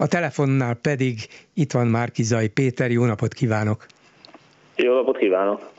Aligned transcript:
a 0.00 0.06
telefonnál 0.06 0.74
pedig 0.74 1.26
itt 1.54 1.72
van 1.72 1.86
Márkizai 1.86 2.48
Péter, 2.48 2.90
jó 2.90 3.04
napot 3.04 3.34
kívánok! 3.34 3.86
Jó 4.76 4.94
napot 4.94 5.16
kívánok! 5.18 5.70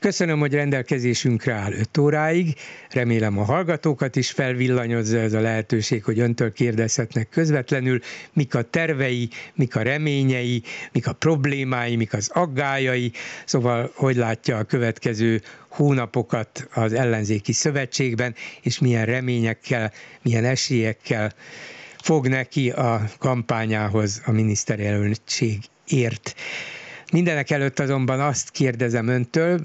Köszönöm, 0.00 0.38
hogy 0.38 0.54
rendelkezésünkre 0.54 1.52
áll 1.52 1.72
5 1.72 1.98
óráig. 1.98 2.54
Remélem 2.90 3.38
a 3.38 3.44
hallgatókat 3.44 4.16
is 4.16 4.30
felvillanyozza 4.30 5.18
ez 5.18 5.32
a 5.32 5.40
lehetőség, 5.40 6.04
hogy 6.04 6.18
öntől 6.18 6.52
kérdezhetnek 6.52 7.28
közvetlenül, 7.28 7.98
mik 8.32 8.54
a 8.54 8.62
tervei, 8.62 9.28
mik 9.54 9.76
a 9.76 9.82
reményei, 9.82 10.62
mik 10.92 11.06
a 11.06 11.12
problémái, 11.12 11.96
mik 11.96 12.12
az 12.12 12.30
aggájai. 12.34 13.12
Szóval, 13.44 13.90
hogy 13.94 14.16
látja 14.16 14.56
a 14.56 14.64
következő 14.64 15.40
hónapokat 15.68 16.68
az 16.74 16.92
ellenzéki 16.92 17.52
szövetségben, 17.52 18.34
és 18.62 18.78
milyen 18.78 19.04
reményekkel, 19.04 19.92
milyen 20.22 20.44
esélyekkel 20.44 21.32
fog 22.02 22.28
neki 22.28 22.70
a 22.70 23.02
kampányához 23.18 24.22
a 24.24 24.30
miniszterjelöltség 24.30 25.58
ért. 25.86 26.34
Mindenek 27.12 27.50
előtt 27.50 27.78
azonban 27.78 28.20
azt 28.20 28.50
kérdezem 28.50 29.08
öntől, 29.08 29.60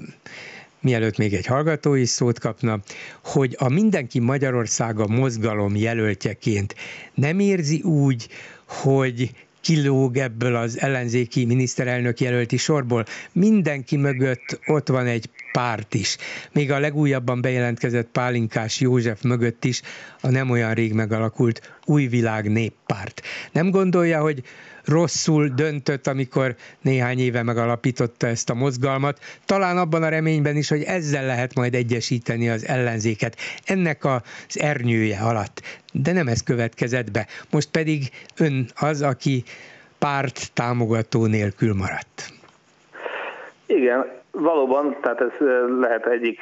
mielőtt 0.80 1.16
még 1.16 1.34
egy 1.34 1.46
hallgató 1.46 1.94
is 1.94 2.08
szót 2.08 2.38
kapna, 2.38 2.80
hogy 3.24 3.56
a 3.58 3.68
Mindenki 3.68 4.18
Magyarországa 4.18 5.06
mozgalom 5.06 5.76
jelöltjeként 5.76 6.74
nem 7.14 7.38
érzi 7.38 7.82
úgy, 7.82 8.28
hogy 8.66 9.30
kilóg 9.60 10.16
ebből 10.16 10.56
az 10.56 10.80
ellenzéki 10.80 11.44
miniszterelnök 11.44 12.20
jelölti 12.20 12.56
sorból. 12.56 13.04
Mindenki 13.32 13.96
mögött 13.96 14.60
ott 14.66 14.88
van 14.88 15.06
egy 15.06 15.28
párt 15.56 15.94
is. 15.94 16.16
Még 16.52 16.70
a 16.70 16.78
legújabban 16.78 17.40
bejelentkezett 17.40 18.08
Pálinkás 18.12 18.80
József 18.80 19.22
mögött 19.22 19.64
is 19.64 19.82
a 20.20 20.30
nem 20.30 20.50
olyan 20.50 20.74
rég 20.74 20.92
megalakult 20.92 21.78
Új 21.84 22.06
Világ 22.06 22.50
Néppárt. 22.50 23.22
Nem 23.52 23.70
gondolja, 23.70 24.20
hogy 24.20 24.42
rosszul 24.84 25.48
döntött, 25.48 26.06
amikor 26.06 26.56
néhány 26.80 27.18
éve 27.18 27.42
megalapította 27.42 28.26
ezt 28.26 28.50
a 28.50 28.54
mozgalmat, 28.54 29.20
talán 29.44 29.78
abban 29.78 30.02
a 30.02 30.08
reményben 30.08 30.56
is, 30.56 30.68
hogy 30.68 30.82
ezzel 30.82 31.26
lehet 31.26 31.54
majd 31.54 31.74
egyesíteni 31.74 32.48
az 32.48 32.66
ellenzéket. 32.66 33.36
Ennek 33.64 34.04
az 34.04 34.20
ernyője 34.60 35.18
alatt. 35.18 35.62
De 35.92 36.12
nem 36.12 36.28
ez 36.28 36.42
következett 36.42 37.10
be. 37.10 37.26
Most 37.50 37.68
pedig 37.68 38.10
ön 38.34 38.70
az, 38.74 39.02
aki 39.02 39.44
párt 39.98 40.50
támogató 40.52 41.26
nélkül 41.26 41.74
maradt. 41.74 42.34
Igen, 43.66 44.06
valóban, 44.30 44.96
tehát 45.00 45.20
ez 45.20 45.46
lehet 45.80 46.06
egyik 46.06 46.40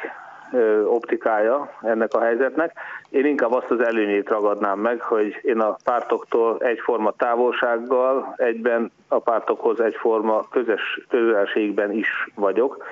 optikája 0.87 1.71
ennek 1.83 2.15
a 2.15 2.21
helyzetnek. 2.21 2.73
Én 3.11 3.27
inkább 3.27 3.53
azt 3.53 3.71
az 3.71 3.81
előnyét 3.81 4.29
ragadnám 4.29 4.79
meg, 4.79 5.01
hogy 5.01 5.39
én 5.43 5.61
a 5.61 5.77
pártoktól 5.85 6.57
egyforma 6.59 7.11
távolsággal, 7.11 8.35
egyben 8.37 8.93
a 9.09 9.19
pártokhoz 9.19 9.81
egyforma 9.81 10.47
közös 10.51 11.01
közelségben 11.09 11.93
is 11.93 12.09
vagyok. 12.35 12.85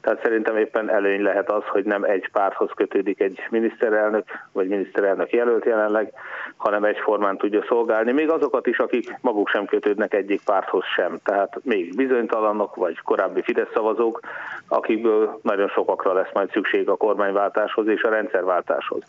Tehát 0.00 0.22
szerintem 0.22 0.56
éppen 0.56 0.90
előny 0.90 1.22
lehet 1.22 1.50
az, 1.50 1.62
hogy 1.64 1.84
nem 1.84 2.04
egy 2.04 2.28
párthoz 2.32 2.70
kötődik 2.74 3.20
egy 3.20 3.38
miniszterelnök, 3.50 4.24
vagy 4.52 4.68
miniszterelnök 4.68 5.30
jelölt 5.32 5.64
jelenleg, 5.64 6.12
hanem 6.56 6.84
egyformán 6.84 7.36
tudja 7.36 7.64
szolgálni. 7.68 8.12
Még 8.12 8.30
azokat 8.30 8.66
is, 8.66 8.78
akik 8.78 9.16
maguk 9.20 9.48
sem 9.48 9.64
kötődnek 9.64 10.14
egyik 10.14 10.40
párthoz 10.44 10.84
sem. 10.96 11.18
Tehát 11.24 11.60
még 11.62 11.96
bizonytalanok, 11.96 12.74
vagy 12.74 12.98
korábbi 12.98 13.42
Fidesz 13.42 13.72
szavazók, 13.74 14.20
akikből 14.68 15.40
nagyon 15.42 15.68
sokakra 15.68 16.12
lesz 16.12 16.32
majd 16.32 16.50
szükség 16.50 16.88
a 16.88 16.96
kormányváltáshoz 16.96 17.86
és 17.86 18.02
a 18.02 18.08
rendszerváltáshoz. 18.08 19.02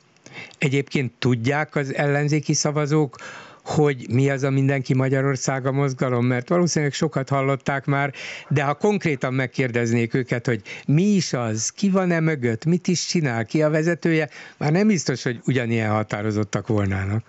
Egyébként 0.60 1.12
tudják 1.20 1.76
az 1.76 1.94
ellenzéki 1.96 2.54
szavazók, 2.54 3.16
hogy 3.66 4.06
mi 4.10 4.30
az 4.30 4.44
a 4.44 4.50
Mindenki 4.50 4.94
Magyarországa 4.94 5.72
mozgalom, 5.72 6.26
mert 6.26 6.50
valószínűleg 6.50 6.94
sokat 6.94 7.30
hallották 7.30 7.86
már, 7.86 8.12
de 8.50 8.64
ha 8.64 8.74
konkrétan 8.74 9.34
megkérdeznék 9.34 10.14
őket, 10.14 10.46
hogy 10.46 10.62
mi 10.88 11.02
is 11.02 11.34
az, 11.34 11.70
ki 11.70 11.90
van-e 11.90 12.20
mögött, 12.20 12.66
mit 12.66 12.88
is 12.88 13.06
csinál, 13.06 13.46
ki 13.46 13.64
a 13.64 13.70
vezetője, 13.70 14.30
már 14.58 14.72
nem 14.72 14.88
biztos, 14.88 15.24
hogy 15.24 15.40
ugyanilyen 15.46 15.92
határozottak 15.92 16.68
volnának. 16.68 17.22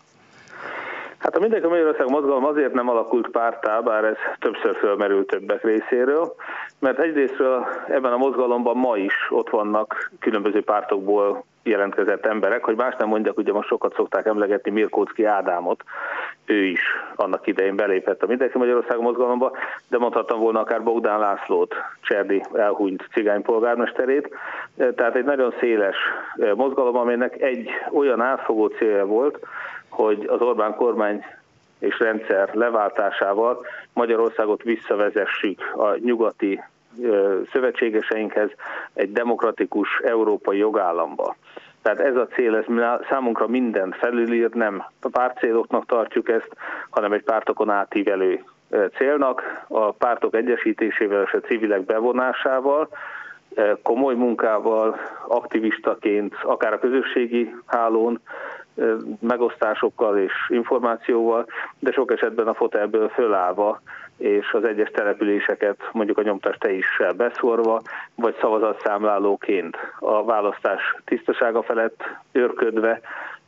Hát 1.18 1.36
a 1.36 1.40
Mindenki 1.40 1.66
Magyarország 1.66 2.08
mozgalom 2.08 2.44
azért 2.44 2.72
nem 2.72 2.88
alakult 2.88 3.28
pártá, 3.28 3.80
bár 3.80 4.04
ez 4.04 4.16
többször 4.38 4.76
fölmerült 4.76 5.26
többek 5.26 5.62
részéről, 5.62 6.34
mert 6.78 6.98
egyrésztről 6.98 7.66
ebben 7.88 8.12
a 8.12 8.16
mozgalomban 8.16 8.76
ma 8.76 8.96
is 8.96 9.14
ott 9.30 9.50
vannak 9.50 10.12
különböző 10.20 10.62
pártokból 10.62 11.44
jelentkezett 11.62 12.26
emberek, 12.26 12.64
hogy 12.64 12.76
más 12.76 12.94
nem 12.98 13.08
mondjak, 13.08 13.38
ugye 13.38 13.52
most 13.52 13.68
sokat 13.68 13.94
szokták 13.94 14.26
emlegetni 14.26 14.70
Mirkóczki 14.70 15.24
Ádámot, 15.24 15.84
ő 16.46 16.64
is 16.64 16.80
annak 17.14 17.46
idején 17.46 17.76
belépett 17.76 18.22
a 18.22 18.26
Mindenki 18.26 18.58
Magyarország 18.58 19.00
mozgalomba, 19.00 19.52
de 19.88 19.98
mondhattam 19.98 20.40
volna 20.40 20.60
akár 20.60 20.82
Bogdán 20.82 21.18
Lászlót, 21.18 21.74
Cserdi 22.00 22.42
elhunyt 22.54 23.08
cigánypolgármesterét, 23.12 24.34
tehát 24.96 25.16
egy 25.16 25.24
nagyon 25.24 25.54
széles 25.60 25.96
mozgalom, 26.54 26.96
amelynek 26.96 27.40
egy 27.40 27.70
olyan 27.92 28.20
átfogó 28.20 28.66
célja 28.66 29.06
volt, 29.06 29.38
hogy 29.88 30.26
az 30.28 30.40
Orbán 30.40 30.74
kormány 30.74 31.24
és 31.78 31.98
rendszer 31.98 32.54
leváltásával 32.54 33.66
Magyarországot 33.92 34.62
visszavezessük 34.62 35.60
a 35.76 35.96
nyugati 35.96 36.60
szövetségeseinkhez 37.52 38.50
egy 38.94 39.12
demokratikus 39.12 39.88
európai 40.04 40.58
jogállamba. 40.58 41.36
Tehát 41.82 42.00
ez 42.00 42.16
a 42.16 42.26
cél, 42.26 42.56
ez 42.56 42.64
számunkra 43.08 43.46
minden 43.46 43.94
felülír, 43.98 44.50
nem 44.50 44.84
a 45.00 45.08
pártcéloknak 45.08 45.86
tartjuk 45.86 46.28
ezt, 46.28 46.56
hanem 46.90 47.12
egy 47.12 47.22
pártokon 47.22 47.70
átívelő 47.70 48.44
célnak, 48.96 49.64
a 49.68 49.90
pártok 49.90 50.34
egyesítésével 50.34 51.22
és 51.22 51.32
a 51.32 51.40
civilek 51.40 51.84
bevonásával, 51.84 52.88
komoly 53.82 54.14
munkával, 54.14 55.00
aktivistaként, 55.28 56.34
akár 56.42 56.72
a 56.72 56.78
közösségi 56.78 57.54
hálón, 57.66 58.20
megosztásokkal 59.20 60.18
és 60.18 60.32
információval, 60.48 61.46
de 61.78 61.92
sok 61.92 62.12
esetben 62.12 62.46
a 62.46 62.54
fotelből 62.54 63.08
fölállva 63.08 63.80
és 64.16 64.52
az 64.52 64.64
egyes 64.64 64.90
településeket 64.90 65.76
mondjuk 65.92 66.18
a 66.18 66.22
nyomtás 66.22 66.56
teissel 66.58 67.12
beszorva, 67.12 67.82
vagy 68.14 68.36
szavazatszámlálóként. 68.40 69.76
A 69.98 70.24
választás 70.24 70.96
tisztasága 71.04 71.62
felett 71.62 72.02
őrködve 72.32 73.00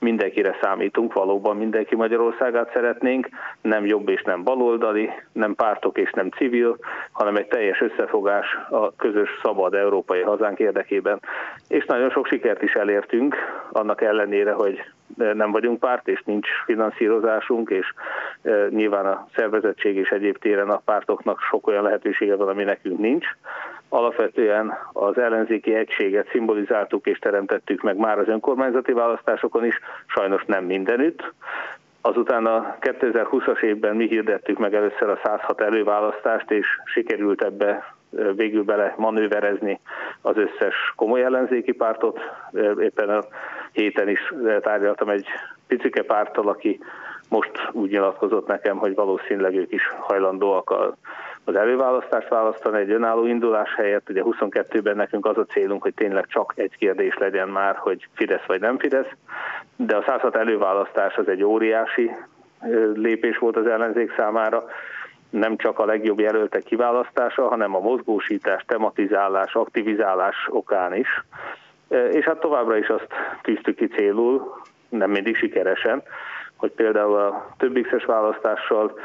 mindenkire 0.04 0.56
számítunk, 0.62 1.12
valóban 1.12 1.56
mindenki 1.56 1.96
Magyarországát 1.96 2.70
szeretnénk, 2.72 3.28
nem 3.60 3.86
jobb 3.86 4.08
és 4.08 4.22
nem 4.22 4.42
baloldali, 4.42 5.10
nem 5.32 5.54
pártok 5.54 5.98
és 5.98 6.10
nem 6.10 6.28
civil, 6.28 6.76
hanem 7.12 7.36
egy 7.36 7.46
teljes 7.46 7.80
összefogás 7.80 8.46
a 8.70 8.96
közös 8.96 9.28
szabad 9.42 9.74
európai 9.74 10.20
hazánk 10.20 10.58
érdekében. 10.58 11.20
És 11.68 11.84
nagyon 11.84 12.10
sok 12.10 12.26
sikert 12.26 12.62
is 12.62 12.72
elértünk, 12.72 13.36
annak 13.72 14.00
ellenére, 14.00 14.52
hogy 14.52 14.80
nem 15.16 15.50
vagyunk 15.52 15.80
párt, 15.80 16.08
és 16.08 16.22
nincs 16.24 16.48
finanszírozásunk, 16.64 17.70
és 17.70 17.92
e, 18.42 18.66
nyilván 18.68 19.06
a 19.06 19.26
szervezettség 19.34 19.96
és 19.96 20.08
egyéb 20.08 20.38
téren 20.38 20.70
a 20.70 20.82
pártoknak 20.84 21.40
sok 21.40 21.66
olyan 21.66 21.82
lehetősége 21.82 22.36
van, 22.36 22.48
ami 22.48 22.64
nekünk 22.64 22.98
nincs. 22.98 23.26
Alapvetően 23.94 24.78
az 24.92 25.18
ellenzéki 25.18 25.74
egységet 25.74 26.28
szimbolizáltuk 26.30 27.06
és 27.06 27.18
teremtettük 27.18 27.82
meg 27.82 27.96
már 27.96 28.18
az 28.18 28.28
önkormányzati 28.28 28.92
választásokon 28.92 29.64
is, 29.64 29.78
sajnos 30.06 30.44
nem 30.46 30.64
mindenütt. 30.64 31.32
Azután 32.00 32.46
a 32.46 32.76
2020-as 32.80 33.62
évben 33.62 33.96
mi 33.96 34.06
hirdettük 34.06 34.58
meg 34.58 34.74
először 34.74 35.08
a 35.08 35.20
106 35.24 35.60
előválasztást, 35.60 36.50
és 36.50 36.66
sikerült 36.84 37.42
ebbe 37.42 37.94
végül 38.36 38.62
bele 38.64 38.94
manőverezni 38.96 39.80
az 40.20 40.36
összes 40.36 40.74
komoly 40.96 41.22
ellenzéki 41.22 41.72
pártot. 41.72 42.20
Éppen 42.80 43.08
a 43.08 43.22
héten 43.72 44.08
is 44.08 44.34
tárgyaltam 44.60 45.08
egy 45.08 45.26
picike 45.66 46.02
párttal, 46.02 46.48
aki 46.48 46.80
most 47.28 47.68
úgy 47.72 47.90
nyilatkozott 47.90 48.46
nekem, 48.46 48.76
hogy 48.76 48.94
valószínűleg 48.94 49.54
ők 49.54 49.72
is 49.72 49.88
hajlandóak 49.98 50.70
a 50.70 50.96
az 51.44 51.54
előválasztást 51.54 52.28
választani 52.28 52.78
egy 52.78 52.90
önálló 52.90 53.26
indulás 53.26 53.74
helyett. 53.74 54.10
Ugye 54.10 54.22
22-ben 54.24 54.96
nekünk 54.96 55.26
az 55.26 55.38
a 55.38 55.44
célunk, 55.44 55.82
hogy 55.82 55.94
tényleg 55.94 56.26
csak 56.26 56.52
egy 56.56 56.76
kérdés 56.76 57.16
legyen 57.16 57.48
már, 57.48 57.76
hogy 57.76 58.08
Fidesz 58.14 58.44
vagy 58.46 58.60
nem 58.60 58.78
Fidesz, 58.78 59.10
de 59.76 59.96
a 59.96 60.02
106 60.06 60.36
előválasztás 60.36 61.16
az 61.16 61.28
egy 61.28 61.42
óriási 61.42 62.10
lépés 62.94 63.38
volt 63.38 63.56
az 63.56 63.66
ellenzék 63.66 64.14
számára, 64.16 64.64
nem 65.30 65.56
csak 65.56 65.78
a 65.78 65.84
legjobb 65.84 66.20
jelöltek 66.20 66.62
kiválasztása, 66.62 67.48
hanem 67.48 67.74
a 67.74 67.80
mozgósítás, 67.80 68.64
tematizálás, 68.66 69.54
aktivizálás 69.54 70.36
okán 70.50 70.94
is. 70.94 71.24
És 72.10 72.24
hát 72.24 72.40
továbbra 72.40 72.76
is 72.76 72.88
azt 72.88 73.08
tűztük 73.42 73.76
ki 73.76 73.86
célul, 73.86 74.52
nem 74.88 75.10
mindig 75.10 75.36
sikeresen, 75.36 76.02
hogy 76.56 76.70
például 76.70 77.16
a 77.16 77.54
több 77.58 77.78
x 77.80 78.04
választással, 78.04 78.98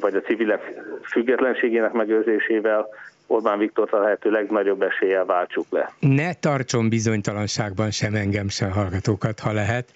vagy 0.00 0.14
a 0.14 0.20
civilek 0.20 0.60
függetlenségének 1.02 1.92
megőrzésével 1.92 2.88
Orbán 3.26 3.58
Viktor 3.58 3.94
a 3.94 3.98
lehető 3.98 4.30
legnagyobb 4.30 4.82
eséllyel 4.82 5.24
váltsuk 5.24 5.66
le. 5.70 5.92
Ne 6.00 6.32
tartson 6.34 6.88
bizonytalanságban 6.88 7.90
sem 7.90 8.14
engem, 8.14 8.48
sem 8.48 8.70
hallgatókat, 8.70 9.40
ha 9.40 9.52
lehet. 9.52 9.88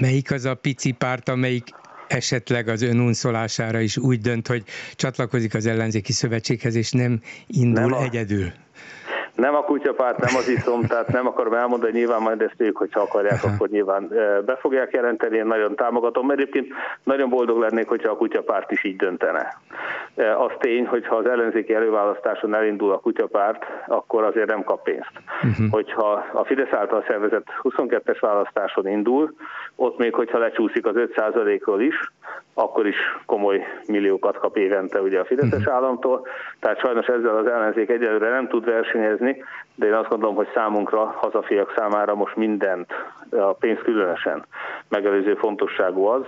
Melyik 0.00 0.32
az 0.32 0.44
a 0.44 0.54
pici 0.54 0.92
párt, 0.92 1.28
amelyik 1.28 1.64
esetleg 2.08 2.68
az 2.68 2.82
ön 2.82 3.00
unszolására 3.00 3.80
is 3.80 3.96
úgy 3.96 4.20
dönt, 4.20 4.46
hogy 4.46 4.62
csatlakozik 4.94 5.54
az 5.54 5.66
ellenzéki 5.66 6.12
szövetséghez, 6.12 6.74
és 6.74 6.92
nem 6.92 7.20
indul 7.46 7.80
nem 7.80 7.92
a... 7.92 8.02
egyedül? 8.02 8.52
Nem 9.34 9.54
a 9.54 9.62
kutyapárt, 9.62 10.18
nem 10.18 10.36
az 10.36 10.48
iszom, 10.48 10.82
tehát 10.82 11.12
nem 11.12 11.26
akarom 11.26 11.52
elmondani, 11.52 11.92
nyilván 11.92 12.22
majd 12.22 12.40
ezt 12.42 12.60
ők, 12.60 12.76
hogyha 12.76 13.00
akarják, 13.00 13.44
akkor 13.44 13.68
nyilván 13.68 14.08
be 14.44 14.56
fogják 14.56 14.92
jelenteni, 14.92 15.36
én 15.36 15.46
nagyon 15.46 15.74
támogatom, 15.74 16.26
mert 16.26 16.40
egyébként 16.40 16.72
nagyon 17.02 17.28
boldog 17.28 17.58
lennék, 17.58 17.88
hogyha 17.88 18.10
a 18.10 18.16
kutyapárt 18.16 18.70
is 18.70 18.84
így 18.84 18.96
döntene. 18.96 19.58
Az 20.16 20.50
tény, 20.58 20.86
hogyha 20.86 21.16
az 21.16 21.26
ellenzéki 21.26 21.74
előválasztáson 21.74 22.54
elindul 22.54 22.92
a 22.92 22.98
kutyapárt, 22.98 23.64
akkor 23.86 24.24
azért 24.24 24.48
nem 24.48 24.64
kap 24.64 24.82
pénzt. 24.82 25.12
Uh-huh. 25.42 25.70
Hogyha 25.70 26.24
a 26.32 26.44
Fidesz 26.44 26.72
által 26.72 27.04
szervezett 27.08 27.46
22-es 27.62 28.18
választáson 28.20 28.88
indul, 28.88 29.34
ott 29.76 29.98
még 29.98 30.14
hogyha 30.14 30.38
lecsúszik 30.38 30.86
az 30.86 30.94
5%-ról 30.96 31.80
is, 31.80 32.12
akkor 32.54 32.86
is 32.86 32.96
komoly 33.26 33.66
milliókat 33.86 34.38
kap 34.38 34.56
évente 34.56 35.00
ugye 35.00 35.20
a 35.20 35.24
Fideszes 35.24 35.58
uh-huh. 35.58 35.74
államtól, 35.74 36.26
tehát 36.60 36.78
sajnos 36.78 37.06
ezzel 37.06 37.36
az 37.36 37.46
ellenzék 37.46 37.90
egyelőre 37.90 38.28
nem 38.28 38.48
tud 38.48 38.64
versenyezni, 38.64 39.23
de 39.74 39.86
én 39.86 39.92
azt 39.92 40.08
gondolom, 40.08 40.34
hogy 40.34 40.48
számunkra, 40.54 41.04
hazafiak 41.04 41.72
számára 41.76 42.14
most 42.14 42.36
mindent, 42.36 42.90
a 43.30 43.52
pénz 43.52 43.78
különösen 43.84 44.46
megelőző 44.88 45.34
fontosságú 45.34 46.04
az, 46.04 46.22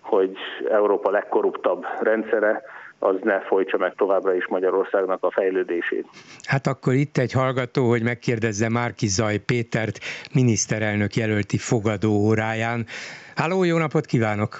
hogy 0.00 0.36
Európa 0.70 1.10
legkorruptabb 1.10 1.86
rendszere, 2.00 2.62
az 2.98 3.14
ne 3.22 3.40
folytsa 3.40 3.78
meg 3.78 3.94
továbbra 3.94 4.34
is 4.34 4.46
Magyarországnak 4.46 5.24
a 5.24 5.30
fejlődését. 5.30 6.06
Hát 6.44 6.66
akkor 6.66 6.94
itt 6.94 7.16
egy 7.16 7.32
hallgató, 7.32 7.88
hogy 7.88 8.02
megkérdezze 8.02 8.68
Márki 8.68 9.06
Zaj 9.06 9.38
Pétert, 9.38 9.98
miniszterelnök 10.34 11.14
jelölti 11.14 11.58
fogadó 11.58 12.10
óráján. 12.10 12.86
Háló, 13.34 13.64
jó 13.64 13.78
napot 13.78 14.06
kívánok! 14.06 14.56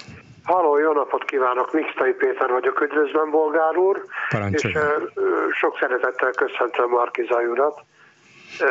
Halló, 0.46 0.78
jó 0.78 0.92
napot 0.92 1.24
kívánok! 1.24 1.72
Nixtai 1.72 2.12
Péter 2.12 2.50
vagyok, 2.50 2.80
üdvözlöm, 2.80 3.30
bolgár 3.30 3.76
úr! 3.76 4.04
Parancsoljon. 4.28 4.82
És 4.82 5.14
uh, 5.14 5.52
sok 5.52 5.78
szeretettel 5.80 6.30
köszöntöm 6.30 6.88
Markizaj 6.88 7.46
urat. 7.46 7.80
Uh, 8.60 8.68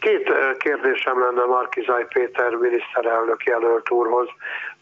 két 0.00 0.32
kérdésem 0.58 1.20
lenne 1.20 1.44
Markizaj 1.44 2.06
Péter 2.06 2.54
miniszterelnök 2.54 3.44
jelölt 3.44 3.90
úrhoz. 3.90 4.28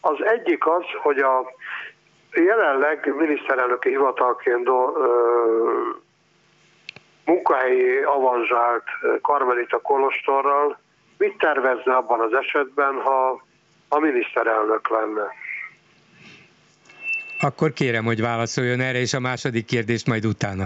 Az 0.01 0.23
egyik 0.23 0.67
az, 0.67 0.83
hogy 1.01 1.17
a 1.17 1.51
jelenleg 2.31 3.13
miniszterelnöki 3.15 3.89
hivatalként 3.89 4.63
do, 4.63 4.73
uh, 4.73 4.99
munkahelyi 7.25 8.01
avanzsált 8.01 8.83
Karmelita 9.21 9.79
Kolostorral 9.79 10.77
mit 11.17 11.37
tervezne 11.37 11.95
abban 11.95 12.19
az 12.19 12.33
esetben, 12.33 13.01
ha 13.01 13.41
a 13.89 13.99
miniszterelnök 13.99 14.89
lenne? 14.89 15.43
Akkor 17.41 17.73
kérem, 17.73 18.05
hogy 18.05 18.21
válaszoljon 18.21 18.79
erre, 18.79 18.99
és 18.99 19.13
a 19.13 19.19
második 19.19 19.65
kérdést 19.65 20.07
majd 20.07 20.25
utána 20.25 20.63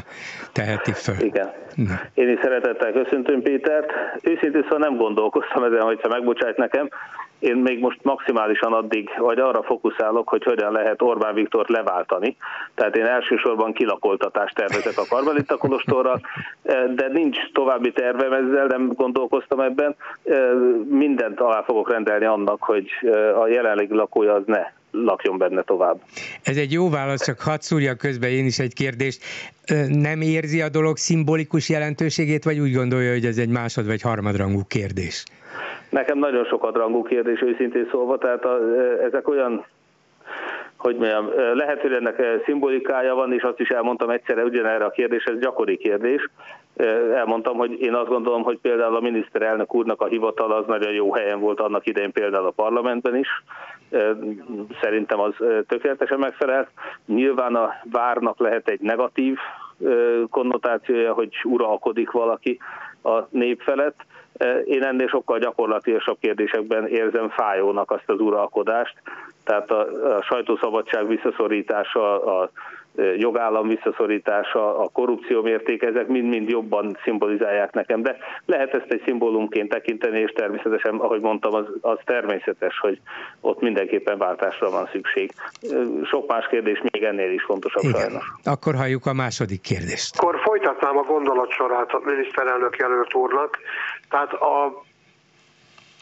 teheti 0.51 0.91
föl. 0.91 1.15
Igen. 1.19 1.51
Na. 1.75 2.01
Én 2.13 2.29
is 2.29 2.39
szeretettel 2.41 2.91
köszöntöm 2.91 3.41
Pétert. 3.41 3.91
Őszintén 4.21 4.61
szóval 4.61 4.77
nem 4.77 4.97
gondolkoztam 4.97 5.63
ezen, 5.63 5.81
hogyha 5.81 6.07
megbocsájt 6.07 6.57
nekem. 6.57 6.89
Én 7.39 7.55
még 7.55 7.79
most 7.79 8.03
maximálisan 8.03 8.73
addig, 8.73 9.09
vagy 9.17 9.39
arra 9.39 9.63
fókuszálok, 9.63 10.29
hogy 10.29 10.43
hogyan 10.43 10.71
lehet 10.71 11.01
Orbán 11.01 11.33
Viktort 11.33 11.69
leváltani. 11.69 12.37
Tehát 12.75 12.95
én 12.95 13.05
elsősorban 13.05 13.73
kilakoltatást 13.73 14.55
tervezek 14.55 14.97
a 14.97 15.05
Karmelita 15.09 15.57
Kolostorral, 15.57 16.21
de 16.95 17.07
nincs 17.11 17.37
további 17.53 17.91
tervem 17.91 18.33
ezzel, 18.33 18.65
nem 18.65 18.87
gondolkoztam 18.93 19.59
ebben. 19.59 19.95
Mindent 20.89 21.39
alá 21.39 21.61
fogok 21.61 21.91
rendelni 21.91 22.25
annak, 22.25 22.63
hogy 22.63 22.89
a 23.41 23.47
jelenlegi 23.47 23.93
lakója 23.93 24.33
az 24.33 24.43
ne 24.45 24.77
lakjon 24.91 25.37
benne 25.37 25.61
tovább. 25.61 26.01
Ez 26.43 26.57
egy 26.57 26.71
jó 26.71 26.89
válasz, 26.89 27.25
csak 27.25 27.39
hadd 27.39 27.59
szúrja 27.59 27.95
közben 27.95 28.29
én 28.29 28.45
is 28.45 28.59
egy 28.59 28.73
kérdést. 28.73 29.23
Nem 29.87 30.21
érzi 30.21 30.61
a 30.61 30.69
dolog 30.69 30.97
szimbolikus 30.97 31.69
jelentőségét, 31.69 32.43
vagy 32.43 32.59
úgy 32.59 32.73
gondolja, 32.73 33.11
hogy 33.11 33.25
ez 33.25 33.37
egy 33.37 33.49
másod 33.49 33.85
vagy 33.85 34.01
harmadrangú 34.01 34.61
kérdés? 34.67 35.23
Nekem 35.89 36.17
nagyon 36.17 36.45
sokadrangú 36.45 37.03
kérdés, 37.03 37.41
őszintén 37.41 37.87
szólva, 37.91 38.17
tehát 38.17 38.45
a, 38.45 38.57
ezek 39.03 39.27
olyan 39.27 39.65
hogy 40.79 40.95
mondjam, 40.95 41.29
lehet, 41.53 41.81
hogy 41.81 41.93
ennek 41.93 42.21
szimbolikája 42.45 43.15
van, 43.15 43.33
és 43.33 43.41
azt 43.41 43.59
is 43.59 43.69
elmondtam 43.69 44.09
egyszerre 44.09 44.43
ugyanerre 44.43 44.85
a 44.85 44.89
kérdés, 44.89 45.23
ez 45.23 45.39
gyakori 45.39 45.77
kérdés. 45.77 46.29
Elmondtam, 47.15 47.57
hogy 47.57 47.81
én 47.81 47.93
azt 47.93 48.07
gondolom, 48.07 48.43
hogy 48.43 48.57
például 48.61 48.95
a 48.95 48.99
miniszterelnök 48.99 49.75
úrnak 49.75 50.01
a 50.01 50.05
hivatal 50.05 50.51
az 50.51 50.65
nagyon 50.67 50.91
jó 50.91 51.13
helyen 51.13 51.39
volt 51.39 51.59
annak 51.59 51.85
idején 51.85 52.11
például 52.11 52.45
a 52.45 52.51
parlamentben 52.51 53.15
is. 53.15 53.27
Szerintem 54.81 55.19
az 55.19 55.33
tökéletesen 55.67 56.19
megfelelt. 56.19 56.67
Nyilván 57.05 57.55
a 57.55 57.73
várnak 57.91 58.39
lehet 58.39 58.67
egy 58.67 58.79
negatív 58.79 59.37
konnotációja, 60.29 61.13
hogy 61.13 61.33
uralkodik 61.43 62.11
valaki 62.11 62.59
a 63.03 63.19
nép 63.29 63.61
felett. 63.61 64.05
Én 64.65 64.83
ennél 64.83 65.07
sokkal 65.07 65.39
gyakorlatilasabb 65.39 66.17
kérdésekben 66.19 66.87
érzem 66.87 67.29
fájónak 67.29 67.91
azt 67.91 68.09
az 68.09 68.19
uralkodást, 68.19 68.95
tehát 69.43 69.71
a, 69.71 69.79
a 70.17 70.21
sajtószabadság 70.21 71.07
visszaszorítása, 71.07 72.23
a 72.39 72.49
jogállam 73.17 73.67
visszaszorítása, 73.67 74.79
a 74.79 74.89
korrupció 74.93 75.41
mérték, 75.41 75.81
ezek 75.81 76.07
mind-mind 76.07 76.49
jobban 76.49 76.97
szimbolizálják 77.03 77.73
nekem, 77.73 78.01
de 78.01 78.17
lehet 78.45 78.73
ezt 78.73 78.91
egy 78.91 79.01
szimbólumként 79.05 79.69
tekinteni, 79.69 80.19
és 80.19 80.31
természetesen, 80.31 80.95
ahogy 80.95 81.21
mondtam, 81.21 81.53
az, 81.53 81.65
az 81.81 81.97
természetes, 82.05 82.79
hogy 82.79 82.99
ott 83.41 83.61
mindenképpen 83.61 84.17
váltásra 84.17 84.69
van 84.69 84.89
szükség. 84.91 85.31
Sok 86.03 86.27
más 86.27 86.47
kérdés 86.47 86.81
még 86.91 87.03
ennél 87.03 87.31
is 87.31 87.43
fontosabb 87.43 87.83
Igen. 87.83 88.01
sajnos. 88.01 88.31
Akkor 88.43 88.75
halljuk 88.75 89.05
a 89.05 89.13
második 89.13 89.61
kérdést. 89.61 90.19
Akkor 90.19 90.39
folytatnám 90.43 90.97
a 90.97 91.03
gondolatsorát 91.03 91.91
a 91.91 92.01
miniszterelnök 92.03 92.75
jelölt 92.77 93.13
úrnak. 93.13 93.59
Tehát 94.09 94.33
a 94.33 94.83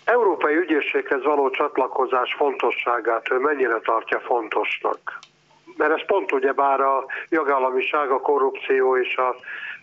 Európai 0.05 0.55
Ügyészséghez 0.55 1.23
való 1.23 1.49
csatlakozás 1.49 2.33
fontosságát 2.38 3.31
ő 3.31 3.38
mennyire 3.38 3.79
tartja 3.83 4.19
fontosnak? 4.19 5.19
Mert 5.77 5.94
ez 5.94 6.06
pont 6.06 6.31
ugyebár 6.31 6.79
a 6.79 7.06
jogállamiság, 7.29 8.09
a 8.09 8.19
korrupció 8.19 8.97
és 8.97 9.15
a, 9.15 9.35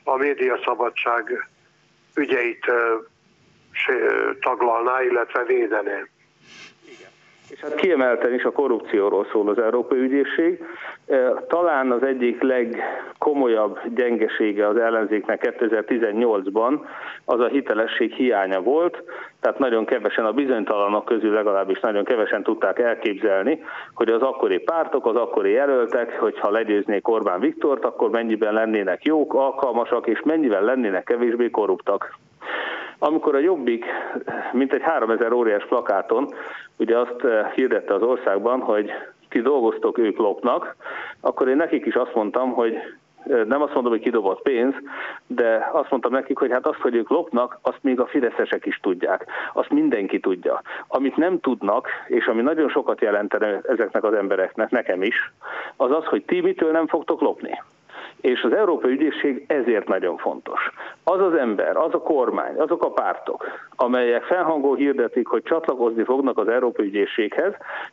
a 0.05 0.17
médiaszabadság 0.17 1.49
ügyeit 2.15 2.67
taglalná, 4.41 5.03
illetve 5.03 5.45
védené. 5.45 6.05
És 7.51 7.61
hát 7.61 7.75
kiemelten 7.75 8.35
is 8.35 8.45
a 8.45 8.53
korrupcióról 8.53 9.27
szól 9.33 9.49
az 9.49 9.59
Európai 9.59 9.99
Ügyészség. 9.99 10.65
Talán 11.49 11.91
az 11.91 12.03
egyik 12.03 12.43
legkomolyabb 12.43 13.79
gyengesége 13.95 14.67
az 14.67 14.77
ellenzéknek 14.77 15.55
2018-ban 15.59 16.81
az 17.25 17.41
a 17.41 17.47
hitelesség 17.47 18.13
hiánya 18.13 18.61
volt, 18.61 19.03
tehát 19.41 19.59
nagyon 19.59 19.85
kevesen 19.85 20.25
a 20.25 20.33
bizonytalanok 20.33 21.05
közül 21.05 21.33
legalábbis 21.33 21.81
nagyon 21.81 22.05
kevesen 22.05 22.43
tudták 22.43 22.79
elképzelni, 22.79 23.63
hogy 23.95 24.09
az 24.09 24.23
akkori 24.23 24.59
pártok, 24.59 25.07
az 25.07 25.17
akkori 25.17 25.51
jelöltek, 25.51 26.19
hogyha 26.19 26.51
legyőznék 26.51 27.09
Orbán 27.09 27.41
Viktort, 27.41 27.85
akkor 27.85 28.11
mennyiben 28.11 28.53
lennének 28.53 29.05
jók, 29.05 29.35
alkalmasak, 29.35 30.07
és 30.07 30.21
mennyivel 30.25 30.63
lennének 30.63 31.05
kevésbé 31.05 31.51
korruptak. 31.51 32.19
Amikor 32.99 33.35
a 33.35 33.39
Jobbik, 33.39 33.85
mint 34.53 34.73
egy 34.73 34.83
3000 34.83 35.33
óriás 35.33 35.67
plakáton, 35.67 36.35
ugye 36.77 36.99
azt 36.99 37.25
eh, 37.25 37.51
hirdette 37.55 37.95
az 37.95 38.03
országban, 38.03 38.61
hogy 38.61 38.91
ti 39.29 39.41
dolgoztok, 39.41 39.99
ők 39.99 40.19
lopnak, 40.19 40.77
akkor 41.21 41.49
én 41.49 41.57
nekik 41.57 41.87
is 41.87 41.95
azt 41.95 42.15
mondtam, 42.15 42.53
hogy 42.53 42.75
eh, 42.75 43.45
nem 43.45 43.63
azt 43.63 43.75
mondom, 43.75 43.93
hogy 43.93 44.01
kidobott 44.01 44.43
pénz, 44.43 44.75
de 45.27 45.71
azt 45.73 45.91
mondtam 45.91 46.13
nekik, 46.13 46.39
hogy 46.39 46.51
hát 46.51 46.67
azt, 46.67 46.81
hogy 46.81 46.95
ők 46.95 47.09
lopnak, 47.09 47.59
azt 47.63 47.79
még 47.83 48.01
a 48.01 48.07
fideszesek 48.07 48.67
is 48.67 48.79
tudják. 48.83 49.27
Azt 49.53 49.71
mindenki 49.71 50.21
tudja. 50.21 50.63
Amit 50.87 51.17
nem 51.17 51.41
tudnak, 51.41 51.89
és 52.07 52.27
ami 52.27 52.43
nagyon 52.43 52.69
sokat 52.69 53.01
jelentene 53.01 53.61
ezeknek 53.69 54.05
az 54.05 54.15
embereknek, 54.15 54.71
nekem 54.71 55.03
is, 55.03 55.33
az 55.77 55.91
az, 55.91 56.05
hogy 56.05 56.25
ti 56.25 56.41
mitől 56.41 56.71
nem 56.71 56.87
fogtok 56.87 57.21
lopni 57.21 57.59
és 58.25 58.43
az 58.43 58.53
Európai 58.53 58.93
Ügyészség 58.93 59.45
ezért 59.47 59.89
nagyon 59.89 60.17
fontos. 60.17 60.61
Az 61.05 61.21
az 61.21 61.35
ember, 61.35 61.77
az 61.77 61.95
a 61.95 61.99
kormány, 61.99 62.57
azok 62.57 62.85
a 62.85 62.91
pártok, 62.91 63.45
amelyek 63.77 64.23
felhangol 64.23 64.77
hirdetik, 64.77 65.27
hogy 65.27 65.43
csatlakozni 65.43 66.05
fognak 66.05 66.39
az 66.39 66.49
Európai 66.49 66.87
Ügyészséghez, 66.87 67.53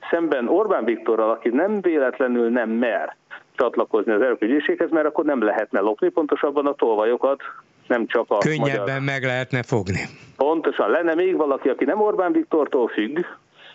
szemben 0.09 0.47
Orbán 0.47 0.85
Viktorral, 0.85 1.29
aki 1.29 1.49
nem 1.49 1.81
véletlenül 1.81 2.49
nem 2.49 2.69
mer 2.69 3.15
csatlakozni 3.55 4.11
az 4.11 4.21
Európai 4.21 4.49
Ügyészséghez, 4.49 4.89
mert 4.89 5.05
akkor 5.05 5.25
nem 5.25 5.43
lehetne 5.43 5.79
lopni, 5.79 6.09
pontosabban 6.09 6.65
a 6.65 6.73
tolvajokat 6.73 7.41
nem 7.87 8.07
csak 8.07 8.25
a 8.27 8.37
Könnyebben 8.37 8.79
magyar... 8.79 8.99
meg 8.99 9.23
lehetne 9.23 9.63
fogni. 9.63 10.01
Pontosan. 10.37 10.89
Lenne 10.89 11.15
még 11.15 11.35
valaki, 11.35 11.69
aki 11.69 11.85
nem 11.85 12.01
Orbán 12.01 12.31
Viktortól 12.31 12.87
függ, 12.87 13.19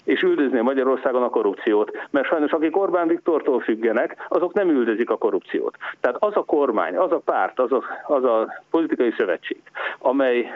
és 0.07 0.23
üldözni 0.23 0.61
Magyarországon 0.61 1.23
a 1.23 1.29
korrupciót. 1.29 1.91
Mert 2.11 2.27
sajnos 2.27 2.51
akik 2.51 2.77
Orbán 2.77 3.09
Viktortól 3.09 3.61
függenek, 3.61 4.27
azok 4.29 4.53
nem 4.53 4.69
üldözik 4.69 5.11
a 5.11 5.17
korrupciót. 5.17 5.77
Tehát 6.01 6.17
az 6.21 6.37
a 6.37 6.45
kormány, 6.45 6.97
az 6.97 7.13
a 7.13 7.23
párt, 7.25 7.59
az 7.59 7.73
a, 7.73 7.83
az 8.07 8.25
a 8.25 8.63
politikai 8.71 9.15
szövetség, 9.17 9.63
amely 9.99 10.51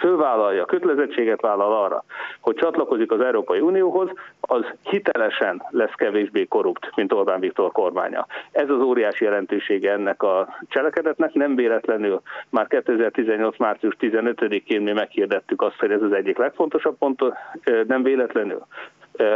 fölvállalja, 0.00 0.64
kötelezettséget 0.64 1.40
vállal 1.40 1.82
arra, 1.82 2.04
hogy 2.40 2.54
csatlakozik 2.54 3.12
az 3.12 3.20
Európai 3.20 3.60
Unióhoz, 3.60 4.08
az 4.40 4.64
hitelesen 4.82 5.62
lesz 5.70 5.94
kevésbé 5.94 6.44
korrupt, 6.44 6.90
mint 6.96 7.12
Orbán 7.12 7.40
Viktor 7.40 7.72
kormánya. 7.72 8.26
Ez 8.52 8.70
az 8.70 8.80
óriási 8.80 9.24
jelentősége 9.24 9.92
ennek 9.92 10.22
a 10.22 10.48
cselekedetnek. 10.68 11.32
Nem 11.32 11.54
véletlenül 11.54 12.20
már 12.50 12.66
2018. 12.66 13.58
március 13.58 13.96
15-én 14.00 14.80
mi 14.80 14.92
meghirdettük 14.92 15.62
azt, 15.62 15.78
hogy 15.78 15.90
ez 15.90 16.02
az 16.02 16.12
egyik 16.12 16.38
legfontosabb 16.38 16.98
pont, 16.98 17.24
nem 17.86 18.02
véletlenül 18.02 18.66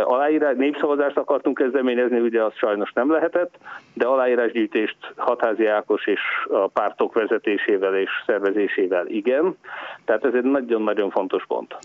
aláírás, 0.04 0.56
népszavazást 0.56 1.16
akartunk 1.16 1.58
kezdeményezni, 1.58 2.18
ugye 2.18 2.42
az 2.42 2.52
sajnos 2.56 2.92
nem 2.92 3.10
lehetett, 3.10 3.54
de 3.92 4.06
aláírásgyűjtést 4.06 4.96
Hatházi 5.16 5.66
Ákos 5.66 6.06
és 6.06 6.20
a 6.48 6.66
pártok 6.66 7.14
vezetésével 7.14 7.96
és 7.96 8.10
szervezésével 8.26 9.06
igen. 9.06 9.56
Tehát 10.04 10.24
ez 10.24 10.34
egy 10.34 10.44
nagyon-nagyon 10.44 11.10
fontos 11.10 11.44
pont. 11.46 11.76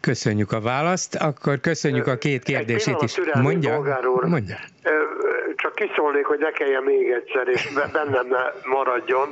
Köszönjük 0.00 0.52
a 0.52 0.60
választ, 0.60 1.14
akkor 1.14 1.60
köszönjük 1.60 2.06
a 2.06 2.16
két 2.16 2.42
kérdését 2.42 3.02
is. 3.02 3.20
Mondja, 3.42 3.78
úr. 4.04 4.24
mondja. 4.24 4.56
Csak 5.56 5.74
kiszólnék, 5.74 6.24
hogy 6.24 6.38
ne 6.38 6.50
kelljen 6.50 6.82
még 6.82 7.10
egyszer, 7.10 7.48
és 7.48 7.72
bennem 7.74 8.26
ne 8.28 8.70
maradjon. 8.70 9.28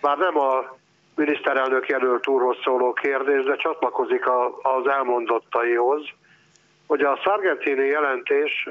Bár 0.00 0.18
nem 0.18 0.38
a 0.38 0.78
miniszterelnök 1.16 1.88
jelölt 1.88 2.28
úrhoz 2.28 2.56
szóló 2.64 2.92
kérdés, 2.92 3.44
de 3.44 3.56
csatlakozik 3.56 4.24
az 4.62 4.86
elmondottaihoz 4.88 6.02
hogy 6.90 7.02
a 7.02 7.20
Sargentini 7.22 7.86
jelentés, 7.86 8.68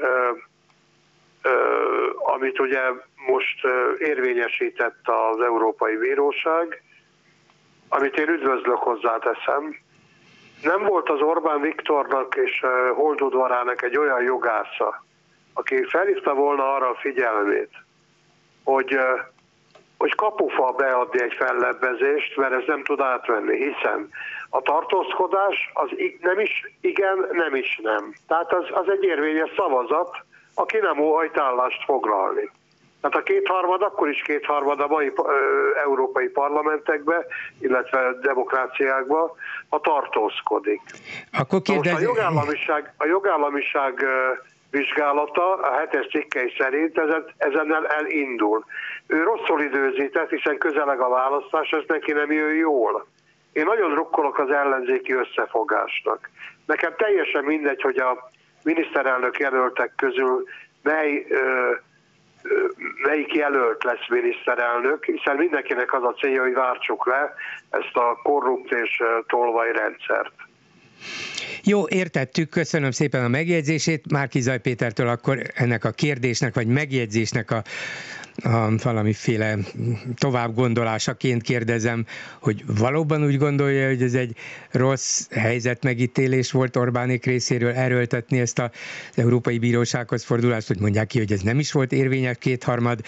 amit 2.34 2.60
ugye 2.60 2.80
most 3.26 3.66
érvényesített 3.98 5.08
az 5.08 5.40
Európai 5.40 5.96
Bíróság, 5.96 6.82
amit 7.88 8.18
én 8.18 8.28
üdvözlök 8.28 8.76
hozzáteszem, 8.76 9.76
nem 10.62 10.82
volt 10.84 11.08
az 11.08 11.20
Orbán 11.20 11.60
Viktornak 11.60 12.34
és 12.36 12.64
Holdudvarának 12.94 13.82
egy 13.82 13.96
olyan 13.96 14.22
jogásza, 14.22 15.04
aki 15.54 15.84
felhívta 15.84 16.34
volna 16.34 16.74
arra 16.74 16.88
a 16.88 16.98
figyelmét, 17.00 17.72
hogy, 18.64 18.98
hogy 19.98 20.14
kapufa 20.14 20.72
beadni 20.72 21.22
egy 21.22 21.34
fellebbezést, 21.34 22.36
mert 22.36 22.52
ez 22.52 22.64
nem 22.66 22.82
tud 22.82 23.00
átvenni, 23.00 23.56
hiszen 23.56 24.10
a 24.50 24.60
tartózkodás 24.62 25.70
az 25.72 25.88
nem 26.20 26.40
is 26.40 26.72
igen, 26.80 27.28
nem 27.32 27.54
is 27.54 27.80
nem. 27.82 28.14
Tehát 28.28 28.52
az, 28.52 28.64
az 28.72 28.88
egy 28.88 29.04
érvényes 29.04 29.50
szavazat, 29.56 30.16
aki 30.54 30.76
nem 30.76 30.98
óhajt 30.98 31.38
állást 31.38 31.84
foglalni. 31.84 32.50
Tehát 33.00 33.16
a 33.16 33.22
kétharmad 33.22 33.82
akkor 33.82 34.08
is 34.08 34.22
kétharmad 34.22 34.80
a 34.80 34.86
mai 34.86 35.12
ö, 35.16 35.32
európai 35.84 36.28
parlamentekbe, 36.28 37.26
illetve 37.60 38.14
demokráciákba, 38.22 39.34
a 39.68 39.80
tartózkodik. 39.80 40.80
Akkor 41.38 41.62
kérdezi... 41.62 41.90
Most 41.90 42.18
a 42.18 42.22
jogállamiság, 42.22 42.94
a 42.96 43.06
jogállamiság 43.06 44.04
vizsgálata 44.70 45.54
a 45.54 45.78
hetes 45.78 46.06
cikkei 46.06 46.54
szerint 46.58 46.98
ezen, 46.98 47.24
ezennel 47.36 47.86
elindul. 47.86 48.64
Ő 49.06 49.22
rosszul 49.22 49.62
időzített, 49.62 50.30
hiszen 50.30 50.58
közeleg 50.58 51.00
a 51.00 51.08
választás, 51.08 51.70
ez 51.70 51.82
neki 51.86 52.12
nem 52.12 52.32
jön 52.32 52.54
jól. 52.54 53.06
Én 53.52 53.64
nagyon 53.64 53.94
rukkolok 53.94 54.38
az 54.38 54.50
ellenzéki 54.50 55.12
összefogásnak. 55.12 56.30
Nekem 56.66 56.94
teljesen 56.96 57.44
mindegy, 57.44 57.82
hogy 57.82 57.98
a 57.98 58.30
miniszterelnök 58.62 59.38
jelöltek 59.38 59.92
közül 59.96 60.44
mely, 60.82 61.26
ö, 61.28 61.70
ö, 62.42 62.66
melyik 63.02 63.34
jelölt 63.34 63.84
lesz 63.84 64.08
miniszterelnök, 64.08 65.04
hiszen 65.04 65.36
mindenkinek 65.36 65.94
az 65.94 66.02
a 66.02 66.14
célja, 66.20 66.42
hogy 66.42 66.54
vártsuk 66.54 67.06
le 67.06 67.34
ezt 67.70 67.96
a 67.96 68.20
korrupt 68.22 68.72
és 68.72 69.02
tolvaj 69.26 69.72
rendszert. 69.72 70.32
Jó, 71.64 71.88
értettük, 71.88 72.48
köszönöm 72.48 72.90
szépen 72.90 73.24
a 73.24 73.28
megjegyzését. 73.28 74.10
Márki 74.10 74.40
Zaj 74.40 74.60
Pétertől 74.60 75.08
akkor 75.08 75.38
ennek 75.54 75.84
a 75.84 75.90
kérdésnek 75.90 76.54
vagy 76.54 76.66
megjegyzésnek 76.66 77.50
a 77.50 77.62
valamiféle 78.82 79.56
tovább 80.14 80.54
gondolásaként 80.54 81.42
kérdezem, 81.42 82.06
hogy 82.40 82.64
valóban 82.66 83.24
úgy 83.24 83.36
gondolja, 83.38 83.86
hogy 83.88 84.02
ez 84.02 84.14
egy 84.14 84.36
rossz 84.70 85.26
helyzet 85.30 85.84
megítélés 85.84 86.50
volt 86.50 86.76
Orbánék 86.76 87.24
részéről 87.24 87.72
erőltetni 87.72 88.40
ezt 88.40 88.58
az 88.58 88.68
Európai 89.14 89.58
Bírósághoz 89.58 90.24
fordulást, 90.24 90.66
hogy 90.66 90.78
mondják 90.80 91.06
ki, 91.06 91.18
hogy 91.18 91.32
ez 91.32 91.40
nem 91.40 91.58
is 91.58 91.72
volt 91.72 91.92
érvényes 91.92 92.36
kétharmad, 92.38 93.00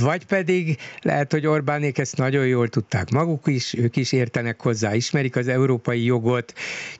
vagy 0.00 0.24
pedig 0.26 0.78
lehet, 1.02 1.32
hogy 1.32 1.46
Orbánék 1.46 1.98
ezt 1.98 2.16
nagyon 2.16 2.46
jól 2.46 2.68
tudták 2.68 3.10
maguk 3.10 3.46
is, 3.46 3.74
ők 3.74 3.96
is 3.96 4.12
értenek 4.12 4.60
hozzá, 4.60 4.94
ismerik 4.94 5.36
az 5.36 5.48
európai 5.48 6.04
jogot, 6.04 6.52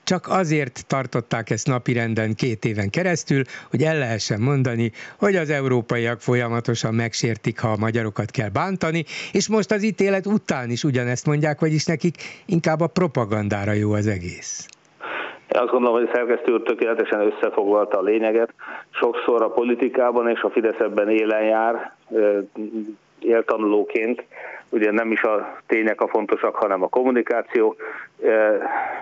csak 0.03 0.27
azért 0.27 0.83
tartották 0.87 1.49
ezt 1.49 1.67
napirenden 1.67 2.35
két 2.35 2.65
éven 2.65 2.89
keresztül, 2.89 3.43
hogy 3.69 3.83
el 3.83 3.97
lehessen 3.97 4.41
mondani, 4.41 4.91
hogy 5.17 5.35
az 5.35 5.49
európaiak 5.49 6.21
folyamatosan 6.21 6.95
megsértik, 7.09 7.59
ha 7.59 7.67
a 7.67 7.83
magyarokat 7.85 8.31
kell 8.31 8.49
bántani, 8.49 9.03
és 9.31 9.49
most 9.49 9.71
az 9.71 9.83
ítélet 9.83 10.25
után 10.25 10.69
is 10.69 10.83
ugyanezt 10.83 11.25
mondják, 11.25 11.59
vagyis 11.59 11.85
nekik 11.85 12.15
inkább 12.45 12.81
a 12.81 12.87
propagandára 12.87 13.71
jó 13.71 13.91
az 13.91 14.07
egész. 14.07 14.67
Én 15.53 15.59
azt 15.61 15.71
gondolom, 15.71 15.99
hogy 15.99 16.09
a 16.09 16.15
szerkesztő 16.15 16.53
úr 16.53 16.63
tökéletesen 16.63 17.19
összefoglalta 17.31 17.97
a 17.97 18.01
lényeget. 18.01 18.53
Sokszor 18.89 19.41
a 19.41 19.49
politikában 19.49 20.29
és 20.29 20.41
a 20.41 20.49
Fidesz 20.49 20.79
ebben 20.79 21.09
élen 21.09 21.43
jár, 21.43 21.95
éltanulóként, 23.19 24.23
ugye 24.69 24.91
nem 24.91 25.11
is 25.11 25.21
a 25.21 25.57
tények 25.67 26.01
a 26.01 26.07
fontosak, 26.07 26.55
hanem 26.55 26.83
a 26.83 26.87
kommunikáció. 26.87 27.75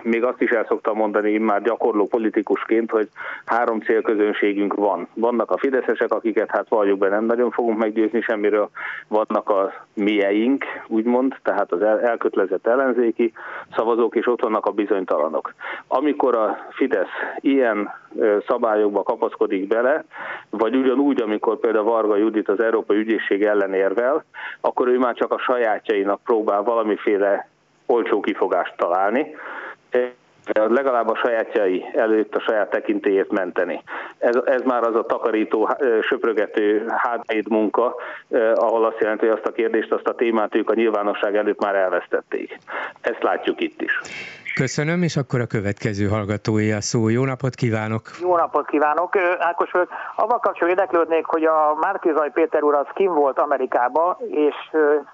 Még 0.02 0.24
azt 0.24 0.40
is 0.40 0.50
el 0.50 0.64
szoktam 0.68 0.96
mondani, 0.96 1.30
én 1.30 1.40
már 1.40 1.62
gyakorló 1.62 2.06
politikusként, 2.06 2.90
hogy 2.90 3.08
három 3.44 3.80
célközönségünk 3.80 4.74
van. 4.74 5.08
Vannak 5.14 5.50
a 5.50 5.58
fideszesek, 5.58 6.12
akiket 6.12 6.50
hát 6.50 6.68
valljuk 6.68 6.98
be 6.98 7.08
nem 7.08 7.24
nagyon 7.24 7.50
fogunk 7.50 7.78
meggyőzni 7.78 8.20
semmiről, 8.20 8.70
vannak 9.08 9.48
a 9.50 9.72
mieink, 9.94 10.64
úgymond, 10.86 11.36
tehát 11.42 11.72
az 11.72 11.82
elkötelezett 11.82 12.66
ellenzéki 12.66 13.32
szavazók, 13.76 14.16
és 14.16 14.26
ott 14.26 14.42
vannak 14.42 14.66
a 14.66 14.70
bizonytalanok. 14.70 15.54
Amikor 15.88 16.36
a 16.36 16.58
Fidesz 16.70 17.08
ilyen 17.40 17.90
szabályokba 18.46 19.02
kapaszkodik 19.02 19.66
bele, 19.66 20.04
vagy 20.50 20.76
ugyanúgy, 20.76 21.20
amikor 21.20 21.58
például 21.58 21.84
Varga 21.84 22.16
Judit 22.16 22.48
az 22.48 22.60
Európai 22.60 22.96
Ügyészség 22.96 23.42
ellen 23.44 23.74
érvel, 23.74 24.24
akkor 24.60 24.88
ő 24.88 24.98
már 24.98 25.14
csak 25.14 25.32
a 25.32 25.38
sajátjainak 25.38 26.20
próbál 26.24 26.62
valamiféle 26.62 27.48
olcsó 27.86 28.20
kifogást 28.20 28.76
találni, 28.76 29.34
legalább 30.54 31.08
a 31.08 31.16
sajátjai 31.16 31.84
előtt 31.94 32.34
a 32.34 32.40
saját 32.40 32.70
tekintélyét 32.70 33.30
menteni. 33.30 33.82
Ez, 34.18 34.36
ez 34.44 34.62
már 34.62 34.82
az 34.82 34.94
a 34.94 35.06
takarító, 35.06 35.68
söprögető 36.02 36.84
hátvéd 36.96 37.48
munka, 37.48 37.94
ahol 38.54 38.84
azt 38.84 39.00
jelenti, 39.00 39.26
hogy 39.26 39.36
azt 39.36 39.46
a 39.46 39.52
kérdést, 39.52 39.92
azt 39.92 40.06
a 40.08 40.14
témát 40.14 40.54
ők 40.54 40.70
a 40.70 40.74
nyilvánosság 40.74 41.36
előtt 41.36 41.60
már 41.60 41.74
elvesztették. 41.74 42.58
Ezt 43.00 43.22
látjuk 43.22 43.60
itt 43.60 43.80
is. 43.80 44.00
Köszönöm, 44.54 45.02
és 45.02 45.16
akkor 45.16 45.40
a 45.40 45.46
következő 45.46 46.06
hallgatói 46.06 46.72
a 46.72 46.80
szó. 46.80 47.08
Jó 47.08 47.24
napot 47.24 47.54
kívánok! 47.54 48.02
Jó 48.20 48.36
napot 48.36 48.66
kívánok! 48.66 49.16
Ákos 49.38 49.70
vagyok. 49.70 49.88
Avval 50.16 50.38
kapcsolatban 50.38 50.68
érdeklődnék, 50.68 51.24
hogy 51.24 51.44
a 51.44 51.74
Márkizaj 51.80 52.30
Péter 52.30 52.62
úr 52.62 52.74
az 52.74 52.86
kim 52.94 53.12
volt 53.14 53.38
Amerikába, 53.38 54.18
és 54.30 54.54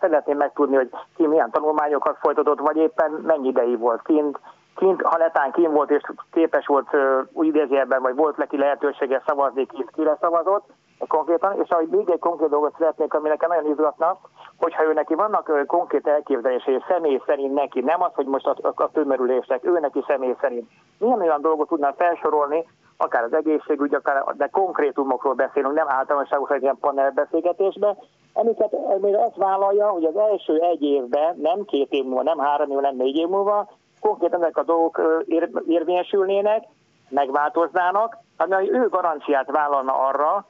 szeretném 0.01 0.37
megtudni, 0.37 0.77
hogy 0.77 0.91
ki 1.17 1.27
milyen 1.27 1.51
tanulmányokat 1.51 2.17
folytatott, 2.21 2.59
vagy 2.59 2.77
éppen 2.77 3.11
mennyi 3.27 3.49
ideig 3.49 3.79
volt 3.79 4.03
kint, 4.03 4.39
kint, 4.75 5.03
ha 5.03 5.17
netán 5.19 5.53
kint 5.53 5.73
volt, 5.73 5.91
és 5.91 6.03
képes 6.33 6.67
volt 6.67 6.89
úgy 7.33 7.47
idézőjelben, 7.47 8.03
vagy 8.03 8.15
volt 8.15 8.37
neki 8.37 8.57
lehetősége 8.57 9.23
szavazni, 9.27 9.67
kint 9.67 9.91
kire 9.91 10.17
szavazott, 10.21 10.65
konkrétan, 11.09 11.61
és 11.63 11.69
ahogy 11.69 11.89
még 11.89 12.11
egy 12.11 12.19
konkrét 12.19 12.49
dolgot 12.49 12.75
szeretnék, 12.79 13.15
ami 13.15 13.29
nekem 13.29 13.51
nagyon 13.51 13.71
izgatna, 13.71 14.19
hogyha 14.59 14.85
ő 14.85 14.93
neki 14.93 15.15
vannak 15.15 15.67
konkrét 15.67 16.07
elképzelései 16.07 16.83
személy 16.89 17.21
szerint 17.27 17.55
neki, 17.55 17.81
nem 17.81 18.03
az, 18.03 18.11
hogy 18.15 18.27
most 18.27 18.47
a, 18.47 18.73
a 18.75 18.91
tömörülések, 18.91 19.65
ő 19.65 19.79
neki 19.81 20.05
személy 20.07 20.35
szerint, 20.41 20.69
milyen 20.99 21.21
olyan 21.21 21.41
dolgot 21.41 21.69
tudná 21.69 21.95
felsorolni, 21.97 22.67
akár 22.97 23.23
az 23.23 23.33
egészségügy, 23.33 23.95
akár, 23.95 24.25
de 24.37 24.47
konkrétumokról 24.47 25.35
beszélünk, 25.35 25.75
nem 25.75 25.89
általánosságos 25.89 26.51
egy 26.51 26.63
ilyen 26.63 26.79
panelbeszélgetésben, 26.81 27.97
amiket 28.33 28.73
amire 28.73 29.25
azt 29.25 29.37
vállalja, 29.37 29.89
hogy 29.89 30.05
az 30.05 30.17
első 30.17 30.59
egy 30.59 30.83
évben, 30.83 31.37
nem 31.37 31.65
két 31.65 31.91
év 31.91 32.05
múlva, 32.05 32.23
nem 32.23 32.39
három 32.39 32.71
év, 32.71 32.79
nem 32.79 32.97
négy 32.97 33.17
év 33.17 33.29
múlva, 33.29 33.69
konkrétan 34.09 34.43
ezek 34.43 34.57
a 34.57 34.63
dolgok 34.63 35.03
ér, 35.27 35.51
érvényesülnének, 35.69 36.65
megváltoznának, 37.09 38.17
ami 38.37 38.73
ő 38.73 38.89
garanciát 38.89 39.51
vállalna 39.51 39.93
arra, 39.93 40.47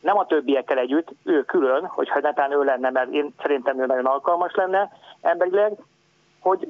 nem 0.00 0.18
a 0.18 0.26
többiekkel 0.26 0.78
együtt, 0.78 1.08
ő 1.24 1.42
külön, 1.42 1.86
hogyha 1.86 2.20
netán 2.20 2.52
ő 2.52 2.62
lenne, 2.62 2.90
mert 2.90 3.10
én 3.10 3.34
szerintem 3.42 3.80
ő 3.80 3.86
nagyon 3.86 4.06
alkalmas 4.06 4.54
lenne 4.54 4.90
emberileg, 5.20 5.72
hogy 6.40 6.68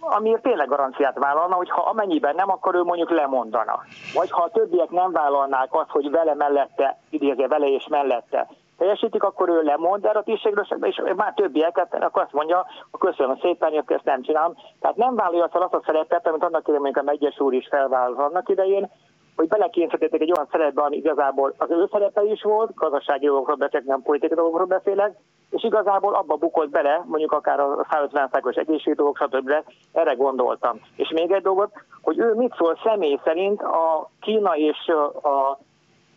amiért 0.00 0.42
tényleg 0.42 0.68
garanciát 0.68 1.18
vállalna, 1.18 1.54
hogy 1.54 1.70
ha 1.70 1.82
amennyiben 1.82 2.34
nem, 2.34 2.50
akkor 2.50 2.74
ő 2.74 2.82
mondjuk 2.82 3.10
lemondana. 3.10 3.80
Vagy 4.14 4.30
ha 4.30 4.42
a 4.42 4.50
többiek 4.50 4.90
nem 4.90 5.12
vállalnák 5.12 5.74
azt, 5.74 5.90
hogy 5.90 6.10
vele 6.10 6.34
mellette, 6.34 6.98
idézze 7.10 7.48
vele 7.48 7.66
és 7.66 7.86
mellette, 7.88 8.48
teljesítik, 8.76 9.22
akkor 9.22 9.48
ő 9.48 9.62
lemond 9.62 10.04
erre 10.04 10.18
a 10.18 10.22
tisztségről, 10.22 10.66
és 10.80 11.02
már 11.16 11.32
többieket, 11.34 11.94
akkor 11.94 12.22
azt 12.22 12.32
mondja, 12.32 12.66
a 12.90 12.98
köszönöm 12.98 13.38
szépen, 13.42 13.70
hogy 13.70 13.82
ezt 13.86 14.04
nem 14.04 14.22
csinálom. 14.22 14.54
Tehát 14.80 14.96
nem 14.96 15.14
vállalja 15.14 15.48
fel 15.48 15.62
azt 15.62 15.74
a 15.74 15.82
szerepet, 15.84 16.26
amit 16.26 16.42
annak 16.42 16.68
idején 16.68 16.94
a 16.94 17.02
Megyes 17.02 17.40
úr 17.40 17.54
is 17.54 17.66
felvállal 17.70 18.24
annak 18.24 18.48
idején, 18.48 18.90
hogy 19.36 19.48
belekényszerítették 19.48 20.20
egy 20.20 20.32
olyan 20.32 20.48
szerepbe, 20.50 20.82
ami 20.82 20.96
igazából 20.96 21.54
az 21.58 21.70
ő 21.70 21.88
szerepe 21.92 22.22
is 22.22 22.42
volt, 22.42 22.74
gazdasági 22.74 23.26
dolgokról 23.26 23.56
beszélek, 23.56 23.86
nem 23.86 24.02
politikai 24.02 24.36
dolgokról 24.36 24.66
beszélek, 24.66 25.16
és 25.50 25.64
igazából 25.64 26.14
abba 26.14 26.36
bukott 26.36 26.68
bele, 26.68 27.04
mondjuk 27.06 27.32
akár 27.32 27.60
a 27.60 27.86
150 27.90 28.30
os 28.42 28.56
egészségügyi 28.56 28.96
dolgok, 28.96 29.16
stb. 29.16 29.52
Erre 29.92 30.12
gondoltam. 30.14 30.80
És 30.96 31.10
még 31.10 31.32
egy 31.32 31.42
dolgot, 31.42 31.70
hogy 32.02 32.18
ő 32.18 32.34
mit 32.34 32.54
szól 32.56 32.78
személy 32.84 33.18
szerint 33.24 33.62
a 33.62 34.10
Kína 34.20 34.56
és 34.56 34.88
a 35.22 35.58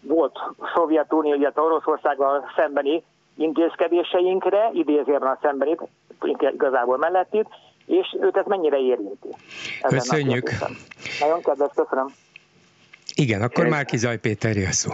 volt 0.02 0.40
Szovjetunió, 0.76 1.34
illetve 1.34 1.62
Oroszországgal 1.62 2.52
szembeni 2.56 3.04
intézkedéseinkre, 3.38 4.70
idézőben 4.74 5.30
a 5.30 5.38
szembenit, 5.42 5.82
igazából 6.54 6.98
mellettit, 6.98 7.48
és 7.86 8.18
őt 8.22 8.38
ez 8.38 8.46
mennyire 8.46 8.78
érinti. 8.78 9.28
Köszönjük. 9.82 10.52
Nagyon 11.20 11.42
kedves, 11.42 11.72
köszönöm. 11.76 12.08
Igen, 13.16 13.42
akkor 13.42 13.68
már 13.68 13.86
Kizaj 13.86 14.18
Péter 14.18 14.56
szó. 14.56 14.92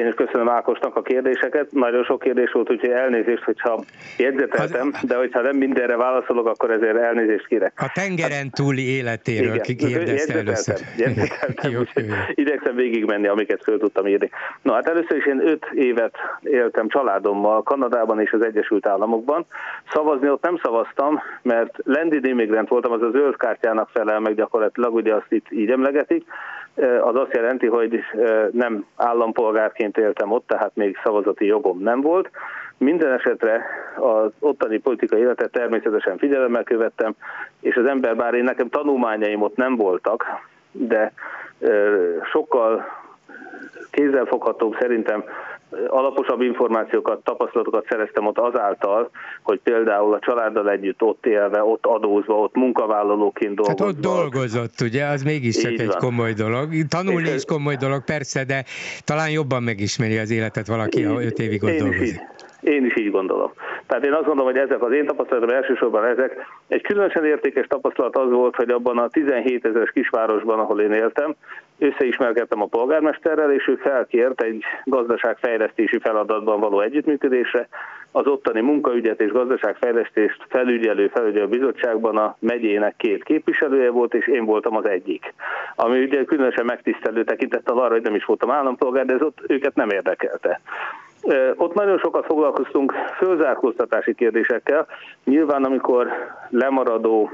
Én 0.00 0.06
is 0.06 0.14
köszönöm 0.14 0.48
Ákosnak 0.48 0.96
a 0.96 1.02
kérdéseket. 1.02 1.72
Nagyon 1.72 2.04
sok 2.04 2.20
kérdés 2.20 2.52
volt, 2.52 2.70
úgyhogy 2.70 2.90
elnézést, 2.90 3.42
hogyha 3.42 3.84
jegyzeteltem, 4.16 4.92
de 5.02 5.16
hogyha 5.16 5.40
nem 5.40 5.56
mindenre 5.56 5.96
válaszolok, 5.96 6.46
akkor 6.46 6.70
ezért 6.70 6.96
elnézést 6.96 7.46
kérek. 7.46 7.72
A 7.76 7.90
tengeren 7.94 8.50
túli 8.50 8.88
életéről 8.88 9.60
kérdezte 9.60 10.38
először. 10.38 10.78
Jegyzeteltem, 10.96 11.70
jó, 11.74 11.80
jó. 11.94 12.14
Igyekszem 12.34 12.74
végigmenni, 12.74 13.26
amiket 13.26 13.62
föl 13.62 13.78
tudtam 13.78 14.06
írni. 14.06 14.30
Na 14.62 14.72
hát 14.72 14.88
először 14.88 15.16
is 15.16 15.26
én 15.26 15.40
öt 15.46 15.66
évet 15.74 16.14
éltem 16.42 16.88
családommal 16.88 17.62
Kanadában 17.62 18.20
és 18.20 18.32
az 18.32 18.42
Egyesült 18.42 18.86
Államokban. 18.86 19.46
Szavazni 19.92 20.28
ott 20.28 20.42
nem 20.42 20.58
szavaztam, 20.62 21.20
mert 21.42 21.74
landed 21.84 22.24
immigrant 22.24 22.68
voltam, 22.68 22.92
az 22.92 23.02
a 23.02 23.10
zöld 23.10 23.36
kártyának 23.36 23.88
felel 23.92 24.20
meg 24.20 24.34
gyakorlatilag, 24.34 24.94
ugye 24.94 25.14
azt 25.14 25.32
itt 25.32 25.46
így 25.50 25.70
emlegetik 25.70 26.24
az 27.00 27.16
azt 27.16 27.32
jelenti, 27.32 27.66
hogy 27.66 28.00
nem 28.50 28.86
állampolgárként 28.96 29.98
éltem 29.98 30.32
ott, 30.32 30.46
tehát 30.46 30.70
még 30.74 30.98
szavazati 31.04 31.46
jogom 31.46 31.82
nem 31.82 32.00
volt. 32.00 32.30
Minden 32.78 33.12
esetre 33.12 33.64
az 33.96 34.30
ottani 34.38 34.78
politikai 34.78 35.20
életet 35.20 35.52
természetesen 35.52 36.18
figyelemmel 36.18 36.62
követtem, 36.62 37.14
és 37.60 37.76
az 37.76 37.86
ember, 37.86 38.16
bár 38.16 38.34
én 38.34 38.44
nekem 38.44 38.68
tanulmányaim 38.68 39.42
ott 39.42 39.56
nem 39.56 39.76
voltak, 39.76 40.24
de 40.72 41.12
sokkal 42.32 42.99
kézzelfoghatóbb 43.90 44.76
szerintem 44.80 45.24
alaposabb 45.88 46.40
információkat, 46.40 47.24
tapasztalatokat 47.24 47.86
szereztem 47.88 48.26
ott 48.26 48.38
azáltal, 48.38 49.10
hogy 49.42 49.60
például 49.62 50.14
a 50.14 50.18
családdal 50.18 50.70
együtt 50.70 51.02
ott 51.02 51.26
élve, 51.26 51.62
ott 51.62 51.86
adózva, 51.86 52.34
ott 52.34 52.54
munkavállalóként 52.54 53.54
dolgozva. 53.54 53.84
Hát 53.84 53.94
ott 53.94 54.00
dolgozott, 54.00 54.80
ugye, 54.80 55.04
az 55.04 55.22
mégiscsak 55.22 55.78
egy 55.78 55.94
komoly 55.96 56.32
dolog. 56.32 56.68
Tanulni 56.88 57.28
és 57.28 57.34
is 57.34 57.44
komoly 57.44 57.76
dolog, 57.76 58.04
persze, 58.04 58.44
de 58.44 58.64
talán 59.04 59.30
jobban 59.30 59.62
megismeri 59.62 60.18
az 60.18 60.30
életet 60.30 60.66
valaki, 60.66 61.02
ha 61.02 61.22
öt 61.22 61.38
évig 61.38 61.64
ott 61.64 61.76
dolgozik. 61.76 62.20
Én 62.60 62.84
is 62.84 62.96
így 62.96 63.10
gondolom. 63.10 63.52
Tehát 63.90 64.04
én 64.04 64.12
azt 64.12 64.24
gondolom, 64.24 64.52
hogy 64.52 64.60
ezek 64.60 64.82
az 64.82 64.92
én 64.92 65.06
tapasztalatom 65.06 65.56
elsősorban 65.56 66.04
ezek. 66.04 66.46
Egy 66.68 66.82
különösen 66.82 67.24
értékes 67.24 67.66
tapasztalat 67.66 68.16
az 68.16 68.30
volt, 68.30 68.56
hogy 68.56 68.70
abban 68.70 68.98
a 68.98 69.08
17 69.08 69.64
ezeres 69.64 69.90
kisvárosban, 69.90 70.58
ahol 70.58 70.80
én 70.80 70.92
éltem, 70.92 71.34
összeismerkedtem 71.78 72.62
a 72.62 72.66
polgármesterrel, 72.66 73.52
és 73.52 73.68
ő 73.68 73.74
felkért 73.74 74.42
egy 74.42 74.64
gazdaságfejlesztési 74.84 75.98
feladatban 75.98 76.60
való 76.60 76.80
együttműködésre. 76.80 77.68
Az 78.12 78.26
ottani 78.26 78.60
munkaügyet 78.60 79.20
és 79.20 79.32
gazdaságfejlesztést 79.32 80.44
felügyelő 80.48 81.08
felügyelő 81.08 81.46
bizottságban 81.46 82.16
a 82.16 82.36
megyének 82.38 82.94
két 82.96 83.24
képviselője 83.24 83.90
volt, 83.90 84.14
és 84.14 84.26
én 84.26 84.44
voltam 84.44 84.76
az 84.76 84.84
egyik. 84.84 85.34
Ami 85.74 86.02
ugye 86.02 86.24
különösen 86.24 86.64
megtisztelő 86.64 87.24
tekintettel 87.24 87.78
arra, 87.78 87.92
hogy 87.92 88.02
nem 88.02 88.14
is 88.14 88.24
voltam 88.24 88.50
állampolgár, 88.50 89.06
de 89.06 89.14
ez 89.14 89.22
ott 89.22 89.38
őket 89.46 89.74
nem 89.74 89.90
érdekelte. 89.90 90.60
Ott 91.56 91.74
nagyon 91.74 91.98
sokat 91.98 92.24
foglalkoztunk 92.24 92.92
fölzárkóztatási 93.16 94.14
kérdésekkel. 94.14 94.86
Nyilván, 95.24 95.64
amikor 95.64 96.08
lemaradó 96.48 97.30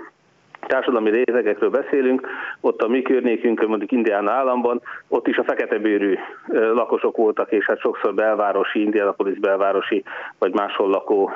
társadalmi 0.66 1.10
rétegekről 1.10 1.70
beszélünk, 1.70 2.26
ott 2.60 2.82
a 2.82 2.88
mi 2.88 3.02
környékünkön, 3.02 3.68
mondjuk 3.68 3.92
Indiana 3.92 4.30
államban, 4.30 4.82
ott 5.08 5.28
is 5.28 5.36
a 5.36 5.44
feketebőrű 5.44 6.14
lakosok 6.48 7.16
voltak, 7.16 7.52
és 7.52 7.66
hát 7.66 7.80
sokszor 7.80 8.14
belvárosi, 8.14 8.82
Indianapolis 8.82 9.38
belvárosi, 9.38 10.04
vagy 10.38 10.54
máshol 10.54 10.88
lakó 10.88 11.30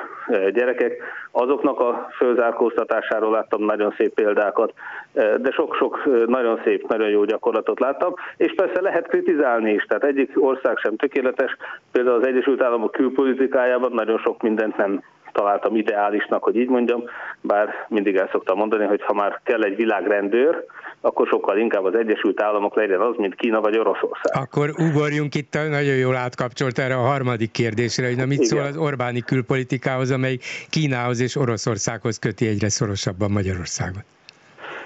gyerekek. 0.53 1.03
Azoknak 1.31 1.79
a 1.79 2.09
fölzárkóztatásáról 2.17 3.31
láttam 3.31 3.63
nagyon 3.63 3.93
szép 3.97 4.13
példákat, 4.13 4.73
de 5.13 5.51
sok-sok 5.51 6.25
nagyon 6.25 6.61
szép, 6.63 6.87
nagyon 6.87 7.09
jó 7.09 7.23
gyakorlatot 7.23 7.79
láttam, 7.79 8.13
és 8.37 8.53
persze 8.55 8.81
lehet 8.81 9.07
kritizálni 9.07 9.71
is, 9.71 9.83
tehát 9.83 10.03
egyik 10.03 10.31
ország 10.43 10.77
sem 10.77 10.95
tökéletes, 10.95 11.57
például 11.91 12.15
az 12.15 12.27
Egyesült 12.27 12.63
Államok 12.63 12.91
külpolitikájában 12.91 13.91
nagyon 13.91 14.17
sok 14.17 14.41
mindent 14.41 14.77
nem 14.77 15.01
találtam 15.31 15.75
ideálisnak, 15.75 16.43
hogy 16.43 16.55
így 16.55 16.69
mondjam, 16.69 17.03
bár 17.41 17.85
mindig 17.87 18.15
el 18.15 18.29
szoktam 18.31 18.57
mondani, 18.57 18.85
hogy 18.85 19.01
ha 19.01 19.13
már 19.13 19.39
kell 19.43 19.63
egy 19.63 19.75
világrendőr, 19.75 20.65
akkor 21.01 21.27
sokkal 21.27 21.57
inkább 21.57 21.83
az 21.83 21.95
Egyesült 21.95 22.41
Államok 22.41 22.75
legyen 22.75 22.99
az, 22.99 23.15
mint 23.17 23.35
Kína 23.35 23.61
vagy 23.61 23.77
Oroszország. 23.77 24.41
Akkor 24.41 24.69
ugorjunk 24.77 25.35
itt, 25.35 25.53
nagyon 25.53 25.95
jól 25.95 26.15
átkapcsolt 26.15 26.79
erre 26.79 26.95
a 26.95 27.01
harmadik 27.01 27.51
kérdésre, 27.51 28.07
hogy 28.07 28.15
na 28.15 28.25
mit 28.25 28.33
Igen. 28.33 28.47
szól 28.47 28.61
az 28.61 28.77
Orbáni 28.77 29.19
külpolitikához, 29.19 30.11
amely 30.11 30.37
Kínához 30.69 31.19
és 31.19 31.35
Oroszországhoz 31.35 32.19
köti 32.19 32.47
egyre 32.47 32.69
szorosabban 32.69 33.31
Magyarországot. 33.31 34.03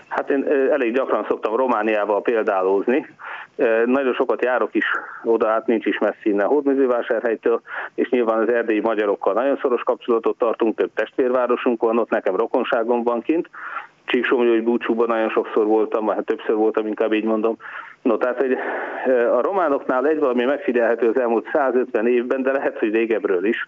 Hát 0.08 0.30
én 0.30 0.46
elég 0.72 0.94
gyakran 0.94 1.26
szoktam 1.30 1.56
Romániával 1.56 2.22
példálózni, 2.22 3.08
nagyon 3.86 4.14
sokat 4.14 4.44
járok 4.44 4.76
is 4.76 4.86
oda, 5.24 5.48
hát 5.48 5.68
nincs 5.68 5.86
is 5.86 5.98
messzi 5.98 6.30
innen 6.30 6.48
Hódműzővásárhelytől, 6.48 7.62
és 7.96 8.10
nyilván 8.10 8.40
az 8.40 8.50
erdélyi 8.50 8.80
magyarokkal 8.80 9.34
nagyon 9.34 9.58
szoros 9.62 9.84
kapcsolatot 9.84 10.38
tartunk, 10.38 10.78
több 10.78 10.92
testvérvárosunk 10.94 11.82
van, 11.82 11.98
ott 11.98 12.10
nekem 12.10 12.36
rokonságom 12.36 13.04
van 13.04 13.22
kint, 13.22 13.50
Csíksomlói 14.06 14.60
búcsúban 14.60 15.08
nagyon 15.08 15.30
sokszor 15.30 15.66
voltam, 15.66 16.08
hát 16.08 16.26
többször 16.26 16.56
voltam, 16.56 16.88
inkább 16.88 17.14
így 17.14 17.24
mondom. 17.24 17.58
No, 18.02 18.18
tehát 18.18 18.38
hogy 18.38 18.58
a 19.38 19.42
románoknál 19.42 20.08
egy 20.08 20.20
valami 20.20 20.44
megfigyelhető 20.44 21.08
az 21.10 21.20
elmúlt 21.20 21.50
150 21.54 22.08
évben, 22.08 22.44
de 22.44 22.52
lehet, 22.52 22.80
hogy 22.80 22.92
régebről 22.94 23.46
is, 23.46 23.66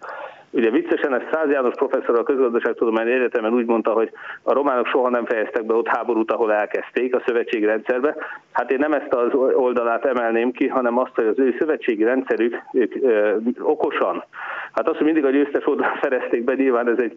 Ugye 0.50 0.70
viccesen 0.70 1.14
ez 1.14 1.22
Száz 1.32 1.50
János 1.50 1.74
professzor 1.74 2.18
a 2.18 2.22
közgazdaságtudományi 2.22 3.12
egyetemen 3.12 3.52
úgy 3.52 3.66
mondta, 3.66 3.92
hogy 3.92 4.10
a 4.42 4.52
románok 4.52 4.86
soha 4.86 5.08
nem 5.08 5.24
fejeztek 5.24 5.64
be 5.64 5.74
ott 5.74 5.88
háborút, 5.88 6.32
ahol 6.32 6.52
elkezdték 6.52 7.14
a 7.14 7.22
szövetségi 7.26 7.64
rendszerbe. 7.64 8.16
Hát 8.58 8.70
én 8.70 8.78
nem 8.78 8.92
ezt 8.92 9.14
az 9.14 9.34
oldalát 9.54 10.04
emelném 10.04 10.52
ki, 10.52 10.66
hanem 10.66 10.98
azt, 10.98 11.14
hogy 11.14 11.26
az 11.26 11.38
ő 11.38 11.54
szövetségi 11.58 12.04
rendszerük 12.04 12.62
ők 12.72 12.94
ö, 13.02 13.36
okosan, 13.60 14.24
hát 14.72 14.88
azt, 14.88 14.96
hogy 14.96 15.06
mindig 15.06 15.24
a 15.24 15.30
győztes 15.30 15.66
oldalát 15.66 16.00
szerezték 16.02 16.44
be, 16.44 16.54
nyilván 16.54 16.88
ez 16.88 16.98
egy, 16.98 17.16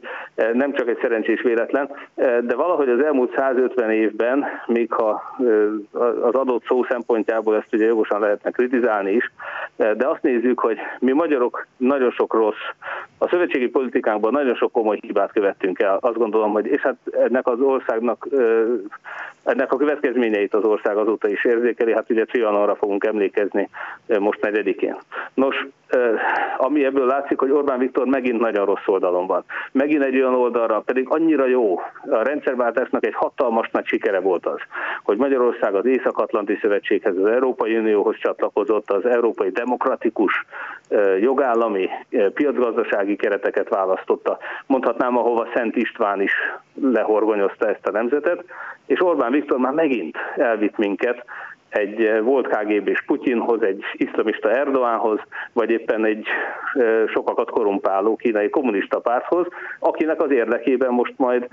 nem 0.54 0.74
csak 0.74 0.88
egy 0.88 0.98
szerencsés 1.02 1.42
véletlen, 1.42 1.90
de 2.42 2.56
valahogy 2.56 2.90
az 2.90 3.04
elmúlt 3.04 3.36
150 3.36 3.92
évben, 3.92 4.46
még 4.68 4.92
ha 4.92 5.38
az 6.22 6.34
adott 6.34 6.64
szó 6.66 6.84
szempontjából 6.84 7.56
ezt 7.56 7.74
ugye 7.74 7.86
jogosan 7.86 8.20
lehetne 8.20 8.52
kritizálni 8.52 9.12
is, 9.12 9.32
de 9.76 10.08
azt 10.08 10.22
nézzük, 10.22 10.60
hogy 10.60 10.78
mi 11.00 11.12
magyarok 11.12 11.68
nagyon 11.78 12.12
sok 12.12 12.34
rossz 12.34 12.66
a 13.18 13.28
szövetségi 13.28 13.68
politikánkban 13.68 14.32
nagyon 14.32 14.56
sok 14.56 14.72
komoly 14.72 14.98
hibát 15.02 15.32
követtünk 15.32 15.80
el, 15.80 15.98
azt 16.02 16.18
gondolom, 16.18 16.52
hogy 16.52 16.66
és 16.66 16.82
hát 16.82 16.98
ennek 17.12 17.48
az 17.48 17.60
országnak, 17.60 18.28
ennek 19.44 19.72
a 19.72 19.78
következményeit 19.78 20.54
az 20.54 20.64
ország 20.64 20.98
azóta 20.98 21.28
is 21.28 21.46
érzékeli, 21.46 21.94
hát 21.94 22.10
ugye 22.10 22.26
Trianonra 22.26 22.76
fogunk 22.76 23.04
emlékezni 23.04 23.70
most 24.20 24.42
negyedikén. 24.42 24.98
Nos, 25.34 25.68
ami 26.58 26.86
ebből 26.86 27.06
látszik, 27.06 27.40
hogy 27.40 27.52
Orbán 27.52 27.80
Viktor 27.80 28.06
megint 28.06 28.40
nagyon 28.40 28.66
rossz 28.66 28.86
oldalon 28.88 29.28
van. 29.28 29.44
Megint 29.72 30.04
egy 30.04 30.16
olyan 30.16 30.36
oldalra, 30.36 30.80
pedig 30.80 31.06
annyira 31.10 31.46
jó. 31.46 31.80
A 32.10 32.24
rendszerváltásnak 32.24 33.06
egy 33.06 33.16
hatalmas 33.16 33.70
nagy 33.72 33.86
sikere 33.86 34.20
volt 34.20 34.46
az, 34.46 34.60
hogy 35.04 35.18
Magyarország 35.18 35.76
az 35.76 35.86
Észak-Atlanti 35.86 36.58
Szövetséghez, 36.62 37.18
az 37.18 37.26
Európai 37.26 37.78
Unióhoz 37.78 38.16
csatlakozott, 38.18 38.92
az 38.92 39.06
európai 39.06 39.50
demokratikus, 39.50 40.46
jogállami, 41.20 41.90
piacgazdasági 42.34 43.16
kereteket 43.16 43.70
választotta. 43.70 44.38
Mondhatnám, 44.66 45.18
ahova 45.18 45.48
Szent 45.54 45.76
István 45.76 46.22
is 46.22 46.34
lehorgonyozta 46.82 47.68
ezt 47.68 47.88
a 47.88 47.92
nemzetet, 47.92 48.44
és 48.86 49.04
Orbán 49.04 49.32
Viktor 49.32 49.58
már 49.58 49.74
megint 49.74 50.18
elvitt 50.36 50.78
minket 50.78 51.26
egy 51.72 52.04
eh, 52.04 52.22
volt 52.22 52.48
KGB-s 52.48 53.04
Putyinhoz, 53.06 53.64
egy 53.64 53.84
iszlamista 53.94 54.52
Erdoánhoz, 54.52 55.20
vagy 55.54 55.70
éppen 55.70 56.06
egy 56.06 56.26
eh, 56.74 57.08
sokakat 57.08 57.50
korumpáló 57.50 58.16
kínai 58.16 58.50
kommunista 58.50 59.00
párthoz, 59.00 59.48
akinek 59.80 60.22
az 60.22 60.32
érdekében 60.32 60.92
most 60.92 61.14
majd 61.18 61.48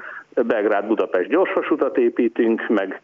Belgrád-Budapest 0.47 1.29
gyorsvasutat 1.29 1.99
építünk, 1.99 2.69
meg 2.69 3.01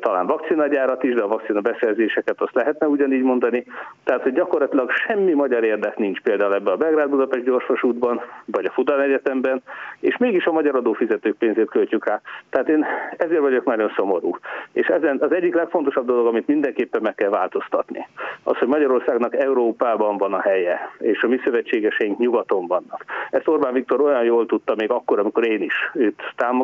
talán 0.00 0.26
vakcinagyárat 0.26 1.02
is, 1.02 1.14
de 1.14 1.22
a 1.22 1.28
vakcina 1.28 1.60
beszerzéseket 1.60 2.40
azt 2.40 2.54
lehetne 2.54 2.86
ugyanígy 2.86 3.22
mondani. 3.22 3.64
Tehát, 4.04 4.22
hogy 4.22 4.32
gyakorlatilag 4.32 4.90
semmi 4.90 5.32
magyar 5.32 5.64
érdek 5.64 5.96
nincs 5.96 6.20
például 6.20 6.54
ebbe 6.54 6.70
a 6.70 6.76
Belgrád-Budapest 6.76 7.44
gyorsvasútban, 7.44 8.20
vagy 8.44 8.64
a 8.64 8.70
Fudan 8.70 9.00
Egyetemben, 9.00 9.62
és 10.00 10.16
mégis 10.16 10.44
a 10.44 10.52
magyar 10.52 10.76
adófizetők 10.76 11.36
pénzét 11.36 11.70
költjük 11.70 12.06
rá. 12.06 12.20
Tehát 12.50 12.68
én 12.68 12.86
ezért 13.16 13.40
vagyok 13.40 13.64
nagyon 13.64 13.92
szomorú. 13.96 14.36
És 14.72 14.86
ezen 14.86 15.18
az 15.20 15.32
egyik 15.32 15.54
legfontosabb 15.54 16.06
dolog, 16.06 16.26
amit 16.26 16.46
mindenképpen 16.46 17.02
meg 17.02 17.14
kell 17.14 17.30
változtatni, 17.30 18.06
az, 18.42 18.56
hogy 18.56 18.68
Magyarországnak 18.68 19.36
Európában 19.36 20.16
van 20.16 20.32
a 20.32 20.40
helye, 20.40 20.90
és 20.98 21.22
a 21.22 21.28
mi 21.28 21.40
szövetségeseink 21.44 22.18
nyugaton 22.18 22.66
vannak. 22.66 23.04
Ezt 23.30 23.48
Orbán 23.48 23.72
Viktor 23.72 24.00
olyan 24.00 24.24
jól 24.24 24.46
tudta 24.46 24.74
még 24.74 24.90
akkor, 24.90 25.18
amikor 25.18 25.48
én 25.48 25.62
is 25.62 25.90
őt 25.94 26.22
támogattam, 26.36 26.58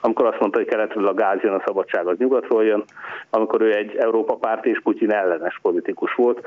amikor 0.00 0.26
azt 0.26 0.40
mondta, 0.40 0.58
hogy 0.58 0.68
keletről 0.68 1.06
a 1.06 1.14
gáz 1.14 1.40
jön, 1.40 1.54
a 1.54 1.62
szabadság 1.66 2.06
az 2.06 2.18
nyugatról 2.18 2.64
jön, 2.64 2.84
amikor 3.30 3.60
ő 3.60 3.74
egy 3.74 3.96
Európa 3.96 4.34
párt 4.34 4.66
és 4.66 4.80
Putyin 4.82 5.12
ellenes 5.12 5.58
politikus 5.62 6.14
volt, 6.14 6.46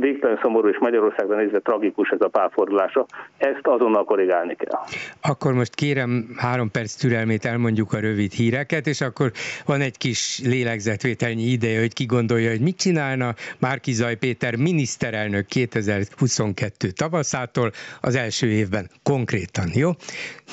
végtelen 0.00 0.38
szomorú 0.42 0.68
és 0.68 0.78
Magyarországra 0.78 1.36
nézve 1.36 1.58
tragikus 1.58 2.08
ez 2.08 2.20
a 2.20 2.28
párfordulása. 2.28 3.06
Ezt 3.36 3.66
azonnal 3.66 4.04
korrigálni 4.04 4.56
kell. 4.56 4.80
Akkor 5.20 5.52
most 5.52 5.74
kérem 5.74 6.26
három 6.36 6.70
perc 6.70 6.94
türelmét 6.94 7.44
elmondjuk 7.44 7.92
a 7.92 8.00
rövid 8.00 8.32
híreket, 8.32 8.86
és 8.86 9.00
akkor 9.00 9.30
van 9.66 9.80
egy 9.80 9.96
kis 9.96 10.40
lélegzetvételnyi 10.44 11.42
ideje, 11.42 11.80
hogy 11.80 11.92
ki 11.92 12.04
gondolja, 12.04 12.50
hogy 12.50 12.60
mit 12.60 12.76
csinálna 12.76 13.34
Márki 13.58 13.92
Zaj 13.92 14.16
Péter 14.16 14.56
miniszterelnök 14.56 15.46
2022 15.46 16.88
tavaszától 16.90 17.70
az 18.00 18.14
első 18.14 18.46
évben 18.46 18.90
konkrétan, 19.02 19.68
jó? 19.74 19.90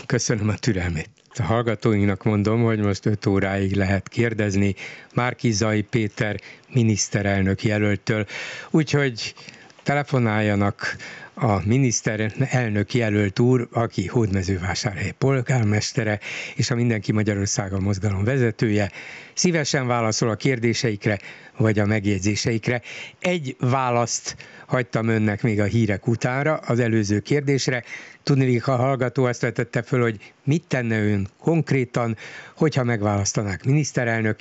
Köszönöm 0.06 0.50
a 0.50 0.56
türelmét. 0.60 1.19
A 1.38 1.42
hallgatóinknak 1.44 2.24
mondom, 2.24 2.64
hogy 2.64 2.80
most 2.80 3.06
5 3.06 3.26
óráig 3.26 3.76
lehet 3.76 4.08
kérdezni 4.10 4.76
Márkizai 5.14 5.82
Péter 5.82 6.40
miniszterelnök 6.74 7.64
jelöltől, 7.64 8.26
úgyhogy 8.72 9.34
telefonáljanak 9.90 10.96
a 11.34 11.66
miniszterelnök 11.68 12.94
jelölt 12.94 13.40
úr, 13.40 13.68
aki 13.72 14.08
Hódmezővásárhely 14.08 15.12
polgármestere, 15.18 16.20
és 16.56 16.70
a 16.72 16.76
Mindenki 16.76 17.12
Magyarországon 17.12 17.82
mozgalom 17.82 18.24
vezetője, 18.24 18.92
szívesen 19.34 19.88
válaszol 19.88 20.30
a 20.30 20.36
kérdéseikre, 20.36 21.20
vagy 21.58 21.80
a 21.80 21.86
megjegyzéseikre. 21.86 22.82
Egy 23.20 23.56
választ 23.60 24.36
hagytam 24.68 25.08
önnek 25.08 25.42
még 25.44 25.60
a 25.60 25.64
hírek 25.66 26.08
utára 26.08 26.56
az 26.56 26.80
előző 26.80 27.20
kérdésre. 27.20 27.84
Tudni, 28.24 28.60
a 28.66 28.72
hallgató 28.72 29.24
azt 29.26 29.42
vetette 29.42 29.82
föl, 29.82 30.02
hogy 30.02 30.34
mit 30.44 30.64
tenne 30.68 31.00
ön 31.04 31.28
konkrétan, 31.40 32.18
hogyha 32.56 32.84
megválasztanák 32.84 33.64
miniszterelnök 33.66 34.38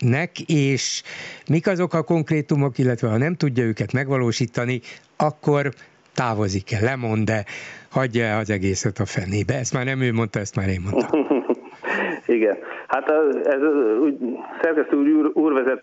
nek, 0.00 0.40
és 0.40 1.02
mik 1.48 1.66
azok 1.66 1.94
a 1.94 2.02
konkrétumok, 2.02 2.78
illetve 2.78 3.08
ha 3.08 3.16
nem 3.16 3.34
tudja 3.34 3.64
őket 3.64 3.92
megvalósítani, 3.92 4.80
akkor 5.16 5.72
távozik-e, 6.14 6.80
lemond-e, 6.80 7.44
hagyja 7.88 8.38
az 8.38 8.50
egészet 8.50 8.98
a 8.98 9.04
fenébe. 9.04 9.54
Ezt 9.54 9.72
már 9.72 9.84
nem 9.84 10.00
ő 10.00 10.12
mondta, 10.12 10.38
ezt 10.38 10.56
már 10.56 10.68
én 10.68 10.80
mondtam. 10.90 11.26
Igen. 12.26 12.56
Hát 12.90 13.10
ez 13.44 13.62
úgy, 14.00 14.16
szerkesztő 14.62 14.96
úr, 14.96 15.30
úr, 15.34 15.52
vezet, 15.52 15.82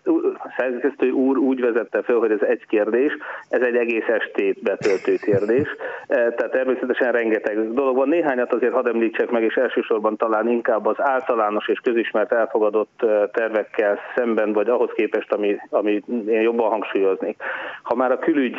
szerkesztő 0.56 1.10
úr 1.10 1.36
úgy 1.36 1.60
vezette 1.60 2.02
fel, 2.02 2.16
hogy 2.16 2.30
ez 2.30 2.40
egy 2.40 2.66
kérdés, 2.66 3.16
ez 3.48 3.60
egy 3.60 3.76
egész 3.76 4.06
estét 4.08 4.62
betöltő 4.62 5.14
kérdés. 5.14 5.68
E, 6.06 6.14
tehát 6.16 6.50
természetesen 6.50 7.12
rengeteg 7.12 7.72
dolog 7.72 7.96
van. 7.96 8.08
Néhányat 8.08 8.52
azért 8.52 8.72
hadd 8.72 8.88
említsek 8.88 9.30
meg, 9.30 9.42
és 9.42 9.54
elsősorban 9.54 10.16
talán 10.16 10.48
inkább 10.48 10.86
az 10.86 10.96
általános 10.98 11.68
és 11.68 11.80
közismert 11.82 12.32
elfogadott 12.32 13.02
e, 13.02 13.28
tervekkel 13.32 13.98
szemben, 14.16 14.52
vagy 14.52 14.68
ahhoz 14.68 14.90
képest, 14.94 15.32
ami, 15.32 15.56
ami 15.70 16.02
én 16.26 16.40
jobban 16.40 16.70
hangsúlyoznék. 16.70 17.42
Ha 17.82 17.94
már 17.94 18.12
a 18.12 18.18
külügy 18.18 18.56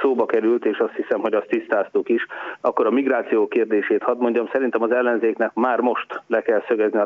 szóba 0.00 0.26
került, 0.26 0.64
és 0.64 0.78
azt 0.78 0.94
hiszem, 0.94 1.20
hogy 1.20 1.34
azt 1.34 1.48
tisztáztuk 1.48 2.08
is, 2.08 2.26
akkor 2.60 2.86
a 2.86 2.90
migráció 2.90 3.48
kérdését 3.48 4.02
hadd 4.02 4.18
mondjam, 4.18 4.48
szerintem 4.52 4.82
az 4.82 4.90
ellenzéknek 4.90 5.50
már 5.54 5.80
most 5.80 6.22
le 6.26 6.42
kell 6.42 6.62
szögezni 6.68 6.98
a 6.98 7.04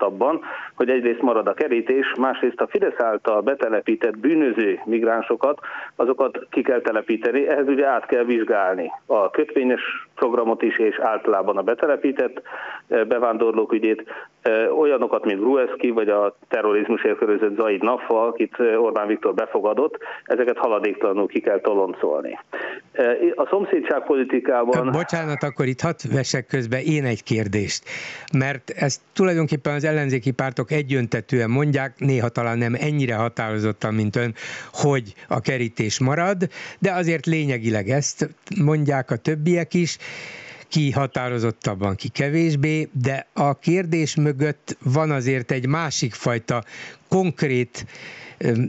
leghatározottabban, 0.00 0.40
hogy 0.74 0.90
egyrészt 0.90 1.22
marad 1.22 1.46
a 1.46 1.54
kerítés, 1.54 2.14
másrészt 2.18 2.60
a 2.60 2.66
Fidesz 2.66 2.98
által 3.00 3.40
betelepített 3.40 4.18
bűnöző 4.18 4.80
migránsokat, 4.84 5.60
azokat 5.96 6.46
ki 6.50 6.62
kell 6.62 6.80
telepíteni, 6.80 7.48
ehhez 7.48 7.68
ugye 7.68 7.86
át 7.86 8.06
kell 8.06 8.24
vizsgálni. 8.24 8.90
A 9.06 9.30
kötvényes 9.30 10.08
programot 10.14 10.62
is, 10.62 10.78
és 10.78 10.98
általában 10.98 11.56
a 11.56 11.62
betelepített 11.62 12.42
eh, 12.88 13.04
bevándorlók 13.04 13.72
ügyét, 13.72 14.04
olyanokat, 14.78 15.24
mint 15.24 15.40
Gruevski, 15.40 15.90
vagy 15.90 16.08
a 16.08 16.36
terrorizmusért 16.48 17.18
körözött 17.18 17.56
Zaid 17.56 17.82
Nafa, 17.82 18.26
akit 18.26 18.56
Orbán 18.58 19.06
Viktor 19.06 19.34
befogadott, 19.34 19.98
ezeket 20.24 20.56
haladéktalanul 20.56 21.26
ki 21.26 21.40
kell 21.40 21.60
toloncolni. 21.60 22.38
A 23.34 23.46
szomszédságpolitikában... 23.50 24.90
Bocsánat, 24.90 25.42
akkor 25.42 25.66
itt 25.66 25.80
hadd 25.80 25.94
vesek 26.12 26.46
közbe 26.46 26.82
én 26.82 27.04
egy 27.04 27.22
kérdést, 27.22 27.84
mert 28.32 28.70
ezt 28.70 29.00
tulajdonképpen 29.12 29.74
az 29.74 29.84
ellenzéki 29.84 30.30
pártok 30.30 30.70
egyöntetően 30.70 31.50
mondják, 31.50 31.94
néha 31.98 32.28
talán 32.28 32.58
nem 32.58 32.74
ennyire 32.80 33.14
határozottan, 33.14 33.94
mint 33.94 34.16
ön, 34.16 34.34
hogy 34.72 35.14
a 35.28 35.40
kerítés 35.40 36.00
marad, 36.00 36.36
de 36.78 36.92
azért 36.92 37.26
lényegileg 37.26 37.88
ezt 37.88 38.28
mondják 38.64 39.10
a 39.10 39.16
többiek 39.16 39.74
is, 39.74 39.98
ki 40.70 40.90
határozottabban, 40.90 41.94
ki 41.94 42.08
kevésbé, 42.08 42.88
de 42.92 43.26
a 43.32 43.58
kérdés 43.58 44.14
mögött 44.14 44.76
van 44.82 45.10
azért 45.10 45.50
egy 45.50 45.66
másik 45.66 46.14
fajta 46.14 46.64
konkrét 47.08 47.86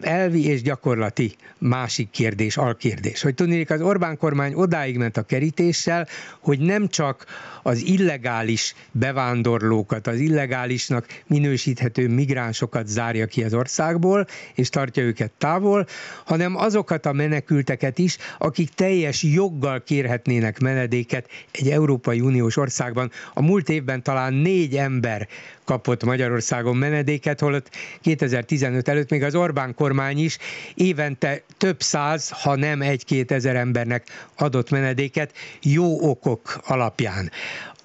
elvi 0.01 0.45
és 0.45 0.61
gyakorlati 0.61 1.35
másik 1.57 2.09
kérdés, 2.09 2.57
alkérdés. 2.57 3.21
Hogy 3.21 3.33
tudnék, 3.33 3.69
az 3.69 3.81
Orbán 3.81 4.17
kormány 4.17 4.53
odáig 4.53 4.97
ment 4.97 5.17
a 5.17 5.21
kerítéssel, 5.21 6.07
hogy 6.39 6.59
nem 6.59 6.87
csak 6.87 7.25
az 7.63 7.83
illegális 7.85 8.73
bevándorlókat, 8.91 10.07
az 10.07 10.19
illegálisnak 10.19 11.05
minősíthető 11.27 12.07
migránsokat 12.07 12.87
zárja 12.87 13.25
ki 13.25 13.43
az 13.43 13.53
országból, 13.53 14.27
és 14.55 14.69
tartja 14.69 15.03
őket 15.03 15.31
távol, 15.37 15.87
hanem 16.25 16.55
azokat 16.55 17.05
a 17.05 17.13
menekülteket 17.13 17.97
is, 17.97 18.17
akik 18.37 18.69
teljes 18.69 19.23
joggal 19.23 19.83
kérhetnének 19.83 20.59
menedéket 20.59 21.29
egy 21.51 21.69
Európai 21.69 22.19
Uniós 22.21 22.57
országban. 22.57 23.11
A 23.33 23.41
múlt 23.41 23.69
évben 23.69 24.03
talán 24.03 24.33
négy 24.33 24.75
ember 24.75 25.27
kapott 25.71 26.03
Magyarországon 26.03 26.77
menedéket, 26.77 27.39
holott 27.39 27.69
2015 28.01 28.87
előtt 28.87 29.09
még 29.09 29.23
az 29.23 29.35
Orbán 29.35 29.73
kormány 29.75 30.17
is 30.17 30.37
évente 30.75 31.41
több 31.57 31.81
száz, 31.81 32.29
ha 32.29 32.55
nem 32.55 32.81
egy-két 32.81 33.31
ezer 33.31 33.55
embernek 33.55 34.29
adott 34.37 34.69
menedéket 34.69 35.33
jó 35.61 36.09
okok 36.09 36.59
alapján. 36.65 37.31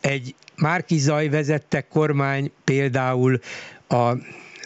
Egy 0.01 0.35
Márki 0.57 0.99
Zaj 0.99 1.29
vezette 1.29 1.81
kormány 1.81 2.53
például 2.65 3.39
a 3.89 4.13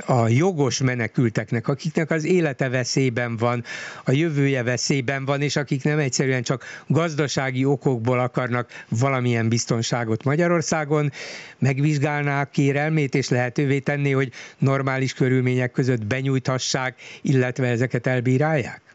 a 0.06 0.28
jogos 0.28 0.80
menekülteknek, 0.80 1.68
akiknek 1.68 2.10
az 2.10 2.24
élete 2.24 2.68
veszélyben 2.68 3.36
van, 3.36 3.64
a 4.04 4.12
jövője 4.12 4.62
veszélyben 4.62 5.24
van, 5.24 5.42
és 5.42 5.56
akik 5.56 5.84
nem 5.84 5.98
egyszerűen 5.98 6.42
csak 6.42 6.64
gazdasági 6.86 7.64
okokból 7.64 8.18
akarnak 8.20 8.84
valamilyen 8.88 9.48
biztonságot 9.48 10.24
Magyarországon, 10.24 11.12
megvizsgálnák 11.58 12.50
kérelmét, 12.50 13.14
és 13.14 13.28
lehetővé 13.28 13.78
tenni, 13.78 14.10
hogy 14.10 14.32
normális 14.58 15.12
körülmények 15.12 15.70
között 15.70 16.06
benyújthassák, 16.06 16.94
illetve 17.22 17.66
ezeket 17.66 18.06
elbírálják? 18.06 18.89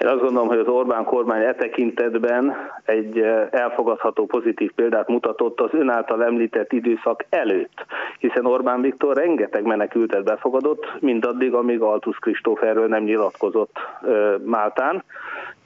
Én 0.00 0.08
azt 0.08 0.20
gondolom, 0.20 0.48
hogy 0.48 0.58
az 0.58 0.66
Orbán 0.66 1.04
kormány 1.04 1.42
e 1.42 1.54
tekintetben 1.54 2.56
egy 2.84 3.18
eh, 3.18 3.48
elfogadható 3.50 4.26
pozitív 4.26 4.72
példát 4.72 5.08
mutatott 5.08 5.60
az 5.60 5.70
ön 5.72 5.88
által 5.88 6.24
említett 6.24 6.72
időszak 6.72 7.24
előtt, 7.28 7.84
hiszen 8.18 8.46
Orbán 8.46 8.80
Viktor 8.80 9.16
rengeteg 9.16 9.64
menekültet 9.64 10.24
befogadott, 10.24 11.00
mindaddig, 11.00 11.54
amíg 11.54 11.80
Altusz 11.80 12.16
Kristóf 12.18 12.62
erről 12.62 12.86
nem 12.88 13.02
nyilatkozott 13.02 13.76
eh, 14.02 14.34
Máltán, 14.44 15.04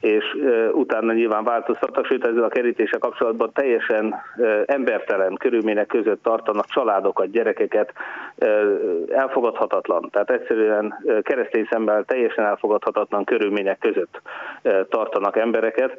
és 0.03 0.37
utána 0.71 1.13
nyilván 1.13 1.43
változtattak, 1.43 2.05
sőt 2.05 2.27
ezzel 2.27 2.43
a 2.43 2.47
kerítése 2.47 2.97
kapcsolatban 2.97 3.51
teljesen 3.53 4.15
embertelen 4.65 5.35
körülmények 5.35 5.87
között 5.87 6.23
tartanak 6.23 6.65
családokat, 6.65 7.31
gyerekeket, 7.31 7.93
elfogadhatatlan, 9.09 10.09
tehát 10.11 10.31
egyszerűen 10.31 10.93
keresztény 11.21 11.67
szemben 11.71 12.05
teljesen 12.05 12.45
elfogadhatatlan 12.45 13.23
körülmények 13.23 13.77
között 13.79 14.21
tartanak 14.89 15.37
embereket. 15.37 15.97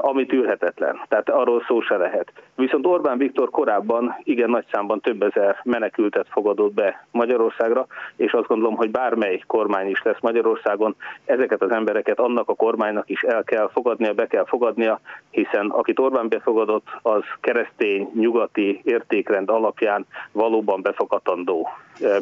Ami 0.00 0.26
tűrhetetlen. 0.26 1.00
Tehát 1.08 1.28
arról 1.28 1.62
szó 1.66 1.80
se 1.80 1.96
lehet. 1.96 2.32
Viszont 2.56 2.86
Orbán 2.86 3.18
Viktor 3.18 3.50
korábban 3.50 4.16
igen 4.22 4.50
nagy 4.50 4.64
számban 4.72 5.00
több 5.00 5.22
ezer 5.22 5.60
menekültet 5.64 6.26
fogadott 6.30 6.72
be 6.72 7.06
Magyarországra, 7.10 7.86
és 8.16 8.32
azt 8.32 8.46
gondolom, 8.46 8.76
hogy 8.76 8.90
bármely 8.90 9.42
kormány 9.46 9.90
is 9.90 10.02
lesz 10.02 10.20
Magyarországon, 10.20 10.94
ezeket 11.24 11.62
az 11.62 11.70
embereket 11.70 12.18
annak 12.18 12.48
a 12.48 12.54
kormánynak 12.54 13.08
is 13.10 13.22
el 13.22 13.44
kell 13.44 13.70
fogadnia, 13.72 14.12
be 14.12 14.26
kell 14.26 14.44
fogadnia, 14.44 15.00
hiszen 15.30 15.66
akit 15.66 15.98
Orbán 15.98 16.28
befogadott, 16.28 16.86
az 17.02 17.22
keresztény, 17.40 18.10
nyugati 18.14 18.80
értékrend 18.84 19.50
alapján 19.50 20.06
valóban 20.32 20.82
befogadandó 20.82 21.68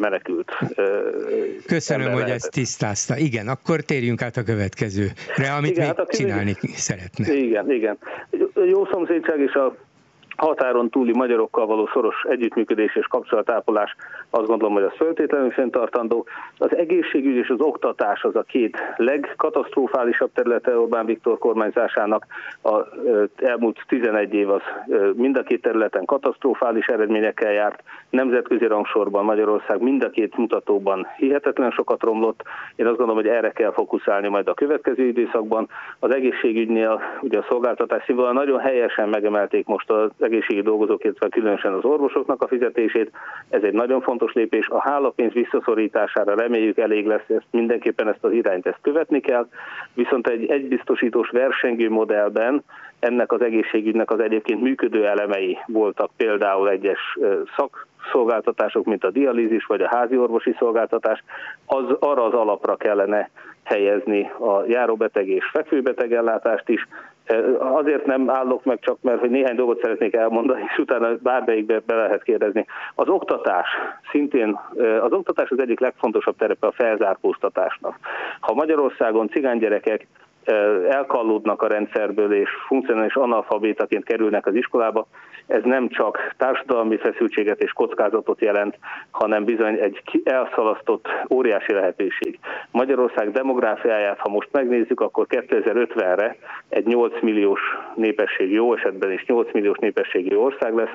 menekült. 0.01 0.53
Köszönöm, 1.67 2.13
hogy 2.13 2.21
lehet. 2.21 2.35
ezt 2.35 2.51
tisztázta. 2.51 3.17
Igen, 3.17 3.49
akkor 3.49 3.81
térjünk 3.81 4.23
át 4.23 4.37
a 4.37 4.43
következőre, 4.43 5.53
amit 5.57 5.71
igen, 5.71 5.87
még 5.87 5.97
hát 5.97 6.11
csinálni 6.11 6.55
szeretne. 6.63 7.35
Igen, 7.35 7.71
igen. 7.71 7.99
Jó 8.55 8.85
szomszédság 8.85 9.41
és 9.41 9.53
a 9.53 9.77
határon 10.39 10.91
túli 10.91 11.13
magyarokkal 11.17 11.67
való 11.67 11.89
szoros 11.93 12.23
együttműködés 12.29 12.97
és 12.97 13.07
kapcsolatápolás, 13.07 13.97
azt 14.31 14.47
gondolom, 14.47 14.75
hogy 14.75 14.83
az 14.83 14.97
föltétlenül 14.97 15.51
fenntartandó. 15.51 16.27
Az 16.59 16.77
egészségügy 16.77 17.37
és 17.37 17.49
az 17.49 17.61
oktatás 17.61 18.23
az 18.23 18.37
a 18.37 18.43
két 18.43 18.77
legkatasztrofálisabb 18.97 20.31
területe 20.35 20.79
Orbán 20.79 21.07
Viktor 21.07 21.39
kormányzásának. 21.39 22.27
A 22.63 22.83
elmúlt 23.37 23.85
11 23.89 24.35
év 24.35 24.51
az 24.51 24.63
mind 25.15 25.37
a 25.37 25.43
két 25.43 25.63
területen 25.63 26.05
katasztrofális 26.05 26.87
eredményekkel 26.87 27.53
járt. 27.53 27.83
Nemzetközi 28.11 28.67
rangsorban 28.67 29.25
Magyarország 29.25 29.81
mind 29.81 30.03
a 30.03 30.11
két 30.11 30.37
mutatóban 30.37 31.07
hihetetlen 31.17 31.71
sokat 31.71 32.03
romlott. 32.03 32.43
Én 32.77 32.87
azt 32.87 32.97
gondolom, 32.97 33.23
hogy 33.23 33.33
erre 33.33 33.51
kell 33.51 33.73
fókuszálni 33.73 34.29
majd 34.29 34.49
a 34.49 34.55
következő 34.55 35.03
időszakban. 35.07 35.69
Az 35.99 36.15
egészségügynél 36.15 37.01
ugye 37.21 37.39
a 37.39 37.47
szolgáltatás 37.49 38.05
színvonal 38.05 38.33
nagyon 38.33 38.59
helyesen 38.59 39.09
megemelték 39.09 39.67
most 39.67 39.91
az 39.91 40.11
egészségi 40.29 40.63
dolgozók, 40.63 41.05
illetve 41.05 41.29
különösen 41.29 41.73
az 41.73 41.85
orvosoknak 41.85 42.43
a 42.43 42.49
fizetését. 42.49 43.11
Ez 43.49 43.63
egy 43.63 43.73
nagyon 43.73 44.01
fontos 44.01 44.33
lépés. 44.33 44.69
A 44.69 44.81
hálapénz 44.81 45.33
visszaszorítására 45.33 46.35
reméljük 46.35 46.79
elég 46.79 47.07
lesz, 47.07 47.29
ezt 47.29 47.47
mindenképpen 47.51 48.09
ezt 48.09 48.25
az 48.25 48.33
irányt 48.33 48.67
ezt 48.67 48.79
követni 48.81 49.21
kell. 49.21 49.49
Viszont 49.95 50.29
egy 50.29 50.51
egybiztosítós 50.51 51.31
versengő 51.31 51.91
modellben 51.91 52.65
ennek 53.01 53.33
az 53.33 53.41
egészségügynek 53.43 54.11
az 54.11 54.21
egyébként 54.21 54.61
működő 54.61 55.07
elemei 55.07 55.59
voltak 55.67 56.11
például 56.17 56.69
egyes 56.69 57.19
szak 57.57 57.87
szolgáltatások, 58.13 58.85
mint 58.85 59.05
a 59.05 59.11
dialízis 59.11 59.65
vagy 59.65 59.81
a 59.81 59.89
házi 59.89 60.17
orvosi 60.17 60.55
szolgáltatás, 60.59 61.25
az 61.67 61.85
arra 61.99 62.25
az 62.25 62.33
alapra 62.33 62.77
kellene 62.77 63.31
helyezni 63.65 64.31
a 64.39 64.65
járóbeteg 64.67 65.29
és 65.29 65.45
fekvőbeteg 65.53 66.13
ellátást 66.13 66.69
is, 66.69 66.87
Azért 67.59 68.07
nem 68.07 68.31
állok 68.31 68.65
meg 68.65 68.79
csak, 68.81 68.99
mert 69.01 69.21
hogy 69.21 69.31
néhány 69.31 69.57
dolgot 69.57 69.81
szeretnék 69.81 70.15
elmondani, 70.15 70.63
és 70.73 70.79
utána 70.79 71.17
bármelyikbe 71.23 71.81
be 71.87 71.95
lehet 71.95 72.23
kérdezni. 72.23 72.67
Az 72.95 73.09
oktatás 73.09 73.67
szintén, 74.11 74.59
az 75.01 75.13
oktatás 75.13 75.51
az 75.51 75.61
egyik 75.61 75.81
legfontosabb 75.81 76.37
terepe 76.37 76.67
a 76.67 76.73
felzárkóztatásnak. 76.73 77.99
Ha 78.41 78.55
Magyarországon 78.55 79.29
cigánygyerekek 79.29 80.07
elkallódnak 80.89 81.63
a 81.63 81.67
rendszerből, 81.67 82.33
és 82.33 82.51
funkcionális 82.67 83.15
analfabétaként 83.15 84.05
kerülnek 84.05 84.47
az 84.47 84.55
iskolába, 84.55 85.07
ez 85.49 85.63
nem 85.65 85.89
csak 85.89 86.35
társadalmi 86.37 86.97
feszültséget 86.97 87.63
és 87.63 87.73
kockázatot 87.73 88.41
jelent, 88.41 88.79
hanem 89.11 89.45
bizony 89.45 89.75
egy 89.75 90.23
elszalasztott 90.25 91.07
óriási 91.31 91.73
lehetőség. 91.73 92.39
Magyarország 92.71 93.33
demográfiáját, 93.33 94.19
ha 94.19 94.29
most 94.29 94.49
megnézzük, 94.53 95.01
akkor 95.01 95.27
2050-re 95.29 96.37
egy 96.69 96.87
8 96.87 97.23
milliós 97.23 97.61
népesség, 97.95 98.53
jó 98.53 98.75
esetben 98.75 99.13
is 99.13 99.25
8 99.27 99.53
milliós 99.53 99.79
népességi 99.79 100.35
ország 100.35 100.75
lesz, 100.75 100.93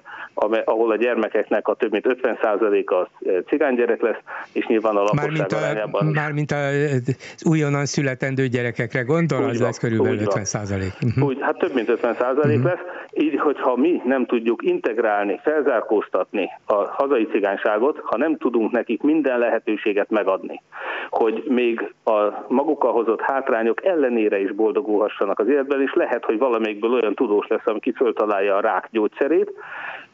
ahol 0.65 0.91
a 0.91 0.95
gyermekeknek 0.95 1.67
a 1.67 1.73
több 1.73 1.91
mint 1.91 2.05
50%-a 2.07 2.93
az 2.93 3.07
cigánygyerek 3.47 4.01
lesz, 4.01 4.19
és 4.51 4.65
nyilván 4.65 4.95
a 4.95 5.01
lakosság 5.01 5.53
arányában... 5.53 6.05
Mármint 6.05 6.51
az 6.51 7.45
újonnan 7.49 7.85
születendő 7.85 8.47
gyerekekre 8.47 9.01
gondol? 9.01 9.43
Úgy 9.43 9.49
az 9.49 9.57
van, 9.57 9.67
lesz 9.67 9.79
körülbelül 9.79 10.19
50 10.19 10.45
százalék. 10.45 10.93
Uh-huh. 11.01 11.25
Úgy, 11.25 11.37
hát 11.41 11.57
több 11.57 11.73
mint 11.73 11.89
50 11.89 12.13
százalék 12.13 12.57
uh-huh. 12.57 12.71
lesz. 12.71 12.81
Így, 13.15 13.39
hogyha 13.39 13.75
mi 13.75 14.01
nem 14.05 14.25
tudjuk 14.25 14.42
integrálni, 14.61 15.39
felzárkóztatni 15.43 16.49
a 16.65 16.73
hazai 16.73 17.27
cigányságot, 17.27 17.99
ha 18.03 18.17
nem 18.17 18.37
tudunk 18.37 18.71
nekik 18.71 19.01
minden 19.01 19.39
lehetőséget 19.39 20.09
megadni, 20.09 20.61
hogy 21.09 21.43
még 21.47 21.93
a 22.03 22.45
magukkal 22.47 22.91
hozott 22.91 23.21
hátrányok 23.21 23.85
ellenére 23.85 24.39
is 24.39 24.51
boldogulhassanak 24.51 25.39
az 25.39 25.47
életben, 25.47 25.81
és 25.81 25.93
lehet, 25.93 26.25
hogy 26.25 26.37
valamelyikből 26.37 26.93
olyan 26.93 27.15
tudós 27.15 27.47
lesz, 27.47 27.65
ami 27.67 27.79
kiföltalálja 27.79 28.55
a 28.55 28.61
rák 28.61 28.87
gyógyszerét, 28.91 29.51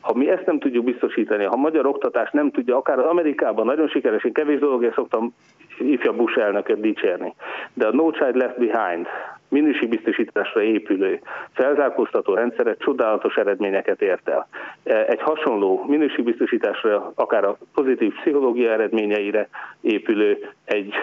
ha 0.01 0.13
mi 0.13 0.29
ezt 0.29 0.45
nem 0.45 0.59
tudjuk 0.59 0.83
biztosítani, 0.83 1.43
ha 1.43 1.53
a 1.53 1.57
magyar 1.57 1.85
oktatás 1.85 2.31
nem 2.31 2.51
tudja, 2.51 2.77
akár 2.77 2.99
az 2.99 3.05
Amerikában 3.05 3.65
nagyon 3.65 3.87
sikeres, 3.87 4.23
én 4.23 4.33
kevés 4.33 4.59
dologért 4.59 4.93
szoktam 4.93 5.33
ifja 5.79 6.13
Bush 6.13 6.39
elnököt 6.39 6.79
dicsérni, 6.79 7.33
de 7.73 7.87
a 7.87 7.93
No 7.93 8.11
Child 8.11 8.35
Left 8.35 8.57
Behind 8.57 9.07
minőségbiztosításra 9.49 10.61
épülő 10.61 11.19
felzárkóztató 11.53 12.33
rendszere 12.33 12.75
csodálatos 12.77 13.35
eredményeket 13.35 14.01
ért 14.01 14.29
el. 14.29 14.47
Egy 14.83 15.21
hasonló 15.21 15.85
minőségbiztosításra, 15.87 17.11
akár 17.15 17.43
a 17.43 17.57
pozitív 17.73 18.13
pszichológia 18.13 18.71
eredményeire 18.71 19.49
épülő, 19.81 20.49
egy 20.65 20.93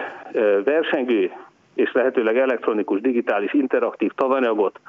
versengő 0.63 1.31
és 1.77 1.91
lehetőleg 1.91 2.37
elektronikus, 2.37 3.01
digitális, 3.01 3.53
interaktív 3.53 4.11
tananyagot 4.15 4.79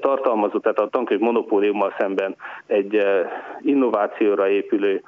tartalmazó, 0.00 0.58
tehát 0.58 0.78
a 0.78 0.88
tankönyv 0.88 1.20
monopóliummal 1.20 1.94
szemben 1.98 2.36
egy 2.66 3.06
innovációra 3.60 4.48
épülő 4.48 5.02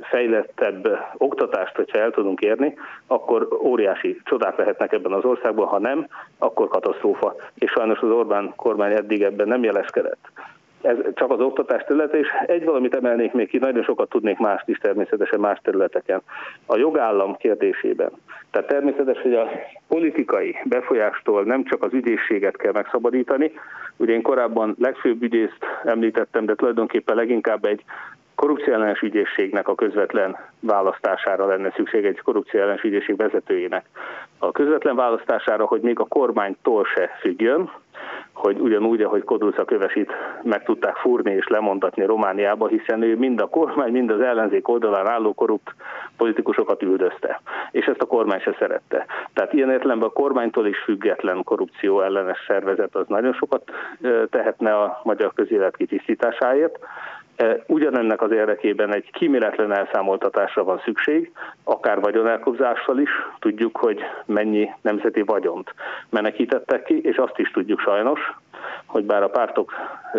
fejlettebb 0.00 0.98
oktatást, 1.16 1.76
hogyha 1.76 1.98
el 1.98 2.10
tudunk 2.10 2.40
érni, 2.40 2.74
akkor 3.06 3.48
óriási 3.62 4.20
csodák 4.24 4.56
lehetnek 4.56 4.92
ebben 4.92 5.12
az 5.12 5.24
országban, 5.24 5.66
ha 5.66 5.78
nem, 5.78 6.06
akkor 6.38 6.68
katasztrófa. 6.68 7.34
És 7.54 7.70
sajnos 7.70 7.98
az 7.98 8.10
Orbán 8.10 8.52
kormány 8.56 8.92
eddig 8.92 9.22
ebben 9.22 9.48
nem 9.48 9.62
jeleskedett 9.62 10.30
ez 10.86 10.96
csak 11.14 11.30
az 11.30 11.40
oktatás 11.40 11.84
területe, 11.84 12.18
és 12.18 12.28
egy 12.46 12.64
valamit 12.64 12.94
emelnék 12.94 13.32
még 13.32 13.48
ki, 13.48 13.58
nagyon 13.58 13.82
sokat 13.82 14.08
tudnék 14.08 14.38
mást 14.38 14.68
is 14.68 14.78
természetesen 14.78 15.40
más 15.40 15.58
területeken. 15.62 16.20
A 16.66 16.76
jogállam 16.76 17.36
kérdésében. 17.36 18.10
Tehát 18.50 18.68
természetes, 18.68 19.20
hogy 19.20 19.34
a 19.34 19.48
politikai 19.88 20.56
befolyástól 20.64 21.42
nem 21.42 21.64
csak 21.64 21.82
az 21.82 21.92
ügyészséget 21.92 22.56
kell 22.56 22.72
megszabadítani. 22.72 23.52
Ugye 23.96 24.12
én 24.12 24.22
korábban 24.22 24.74
legfőbb 24.78 25.22
ügyészt 25.22 25.64
említettem, 25.84 26.46
de 26.46 26.54
tulajdonképpen 26.54 27.16
leginkább 27.16 27.64
egy 27.64 27.84
korrupcióellenes 28.34 29.00
ügyészségnek 29.00 29.68
a 29.68 29.74
közvetlen 29.74 30.36
választására 30.60 31.46
lenne 31.46 31.72
szükség 31.76 32.04
egy 32.04 32.20
korrupcióellenes 32.20 32.82
ügyészség 32.82 33.16
vezetőjének. 33.16 33.84
A 34.38 34.52
közvetlen 34.52 34.96
választására, 34.96 35.64
hogy 35.64 35.80
még 35.80 36.00
a 36.00 36.04
kormánytól 36.04 36.84
se 36.84 37.10
függjön, 37.20 37.70
hogy 38.36 38.60
ugyanúgy, 38.60 39.02
ahogy 39.02 39.24
Kodulca 39.24 39.64
kövesit 39.64 40.12
meg 40.42 40.64
tudták 40.64 40.96
fúrni 40.96 41.32
és 41.32 41.46
lemondatni 41.48 42.04
Romániába, 42.04 42.66
hiszen 42.66 43.02
ő 43.02 43.16
mind 43.16 43.40
a 43.40 43.46
kormány, 43.46 43.92
mind 43.92 44.10
az 44.10 44.20
ellenzék 44.20 44.68
oldalán 44.68 45.06
álló 45.06 45.34
korrupt 45.34 45.74
politikusokat 46.16 46.82
üldözte. 46.82 47.40
És 47.70 47.86
ezt 47.86 48.00
a 48.00 48.06
kormány 48.06 48.40
se 48.40 48.56
szerette. 48.58 49.06
Tehát 49.32 49.52
ilyen 49.52 49.70
értelemben 49.70 50.08
a 50.08 50.12
kormánytól 50.12 50.66
is 50.66 50.78
független 50.78 51.44
korrupció 51.44 52.00
ellenes 52.00 52.44
szervezet 52.46 52.94
az 52.94 53.06
nagyon 53.08 53.32
sokat 53.32 53.62
tehetne 54.30 54.74
a 54.74 55.00
magyar 55.04 55.32
közélet 55.34 55.76
kitisztításáért. 55.76 56.78
E, 57.36 57.62
ugyanennek 57.66 58.22
az 58.22 58.30
érdekében 58.30 58.94
egy 58.94 59.10
kíméletlen 59.10 59.72
elszámoltatásra 59.72 60.64
van 60.64 60.80
szükség, 60.84 61.32
akár 61.64 62.00
vagyonelkobzással 62.00 62.98
is. 62.98 63.10
Tudjuk, 63.38 63.76
hogy 63.76 64.00
mennyi 64.26 64.70
nemzeti 64.80 65.22
vagyont 65.22 65.74
menekítettek 66.10 66.82
ki, 66.82 67.00
és 67.02 67.16
azt 67.16 67.38
is 67.38 67.50
tudjuk 67.50 67.80
sajnos, 67.80 68.20
hogy 68.86 69.04
bár 69.04 69.22
a 69.22 69.28
pártok 69.28 69.72
e, 70.12 70.18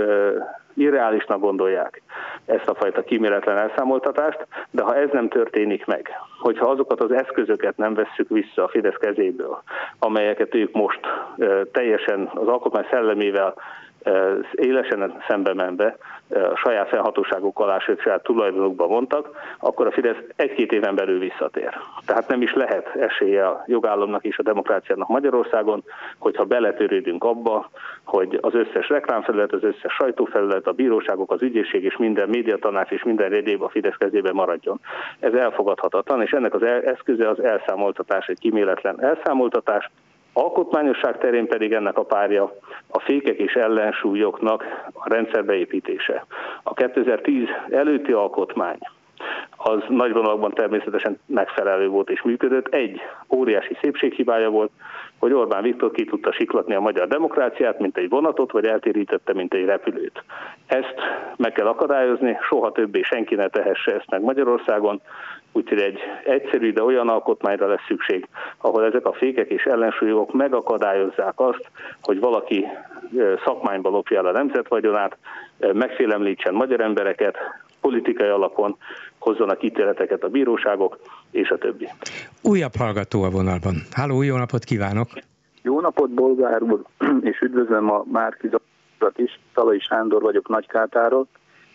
irreálisnak 0.73 1.39
gondolják 1.39 2.01
ezt 2.45 2.67
a 2.67 2.75
fajta 2.75 3.03
kíméletlen 3.03 3.57
elszámoltatást, 3.57 4.47
de 4.71 4.83
ha 4.83 4.95
ez 4.95 5.09
nem 5.11 5.27
történik 5.27 5.85
meg, 5.85 6.09
hogyha 6.39 6.69
azokat 6.69 7.01
az 7.01 7.11
eszközöket 7.11 7.77
nem 7.77 7.93
vesszük 7.93 8.29
vissza 8.29 8.63
a 8.63 8.67
Fidesz 8.67 8.97
kezéből, 8.99 9.61
amelyeket 9.99 10.55
ők 10.55 10.71
most 10.71 10.99
e, 11.37 11.65
teljesen 11.71 12.29
az 12.33 12.47
alkotmány 12.47 12.87
szellemével 12.89 13.53
élesen 14.51 15.23
szembe 15.27 15.53
menve 15.53 15.97
a 16.29 16.55
saját 16.55 16.87
felhatóságok 16.87 17.59
alá, 17.59 17.79
sőt 17.79 18.01
saját 18.01 18.23
tulajdonokba 18.23 18.87
vontak, 18.87 19.29
akkor 19.59 19.87
a 19.87 19.91
Fidesz 19.91 20.17
egy-két 20.35 20.71
éven 20.71 20.95
belül 20.95 21.19
visszatér. 21.19 21.69
Tehát 22.05 22.27
nem 22.27 22.41
is 22.41 22.53
lehet 22.53 22.95
esélye 22.95 23.47
a 23.47 23.63
jogállamnak 23.65 24.23
és 24.23 24.37
a 24.37 24.43
demokráciának 24.43 25.07
Magyarországon, 25.07 25.83
hogyha 26.17 26.45
beletörődünk 26.45 27.23
abba, 27.23 27.69
hogy 28.03 28.37
az 28.41 28.53
összes 28.53 28.89
reklámfelület, 28.89 29.53
az 29.53 29.63
összes 29.63 29.93
sajtófelület, 29.93 30.67
a 30.67 30.71
bíróságok, 30.71 31.31
az 31.31 31.41
ügyészség 31.41 31.83
és 31.83 31.97
minden 31.97 32.29
médiatanács 32.29 32.89
és 32.89 33.03
minden 33.03 33.31
egyéb 33.31 33.61
a 33.61 33.69
Fidesz 33.69 33.97
kezében 33.97 34.33
maradjon. 34.33 34.79
Ez 35.19 35.33
elfogadhatatlan, 35.33 36.21
és 36.21 36.31
ennek 36.31 36.53
az 36.53 36.63
eszköze 36.63 37.29
az 37.29 37.39
elszámoltatás, 37.39 38.27
egy 38.27 38.39
kíméletlen 38.39 39.03
elszámoltatás, 39.03 39.89
Alkotmányosság 40.37 41.17
terén 41.17 41.47
pedig 41.47 41.73
ennek 41.73 41.97
a 41.97 42.03
párja 42.03 42.55
a 42.87 42.99
fékek 42.99 43.37
és 43.37 43.53
ellensúlyoknak 43.53 44.63
a 44.93 45.09
rendszerbeépítése. 45.09 46.25
A 46.63 46.73
2010 46.73 47.47
előtti 47.69 48.11
alkotmány 48.11 48.77
az 49.57 49.83
nagy 49.87 50.13
vonalakban 50.13 50.53
természetesen 50.53 51.19
megfelelő 51.25 51.87
volt 51.87 52.09
és 52.09 52.21
működött. 52.21 52.73
Egy 52.73 53.01
óriási 53.35 53.77
szépséghibája 53.81 54.49
volt, 54.49 54.71
hogy 55.19 55.33
Orbán 55.33 55.63
Viktor 55.63 55.91
ki 55.91 56.05
tudta 56.05 56.31
siklatni 56.31 56.75
a 56.75 56.79
magyar 56.79 57.07
demokráciát, 57.07 57.79
mint 57.79 57.97
egy 57.97 58.09
vonatot, 58.09 58.51
vagy 58.51 58.65
eltérítette, 58.65 59.33
mint 59.33 59.53
egy 59.53 59.65
repülőt. 59.65 60.23
Ezt 60.65 60.95
meg 61.35 61.51
kell 61.51 61.67
akadályozni, 61.67 62.37
soha 62.41 62.71
többé 62.71 63.01
senki 63.01 63.35
ne 63.35 63.47
tehesse 63.47 63.93
ezt 63.93 64.09
meg 64.09 64.21
Magyarországon, 64.21 65.01
úgyhogy 65.51 65.79
egy 65.79 65.99
egyszerű, 66.23 66.73
de 66.73 66.83
olyan 66.83 67.09
alkotmányra 67.09 67.67
lesz 67.67 67.85
szükség, 67.87 68.27
ahol 68.57 68.85
ezek 68.85 69.05
a 69.05 69.13
fékek 69.13 69.49
és 69.49 69.63
ellensúlyok 69.63 70.33
megakadályozzák 70.33 71.39
azt, 71.39 71.69
hogy 72.01 72.19
valaki 72.19 72.65
szakmányba 73.45 73.89
lopja 73.89 74.17
el 74.17 74.25
a 74.25 74.31
nemzetvagyonát, 74.31 75.17
megfélemlítsen 75.73 76.53
magyar 76.53 76.81
embereket, 76.81 77.37
politikai 77.81 78.27
alapon 78.27 78.77
hozzanak 79.19 79.63
ítéleteket 79.63 80.23
a 80.23 80.29
bíróságok, 80.29 80.99
és 81.31 81.49
a 81.49 81.57
többi. 81.57 81.89
Újabb 82.43 82.75
hallgató 82.75 83.23
a 83.23 83.29
vonalban. 83.29 83.75
Háló, 83.91 84.21
jó 84.21 84.37
napot 84.37 84.63
kívánok! 84.63 85.07
Jó 85.61 85.79
napot, 85.79 86.09
Bolgár 86.09 86.61
úr, 86.61 86.81
és 87.31 87.39
üdvözlöm 87.39 87.91
a 87.91 88.03
Márkizat 88.11 88.61
is. 89.15 89.39
Talai 89.53 89.79
Sándor 89.79 90.21
vagyok 90.21 90.47
Nagykátáról, 90.47 91.27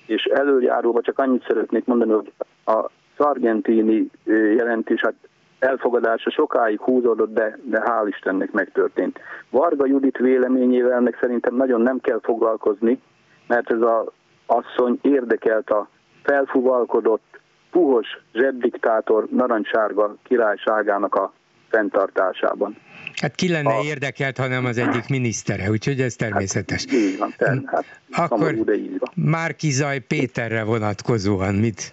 és 0.06 0.24
előjáróban 0.24 1.02
csak 1.02 1.18
annyit 1.18 1.44
szeretnék 1.46 1.85
mondani, 1.85 2.12
hogy 2.12 2.32
a 2.64 2.90
Sargentini 3.16 4.11
jelentés, 4.57 5.01
hát 5.01 5.14
elfogadása 5.59 6.31
sokáig 6.31 6.81
húzódott, 6.81 7.35
de, 7.35 7.59
de 7.62 7.83
hál' 7.85 8.09
Istennek 8.09 8.51
megtörtént. 8.51 9.18
Varga 9.51 9.87
Judit 9.87 10.16
véleményével 10.18 11.01
meg 11.01 11.16
szerintem 11.20 11.55
nagyon 11.55 11.81
nem 11.81 12.01
kell 12.01 12.20
foglalkozni, 12.22 13.01
mert 13.46 13.70
ez 13.70 13.81
az 13.81 14.07
asszony 14.46 14.98
érdekelt 15.03 15.70
a 15.70 15.88
felfuvalkodott, 16.22 17.40
puhos 17.70 18.07
zsebdiktátor 18.33 19.29
narancsárga 19.31 20.16
királyságának 20.22 21.14
a 21.14 21.33
fenntartásában. 21.68 22.77
Hát 23.20 23.35
ki 23.35 23.48
lenne 23.48 23.75
a... 23.75 23.83
érdekelt, 23.83 24.37
hanem 24.37 24.64
az 24.64 24.79
egyik 24.79 25.09
minisztere, 25.09 25.70
úgyhogy 25.70 26.01
ez 26.01 26.14
természetes. 26.14 26.85
Hát, 26.85 26.94
így 26.94 27.18
van, 27.18 27.33
hát, 27.66 27.85
Akkor 28.11 28.38
szomorú, 28.38 28.64
de 28.64 28.75
így 28.75 28.98
van. 28.98 29.11
Márki 29.14 29.70
Zaj 29.70 29.98
Péterre 29.98 30.64
vonatkozóan 30.64 31.55
mit, 31.55 31.92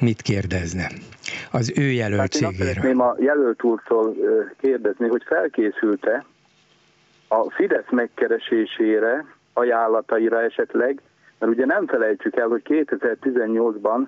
mit 0.00 0.22
kérdezne 0.22 0.86
az 1.52 1.72
ő 1.76 1.82
jelöltségéről? 1.82 2.74
Hát 2.74 2.84
én 2.84 2.98
a 2.98 3.14
jelölt 3.18 3.62
úrtól 3.62 4.14
kérdezni, 4.60 5.08
hogy 5.08 5.22
felkészülte 5.26 6.24
a 7.28 7.50
Fidesz 7.50 7.90
megkeresésére, 7.90 9.24
ajánlataira 9.52 10.42
esetleg, 10.42 11.00
mert 11.38 11.52
ugye 11.52 11.64
nem 11.64 11.86
felejtsük 11.86 12.36
el, 12.36 12.48
hogy 12.48 12.62
2018-ban 12.64 14.06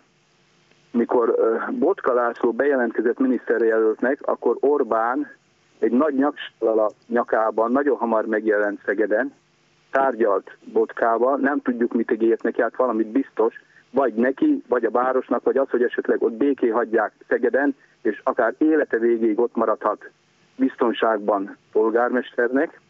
mikor 0.90 1.34
Botka 1.78 2.12
László 2.12 2.52
bejelentkezett 2.52 3.18
miniszterjelöltnek, 3.18 4.18
akkor 4.22 4.56
Orbán 4.60 5.30
egy 5.78 5.92
nagy 5.92 6.14
nyaksallal 6.14 6.78
a 6.78 6.90
nyakában 7.06 7.72
nagyon 7.72 7.96
hamar 7.96 8.26
megjelent 8.26 8.80
Szegeden, 8.84 9.32
tárgyalt 9.90 10.56
Botkával, 10.72 11.36
nem 11.36 11.60
tudjuk 11.60 11.92
mit 11.92 12.10
ígért 12.10 12.42
neki, 12.42 12.60
hát 12.60 12.76
valamit 12.76 13.06
biztos, 13.06 13.54
vagy 13.92 14.14
neki, 14.14 14.62
vagy 14.68 14.84
a 14.84 14.90
városnak, 14.90 15.42
vagy 15.42 15.56
az, 15.56 15.70
hogy 15.70 15.82
esetleg 15.82 16.22
ott 16.22 16.32
béké 16.32 16.68
hagyják 16.68 17.12
Szegeden, 17.28 17.76
és 18.02 18.20
akár 18.24 18.54
élete 18.58 18.98
végéig 18.98 19.38
ott 19.38 19.56
maradhat 19.56 20.10
biztonságban 20.56 21.56
polgármesternek. 21.72 22.80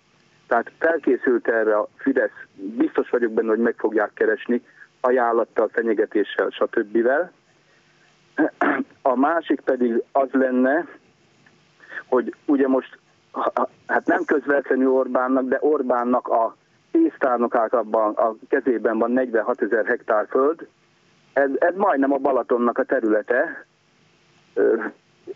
Tehát 0.46 0.70
felkészült 0.78 1.48
erre 1.48 1.76
a 1.76 1.88
Fidesz, 1.96 2.44
biztos 2.54 3.10
vagyok 3.10 3.32
benne, 3.32 3.48
hogy 3.48 3.58
meg 3.58 3.74
fogják 3.76 4.10
keresni 4.14 4.62
ajánlattal, 5.00 5.68
fenyegetéssel, 5.72 6.48
stb. 6.50 7.08
A 9.02 9.16
másik 9.16 9.60
pedig 9.60 10.02
az 10.12 10.28
lenne, 10.30 10.86
hogy 12.06 12.34
ugye 12.44 12.68
most, 12.68 12.98
hát 13.86 14.06
nem 14.06 14.24
közvetlenül 14.24 14.90
Orbánnak, 14.90 15.44
de 15.44 15.58
Orbánnak 15.60 16.28
a 16.28 16.56
pénztárnokában 16.90 18.14
a 18.14 18.34
kezében 18.48 18.98
van 18.98 19.10
46 19.10 19.62
ezer 19.62 19.86
hektár 19.86 20.26
föld, 20.28 20.66
ez, 21.32 21.50
ez 21.58 21.74
majdnem 21.76 22.12
a 22.12 22.18
Balatonnak 22.18 22.78
a 22.78 22.84
területe, 22.84 23.66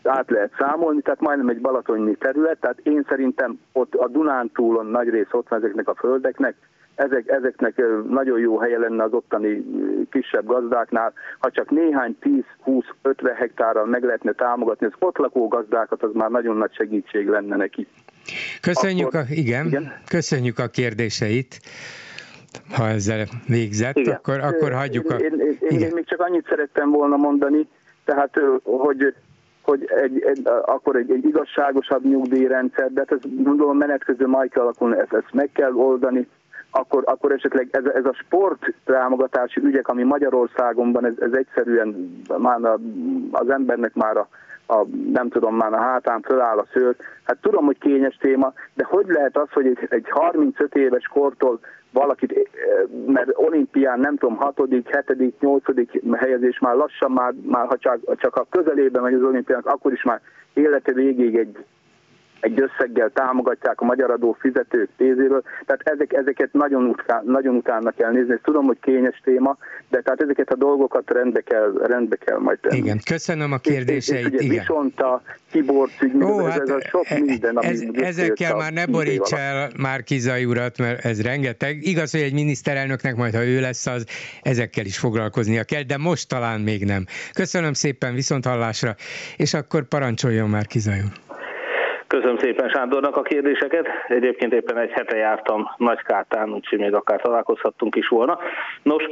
át 0.03 0.31
lehet 0.31 0.53
számolni, 0.59 1.01
tehát 1.01 1.21
majdnem 1.21 1.49
egy 1.49 1.61
balatoni 1.61 2.15
terület, 2.15 2.59
tehát 2.61 2.79
én 2.83 3.05
szerintem 3.09 3.61
ott 3.73 3.95
a 3.95 4.09
Dunántúlon 4.09 4.87
nagy 4.87 5.09
rész 5.09 5.33
ott 5.33 5.49
van 5.49 5.59
ezeknek 5.59 5.89
a 5.89 5.95
földeknek, 5.95 6.55
ezek, 6.95 7.29
ezeknek 7.29 7.83
nagyon 8.09 8.39
jó 8.39 8.59
helye 8.59 8.79
lenne 8.79 9.03
az 9.03 9.13
ottani 9.13 9.65
kisebb 10.11 10.47
gazdáknál, 10.47 11.13
ha 11.39 11.51
csak 11.51 11.71
néhány 11.71 12.17
10-20-50 12.65 13.35
hektárral 13.37 13.87
meg 13.87 14.05
lehetne 14.05 14.33
támogatni 14.33 14.87
az 14.87 14.93
ott 14.99 15.17
lakó 15.17 15.49
gazdákat, 15.49 16.03
az 16.03 16.11
már 16.13 16.31
nagyon 16.31 16.57
nagy 16.57 16.75
segítség 16.75 17.29
lenne 17.29 17.57
neki. 17.57 17.87
Köszönjük, 18.61 19.07
Akkor, 19.07 19.21
a, 19.21 19.25
igen, 19.29 19.67
igen, 19.67 19.93
köszönjük 20.09 20.59
a 20.59 20.67
kérdéseit 20.67 21.61
ha 22.77 22.88
ezzel 22.88 23.27
végzett, 23.47 23.97
igen. 23.97 24.14
akkor, 24.14 24.38
akkor 24.40 24.73
hagyjuk 24.73 25.11
a... 25.11 25.14
Én, 25.14 25.40
én, 25.40 25.57
én, 25.69 25.81
én 25.81 25.90
még 25.95 26.07
csak 26.07 26.21
annyit 26.21 26.47
szerettem 26.49 26.90
volna 26.90 27.16
mondani, 27.16 27.69
tehát, 28.05 28.40
hogy 28.62 29.14
hogy 29.66 29.90
egy, 30.03 30.23
egy, 30.27 30.49
akkor 30.64 30.97
egy, 30.97 31.11
egy 31.11 31.25
igazságosabb 31.25 32.05
nyugdíjrendszer, 32.05 32.92
de 32.92 33.01
hát 33.01 33.12
ez 33.12 33.31
gondolom 33.42 33.77
menet 33.77 34.05
közben 34.05 34.29
majd 34.29 34.51
kell 34.51 34.62
alakulni, 34.62 34.99
ezt, 34.99 35.12
ezt 35.12 35.33
meg 35.33 35.51
kell 35.53 35.73
oldani, 35.73 36.29
akkor, 36.71 37.03
akkor 37.07 37.33
esetleg 37.33 37.69
ez, 37.71 37.85
ez 37.95 38.05
a 38.05 38.12
sport 38.12 38.75
támogatási 38.85 39.61
ügyek, 39.61 39.88
ami 39.88 40.03
Magyarországon 40.03 40.92
van, 40.92 41.05
ez, 41.05 41.14
ez 41.21 41.33
egyszerűen 41.33 42.21
már 42.38 42.64
a, 42.64 42.79
az 43.31 43.51
embernek 43.51 43.95
már 43.95 44.16
a, 44.16 44.29
a, 44.67 44.85
nem 45.13 45.29
tudom, 45.29 45.57
már 45.57 45.73
a 45.73 45.81
hátán 45.81 46.21
föláll 46.21 46.59
a 46.59 46.67
szőr. 46.73 46.97
Hát 47.25 47.37
tudom, 47.41 47.65
hogy 47.65 47.79
kényes 47.79 48.17
téma, 48.17 48.53
de 48.75 48.85
hogy 48.85 49.07
lehet 49.07 49.37
az, 49.37 49.51
hogy 49.53 49.67
egy, 49.67 49.87
egy 49.89 50.07
35 50.11 50.75
éves 50.75 51.07
kortól 51.07 51.61
valakit, 51.93 52.33
eh, 52.33 52.45
mert 53.07 53.31
olimpián 53.33 54.01
nem 54.01 54.17
tudom, 54.17 54.37
6., 54.37 54.61
7., 54.69 55.41
8. 55.41 55.63
helyezés 56.17 56.59
már 56.59 56.75
lassan, 56.75 57.13
már, 57.13 57.33
már 57.43 57.67
ha 57.67 57.77
csak, 57.79 58.17
csak 58.17 58.37
a 58.37 58.47
közelében 58.51 59.03
megy 59.03 59.15
az 59.15 59.23
olimpiának, 59.23 59.67
akkor 59.67 59.93
is 59.93 60.03
már 60.03 60.21
élete 60.55 60.93
végéig 60.93 61.37
egy 61.37 61.65
egy 62.40 62.61
összeggel 62.61 63.11
támogatják 63.14 63.81
a 63.81 63.85
magyar 63.85 64.11
adó 64.11 64.37
fizetők 64.40 64.88
pénzéről, 64.96 65.42
tehát 65.66 65.81
ezek, 65.85 66.12
ezeket 66.12 66.53
nagyon, 66.53 66.85
után, 66.85 67.22
nagyon 67.25 67.55
utána 67.55 67.90
kell 67.90 68.11
nézni. 68.11 68.33
Ezt 68.33 68.42
tudom, 68.42 68.66
hogy 68.66 68.79
kényes 68.81 69.20
téma, 69.25 69.57
de 69.88 70.01
tehát 70.01 70.20
ezeket 70.20 70.51
a 70.51 70.55
dolgokat 70.57 71.11
rendbe 71.11 71.40
kell, 71.40 71.72
rendbe 71.85 72.16
kell 72.16 72.38
majd 72.38 72.59
tenni. 72.59 72.77
Igen, 72.77 73.01
köszönöm 73.05 73.53
a 73.53 73.59
kérdéseit. 73.59 74.27
És, 74.27 74.27
és 74.27 74.35
ugye 74.35 74.44
igen. 74.44 74.59
viszont 74.59 75.01
a 75.01 75.22
Tiborc 75.51 76.03
ügy, 76.03 76.22
Ó, 76.22 76.46
ez, 76.46 76.53
hát 76.53 76.61
ez 76.61 76.68
a 76.68 76.81
sok 76.81 77.11
e- 77.11 77.20
minden, 77.20 77.62
ez, 77.62 77.83
Ezekkel 77.92 78.57
már 78.57 78.72
ne 78.72 78.87
boríts 78.87 79.33
el 79.33 79.70
már 79.79 80.03
Kizai 80.03 80.44
urat, 80.44 80.79
mert 80.79 81.05
ez 81.05 81.22
rengeteg. 81.22 81.79
Igaz, 81.83 82.11
hogy 82.11 82.20
egy 82.20 82.33
miniszterelnöknek 82.33 83.16
majd, 83.16 83.35
ha 83.35 83.44
ő 83.44 83.61
lesz 83.61 83.87
az, 83.87 84.07
ezekkel 84.42 84.85
is 84.85 84.99
foglalkoznia 84.99 85.64
kell, 85.64 85.83
de 85.83 85.96
most 85.96 86.29
talán 86.29 86.61
még 86.61 86.85
nem. 86.85 87.05
Köszönöm 87.33 87.72
szépen, 87.72 88.14
viszont 88.14 88.44
hallásra, 88.44 88.94
és 89.37 89.55
akkor 89.55 89.88
parancsoljon 89.88 90.49
már 90.49 90.66
Kizai 90.66 90.99
úr. 90.99 91.26
Köszönöm 92.17 92.39
szépen 92.39 92.69
Sándornak 92.69 93.17
a 93.17 93.23
kérdéseket. 93.23 93.87
Egyébként 94.09 94.53
éppen 94.53 94.79
egy 94.79 94.91
hete 94.91 95.17
jártam 95.17 95.71
Nagykátán, 95.77 96.53
úgyhogy 96.53 96.79
még 96.79 96.95
akár 96.95 97.21
találkozhattunk 97.21 97.97
is 97.97 98.09
volna. 98.09 98.39
Nos, 98.83 99.03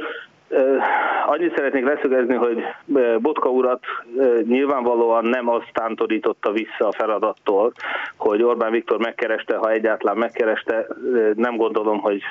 Annyit 1.25 1.55
szeretnék 1.55 1.85
leszögezni, 1.85 2.35
hogy 2.35 2.63
Botka 3.19 3.49
urat 3.49 3.83
nyilvánvalóan 4.47 5.25
nem 5.25 5.49
azt 5.49 5.69
tántorította 5.73 6.51
vissza 6.51 6.87
a 6.87 6.91
feladattól, 6.91 7.73
hogy 8.17 8.43
Orbán 8.43 8.71
Viktor 8.71 8.99
megkereste, 8.99 9.55
ha 9.55 9.71
egyáltalán 9.71 10.17
megkereste, 10.17 10.87
nem 11.35 11.55
gondolom, 11.55 11.99
hogy 11.99 12.21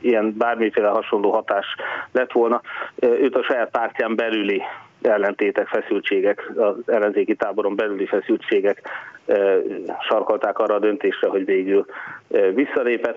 ilyen 0.00 0.34
bármiféle 0.38 0.88
hasonló 0.88 1.30
hatás 1.30 1.66
lett 2.12 2.32
volna. 2.32 2.60
Őt 3.00 3.36
a 3.36 3.42
saját 3.42 3.70
pártján 3.70 4.16
belüli 4.16 4.62
ellentétek, 5.02 5.66
feszültségek, 5.66 6.50
az 6.56 6.74
ellenzéki 6.86 7.34
táboron 7.34 7.76
belüli 7.76 8.06
feszültségek 8.06 8.82
sarkalták 10.08 10.58
arra 10.58 10.74
a 10.74 10.78
döntésre, 10.78 11.28
hogy 11.28 11.44
végül 11.44 11.86
visszalépett. 12.54 13.16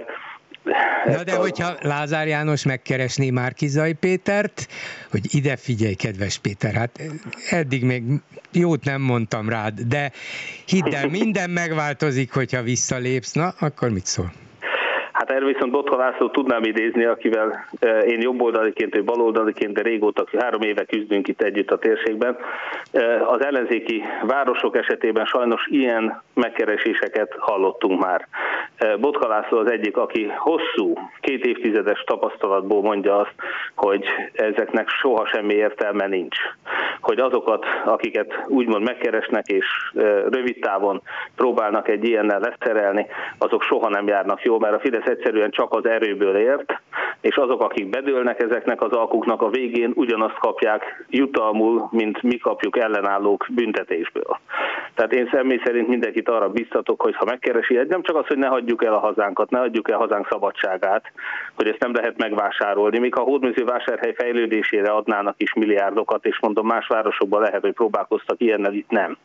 Na 1.06 1.24
de 1.24 1.36
hogyha 1.36 1.76
Lázár 1.82 2.28
János 2.28 2.66
megkeresné 2.66 3.30
már 3.30 3.54
Kizaj 3.54 3.94
Pétert, 3.94 4.68
hogy 5.12 5.22
ide 5.30 5.56
figyelj, 5.56 5.94
kedves 5.94 6.38
Péter, 6.38 6.74
hát 6.74 7.02
eddig 7.50 7.84
még 7.84 8.04
jót 8.52 8.84
nem 8.84 9.02
mondtam 9.02 9.50
rád, 9.50 9.80
de 9.80 10.12
hidd 10.66 10.96
el, 10.96 11.08
minden 11.08 11.50
megváltozik, 11.50 12.34
hogyha 12.34 12.62
visszalépsz, 12.62 13.34
na, 13.34 13.54
akkor 13.60 13.90
mit 13.90 14.06
szól? 14.06 14.32
Hát 15.24 15.32
erre 15.32 15.46
viszont 15.46 15.72
Botha 15.72 15.96
László 15.96 16.30
tudnám 16.30 16.64
idézni, 16.64 17.06
akivel 17.06 17.66
e, 17.80 18.00
én 18.00 18.22
jobboldaliként, 18.22 18.96
ő 18.96 19.04
baloldaliként, 19.04 19.74
de 19.74 19.82
régóta 19.82 20.26
három 20.40 20.62
éve 20.62 20.84
küzdünk 20.84 21.28
itt 21.28 21.42
együtt 21.42 21.72
a 21.72 21.78
térségben. 21.78 22.38
E, 22.92 23.26
az 23.26 23.46
ellenzéki 23.46 24.04
városok 24.22 24.78
esetében 24.78 25.26
sajnos 25.26 25.68
ilyen 25.70 26.22
megkereséseket 26.34 27.36
hallottunk 27.38 28.00
már. 28.00 28.28
E, 28.78 28.98
Botka 28.98 29.28
László 29.28 29.58
az 29.58 29.72
egyik, 29.72 29.98
aki 29.98 30.32
hosszú, 30.38 30.94
két 31.20 31.46
évtizedes 31.46 32.04
tapasztalatból 32.06 32.82
mondja 32.82 33.18
azt, 33.18 33.36
hogy 33.76 34.06
ezeknek 34.34 34.90
soha 34.90 35.26
semmi 35.26 35.54
értelme 35.54 36.08
nincs. 36.08 36.38
Hogy 37.02 37.20
azokat, 37.20 37.66
akiket 37.86 38.44
úgymond 38.48 38.84
megkeresnek 38.84 39.46
és 39.48 39.66
rövid 40.30 40.60
távon 40.60 41.02
próbálnak 41.36 41.88
egy 41.88 42.04
ilyennel 42.04 42.40
leszerelni, 42.40 43.06
azok 43.38 43.64
soha 43.64 43.90
nem 43.90 44.08
járnak 44.08 44.42
jól, 44.42 44.60
mert 44.60 44.76
a 44.76 44.80
Fidesz 44.80 45.12
egyszerűen 45.14 45.52
csak 45.52 45.74
az 45.74 45.86
erőből 45.86 46.36
ért, 46.36 46.82
és 47.22 47.36
azok, 47.36 47.62
akik 47.62 47.90
bedőlnek 47.90 48.42
ezeknek 48.42 48.82
az 48.82 48.92
alkuknak 48.92 49.42
a 49.42 49.50
végén 49.50 49.92
ugyanazt 49.96 50.38
kapják 50.40 51.06
jutalmul, 51.10 51.88
mint 51.92 52.22
mi 52.22 52.38
kapjuk 52.38 52.78
ellenállók 52.78 53.46
büntetésből. 53.50 54.40
Tehát 54.96 55.14
én 55.14 55.30
személy 55.32 55.62
szerint 55.64 55.88
mindenkit 55.88 56.30
arra 56.30 56.50
biztatok, 56.50 57.02
hogy 57.02 57.16
ha 57.16 57.26
megkeresi, 57.26 57.80
nem 57.88 58.02
csak 58.02 58.16
az, 58.16 58.28
hogy 58.28 58.38
ne 58.38 58.48
hagyjuk 58.48 58.84
el 58.84 58.94
a 58.94 59.00
hazánkat, 59.00 59.50
ne 59.50 59.60
hagyjuk 59.60 59.90
el 59.90 59.98
hazánk 59.98 60.28
szabadságát, 60.30 61.12
hogy 61.56 61.68
ezt 61.68 61.80
nem 61.80 61.94
lehet 61.94 62.18
megvásárolni, 62.18 63.00
még 63.00 63.16
a 63.16 63.22
hódműző 63.22 63.64
vásárhely 63.64 64.14
fejlődésére 64.14 64.92
adnának 64.92 65.36
is 65.38 65.54
milliárdokat, 65.54 66.26
és 66.26 66.40
mondom, 66.42 66.66
más 66.66 66.88
városokban 66.88 67.42
lehet, 67.42 67.62
hogy 67.62 67.74
próbálkoztak 67.74 68.42
ilyennel, 68.42 68.74
itt 68.74 68.90
nem. 68.90 69.18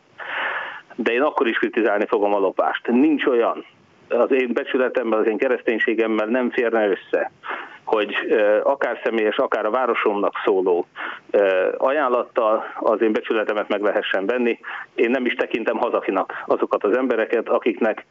De 0.95 1.11
én 1.11 1.21
akkor 1.21 1.47
is 1.47 1.57
kritizálni 1.57 2.05
fogom 2.07 2.33
a 2.33 2.39
lopást. 2.39 2.87
Nincs 2.87 3.25
olyan, 3.25 3.65
az 4.09 4.31
én 4.31 4.53
becsületemmel, 4.53 5.19
az 5.19 5.27
én 5.27 5.37
kereszténységemmel 5.37 6.25
nem 6.25 6.49
férne 6.49 6.87
össze, 6.87 7.31
hogy 7.83 8.15
akár 8.63 8.99
személyes, 9.03 9.37
akár 9.37 9.65
a 9.65 9.69
városomnak 9.69 10.33
szóló 10.45 10.87
ajánlattal 11.77 12.65
az 12.79 13.01
én 13.01 13.11
becsületemet 13.11 13.67
meg 13.67 13.81
lehessen 13.81 14.25
venni. 14.25 14.59
Én 14.95 15.09
nem 15.09 15.25
is 15.25 15.33
tekintem 15.33 15.77
hazafinak 15.77 16.43
azokat 16.45 16.83
az 16.83 16.97
embereket, 16.97 17.49
akiknek 17.49 18.05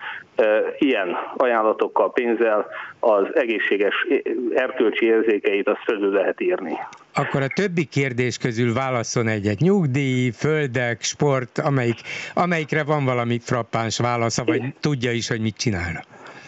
ilyen 0.78 1.16
ajánlatokkal, 1.36 2.12
pénzzel 2.12 2.66
az 3.01 3.26
egészséges 3.34 4.07
erkölcsi 4.55 5.07
érzékeit 5.07 5.68
azt 5.68 5.82
fölül 5.84 6.12
lehet 6.12 6.40
írni. 6.40 6.78
Akkor 7.19 7.43
a 7.43 7.49
többi 7.49 7.85
kérdés 7.85 8.37
közül 8.39 8.73
válaszol 8.75 9.29
egyet. 9.29 9.59
Nyugdíj, 9.59 10.31
földek, 10.31 11.03
sport, 11.03 11.59
amelyik, 11.59 12.01
amelyikre 12.35 12.83
van 12.83 13.05
valami 13.05 13.39
frappáns 13.43 13.97
válasza, 13.99 14.45
vagy 14.45 14.75
tudja 14.81 15.12
is, 15.12 15.29
hogy 15.29 15.41
mit 15.41 15.57
csinálna. 15.57 16.01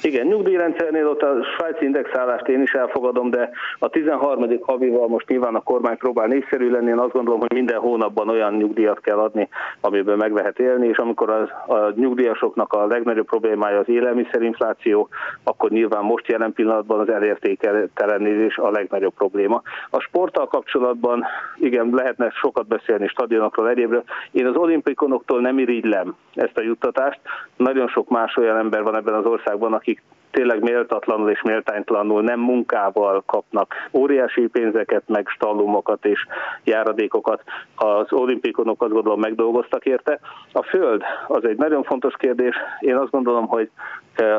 Igen, 0.02 0.26
nyugdíjrendszernél 0.26 1.08
ott 1.08 1.22
a 1.22 1.44
svájci 1.56 1.84
indexálást 1.84 2.48
én 2.48 2.62
is 2.62 2.72
elfogadom, 2.72 3.30
de 3.30 3.50
a 3.78 3.88
13. 3.88 4.58
havival 4.60 5.08
most 5.08 5.28
nyilván 5.28 5.54
a 5.54 5.60
kormány 5.60 5.96
próbál 5.96 6.26
népszerű 6.26 6.70
lenni, 6.70 6.88
én 6.88 6.98
azt 6.98 7.12
gondolom, 7.12 7.40
hogy 7.40 7.52
minden 7.52 7.78
hónapban 7.78 8.28
olyan 8.28 8.54
nyugdíjat 8.54 9.00
kell 9.00 9.18
adni, 9.18 9.48
amiből 9.80 10.16
meg 10.16 10.32
lehet 10.32 10.58
élni, 10.58 10.88
és 10.88 10.96
amikor 10.96 11.30
a, 11.30 11.72
a 11.74 11.92
nyugdíjasoknak 11.94 12.72
a 12.72 12.86
legnagyobb 12.86 13.26
problémája 13.26 13.78
az 13.78 13.88
élelmiszerinfláció, 13.88 15.08
akkor 15.42 15.70
nyilván 15.70 16.04
most 16.04 16.26
jelen 16.26 16.52
pillanatban 16.52 17.00
az 17.00 17.08
elértékelenedés 17.08 18.56
a 18.56 18.70
legnagyobb 18.70 19.14
probléma. 19.14 19.62
A 19.90 20.00
sporttal 20.00 20.48
kapcsolatban 20.48 21.24
igen, 21.56 21.90
lehetne 21.92 22.30
sokat 22.30 22.66
beszélni 22.66 23.06
stadionokról, 23.06 23.68
egyébről. 23.68 24.04
Én 24.30 24.46
az 24.46 24.56
olimpikonoktól 24.56 25.40
nem 25.40 25.58
irigylem 25.58 26.14
ezt 26.34 26.58
a 26.58 26.62
juttatást. 26.62 27.20
Nagyon 27.56 27.88
sok 27.88 28.08
más 28.08 28.36
olyan 28.36 28.56
ember 28.56 28.82
van 28.82 28.96
ebben 28.96 29.14
az 29.14 29.24
országban, 29.24 29.72
aki 29.72 29.89
tényleg 30.30 30.62
méltatlanul 30.62 31.30
és 31.30 31.42
méltánytalanul 31.42 32.22
nem 32.22 32.40
munkával 32.40 33.22
kapnak 33.26 33.74
óriási 33.92 34.46
pénzeket, 34.46 35.02
meg 35.06 35.28
stallumokat 35.28 36.04
és 36.04 36.26
járadékokat. 36.64 37.42
Az 37.76 38.12
olimpikonok 38.12 38.82
azt 38.82 38.92
gondolom 38.92 39.20
megdolgoztak 39.20 39.84
érte. 39.84 40.20
A 40.52 40.62
föld 40.62 41.02
az 41.28 41.44
egy 41.44 41.56
nagyon 41.56 41.82
fontos 41.82 42.14
kérdés. 42.18 42.56
Én 42.80 42.96
azt 42.96 43.10
gondolom, 43.10 43.46
hogy 43.46 43.70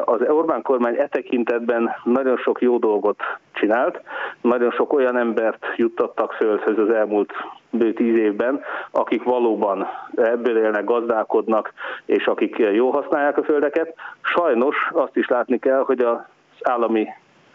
az 0.05 0.21
Orbán 0.27 0.61
kormány 0.61 0.95
e 0.95 1.07
tekintetben 1.07 1.95
nagyon 2.03 2.37
sok 2.37 2.61
jó 2.61 2.77
dolgot 2.77 3.21
csinált, 3.51 4.01
nagyon 4.41 4.71
sok 4.71 4.93
olyan 4.93 5.17
embert 5.17 5.65
juttattak 5.75 6.33
földhöz 6.33 6.77
az 6.77 6.89
elmúlt 6.89 7.33
bő 7.69 7.93
tíz 7.93 8.15
évben, 8.15 8.61
akik 8.91 9.23
valóban 9.23 9.87
ebből 10.15 10.57
élnek, 10.57 10.83
gazdálkodnak, 10.83 11.73
és 12.05 12.25
akik 12.25 12.57
jól 12.57 12.91
használják 12.91 13.37
a 13.37 13.43
földeket. 13.43 13.95
Sajnos 14.21 14.89
azt 14.93 15.17
is 15.17 15.27
látni 15.27 15.59
kell, 15.59 15.83
hogy 15.85 15.99
az 15.99 16.17
állami 16.61 17.07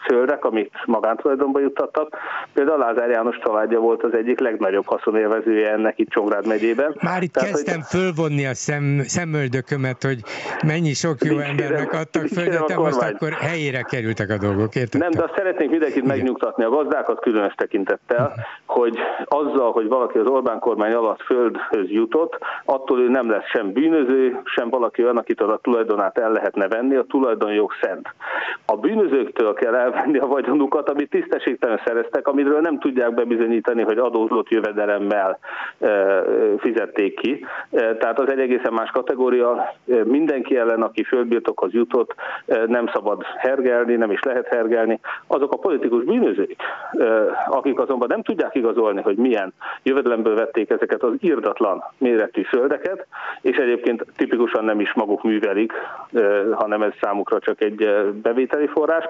földek, 0.06 0.44
amit 0.44 0.72
magántulajdonba 0.84 1.60
juttattak. 1.60 2.16
Például 2.52 2.78
Lázár 2.78 3.10
János 3.10 3.38
családja 3.38 3.80
volt 3.80 4.02
az 4.02 4.14
egyik 4.14 4.38
legnagyobb 4.40 4.86
haszonélvezője 4.86 5.72
ennek 5.72 5.98
itt 5.98 6.08
Csongrád 6.08 6.46
megyében. 6.46 6.96
Már 7.02 7.22
itt 7.22 7.32
Tehát, 7.32 7.50
kezdtem 7.50 7.74
hogy... 7.74 8.00
fölvonni 8.00 8.46
a 8.46 8.54
szem, 8.54 9.00
szemöldökömet, 9.04 10.02
hogy 10.02 10.18
mennyi 10.66 10.92
sok 10.92 11.24
jó 11.24 11.38
embernek 11.38 11.92
adtak 11.92 12.26
földet, 12.26 12.64
de 12.66 12.76
most 12.76 13.02
akkor 13.02 13.32
helyére 13.32 13.82
kerültek 13.82 14.30
a 14.30 14.38
dolgok, 14.38 14.74
érted? 14.74 15.00
Nem, 15.00 15.10
de 15.10 15.22
azt 15.22 15.34
szeretnénk 15.36 15.70
mindenkit 15.70 16.02
Igen. 16.02 16.16
megnyugtatni, 16.16 16.64
a 16.64 16.68
gazdákat 16.68 17.20
különös 17.20 17.54
tekintettel, 17.54 18.34
hogy 18.66 18.98
azzal, 19.24 19.72
hogy 19.72 19.88
valaki 19.88 20.18
az 20.18 20.26
Orbán 20.26 20.58
kormány 20.58 20.92
alatt 20.92 21.22
földhöz 21.22 21.88
jutott, 21.90 22.38
attól 22.64 23.00
ő 23.00 23.08
nem 23.08 23.30
lesz 23.30 23.46
sem 23.46 23.72
bűnöző, 23.72 24.40
sem 24.44 24.70
valaki 24.70 25.02
olyan, 25.02 25.16
akitől 25.16 25.50
a 25.50 25.58
tulajdonát 25.62 26.18
el 26.18 26.30
lehetne 26.30 26.68
venni, 26.68 26.96
a 26.96 27.04
tulajdonjog 27.08 27.72
szent. 27.82 28.08
A 28.66 28.76
bűnözőktől 28.76 29.54
kell 29.54 29.74
el 29.74 29.95
elvenni 29.96 30.18
a 30.18 30.26
vagyonukat, 30.26 30.90
amit 30.90 31.10
tisztességtelen 31.10 31.80
szereztek, 31.84 32.28
amiről 32.28 32.60
nem 32.60 32.78
tudják 32.78 33.14
bebizonyítani, 33.14 33.82
hogy 33.82 33.98
adózott 33.98 34.48
jövedelemmel 34.48 35.38
fizették 36.58 37.20
ki. 37.20 37.44
Tehát 37.70 38.20
az 38.20 38.30
egy 38.30 38.38
egészen 38.38 38.72
más 38.72 38.90
kategória. 38.90 39.74
Mindenki 40.04 40.56
ellen, 40.56 40.82
aki 40.82 41.02
földbirtokhoz 41.02 41.72
jutott, 41.72 42.14
nem 42.66 42.90
szabad 42.92 43.22
hergelni, 43.36 43.94
nem 43.94 44.10
is 44.10 44.22
lehet 44.22 44.46
hergelni. 44.46 45.00
Azok 45.26 45.52
a 45.52 45.56
politikus 45.58 46.04
bűnözők, 46.04 46.56
akik 47.48 47.78
azonban 47.78 48.08
nem 48.08 48.22
tudják 48.22 48.54
igazolni, 48.54 49.02
hogy 49.02 49.16
milyen 49.16 49.52
jövedelemből 49.82 50.34
vették 50.34 50.70
ezeket 50.70 51.02
az 51.02 51.12
irdatlan 51.18 51.84
méretű 51.98 52.42
földeket, 52.42 53.06
és 53.40 53.56
egyébként 53.56 54.04
tipikusan 54.16 54.64
nem 54.64 54.80
is 54.80 54.94
maguk 54.94 55.22
művelik, 55.22 55.72
hanem 56.52 56.82
ez 56.82 56.92
számukra 57.00 57.38
csak 57.38 57.62
egy 57.62 57.88
bevételi 58.22 58.66
forrás. 58.66 59.04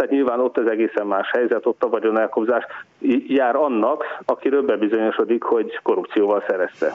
Tehát 0.00 0.14
nyilván 0.14 0.40
ott 0.40 0.56
az 0.56 0.66
egészen 0.66 1.06
más 1.06 1.30
helyzet, 1.30 1.66
ott 1.66 1.82
a 1.84 1.88
vagyonelkobzás 1.88 2.64
jár 3.26 3.56
annak, 3.56 4.04
akiről 4.24 4.62
bebizonyosodik, 4.62 5.42
hogy 5.42 5.78
korrupcióval 5.82 6.44
szerezte. 6.48 6.94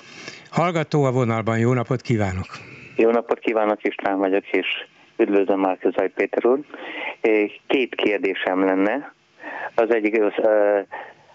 Hallgató 0.51 1.03
a 1.03 1.11
vonalban, 1.11 1.59
jó 1.59 1.73
napot 1.73 2.01
kívánok! 2.01 2.45
Jó 2.95 3.09
napot 3.09 3.39
kívánok, 3.39 3.83
István 3.83 4.17
vagyok, 4.17 4.47
és 4.51 4.67
üdvözlöm 5.17 5.59
már 5.59 5.77
Közaj 5.77 6.09
Péter 6.09 6.45
úr. 6.45 6.59
Két 7.67 7.95
kérdésem 7.95 8.65
lenne. 8.65 9.13
Az 9.75 9.93
egyik, 9.93 10.21
az, 10.21 10.33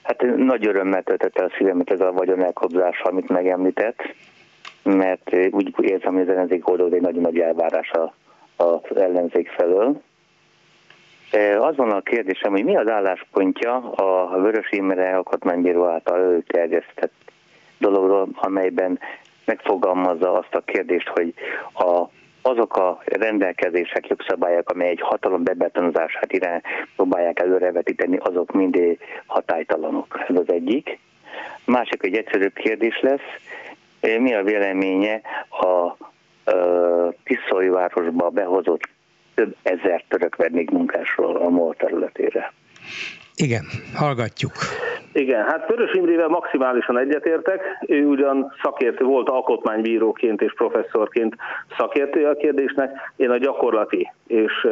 hát 0.03 0.23
nagy 0.37 0.66
örömmel 0.66 1.03
töltött 1.03 1.39
el 1.39 1.45
a 1.45 1.53
szívemet 1.57 1.91
ez 1.91 2.01
a 2.01 2.12
vagyonelkobzás, 2.12 3.01
amit 3.01 3.29
megemlített, 3.29 4.14
mert 4.83 5.37
úgy 5.51 5.75
érzem, 5.79 6.12
hogy 6.12 6.23
az 6.23 6.29
ellenzék 6.29 6.68
oldalon 6.68 6.95
egy 6.95 7.01
nagyon 7.01 7.23
nagy 7.23 7.39
elvárás 7.39 7.91
az 8.57 8.97
ellenzék 8.97 9.49
felől. 9.49 10.03
Az 11.61 11.76
van 11.76 11.91
a 11.91 12.01
kérdésem, 12.01 12.51
hogy 12.51 12.64
mi 12.64 12.76
az 12.76 12.89
álláspontja 12.89 13.74
a 13.76 14.41
Vörös 14.41 14.70
Imre 14.70 15.16
alkotmánybíró 15.16 15.85
által 15.85 16.16
előterjesztett 16.16 17.12
dologról, 17.78 18.28
amelyben 18.35 18.99
megfogalmazza 19.45 20.33
azt 20.33 20.55
a 20.55 20.61
kérdést, 20.61 21.09
hogy 21.09 21.35
a, 21.72 22.05
azok 22.43 22.76
a 22.76 23.03
rendelkezések, 23.05 24.09
jogszabályok, 24.09 24.70
amely 24.70 24.89
egy 24.89 25.01
hatalom 25.01 25.43
bebetonozását 25.43 26.33
irány 26.33 26.61
próbálják 26.97 27.41
előrevetíteni, 27.41 28.16
azok 28.16 28.53
mindig 28.53 28.99
hatálytalanok. 29.26 30.24
Ez 30.28 30.37
az 30.37 30.53
egyik. 30.53 30.99
Másik 31.64 32.03
egy 32.03 32.14
egyszerűbb 32.16 32.55
kérdés 32.55 33.01
lesz, 33.01 33.28
mi 34.01 34.35
a 34.35 34.43
véleménye 34.43 35.20
a, 35.49 35.66
a 35.66 35.97
Tiszói 37.24 37.70
behozott 38.31 38.89
több 39.41 39.57
ezer 39.62 40.05
török 40.09 40.36
vendég 40.36 40.70
munkásról 40.70 41.36
a 41.36 41.49
MOL 41.49 41.74
területére. 41.74 42.53
Igen, 43.36 43.64
hallgatjuk. 43.95 44.53
Igen, 45.12 45.45
hát 45.45 45.66
Pörös 45.66 45.95
Imrével 45.95 46.28
maximálisan 46.28 46.99
egyetértek. 46.99 47.61
Ő 47.86 48.07
ugyan 48.07 48.53
szakértő 48.62 49.05
volt 49.05 49.28
alkotmánybíróként 49.28 50.41
és 50.43 50.53
professzorként 50.55 51.34
szakértője 51.78 52.28
a 52.28 52.36
kérdésnek. 52.36 52.91
Én 53.16 53.30
a 53.30 53.36
gyakorlati 53.36 54.12
és 54.26 54.66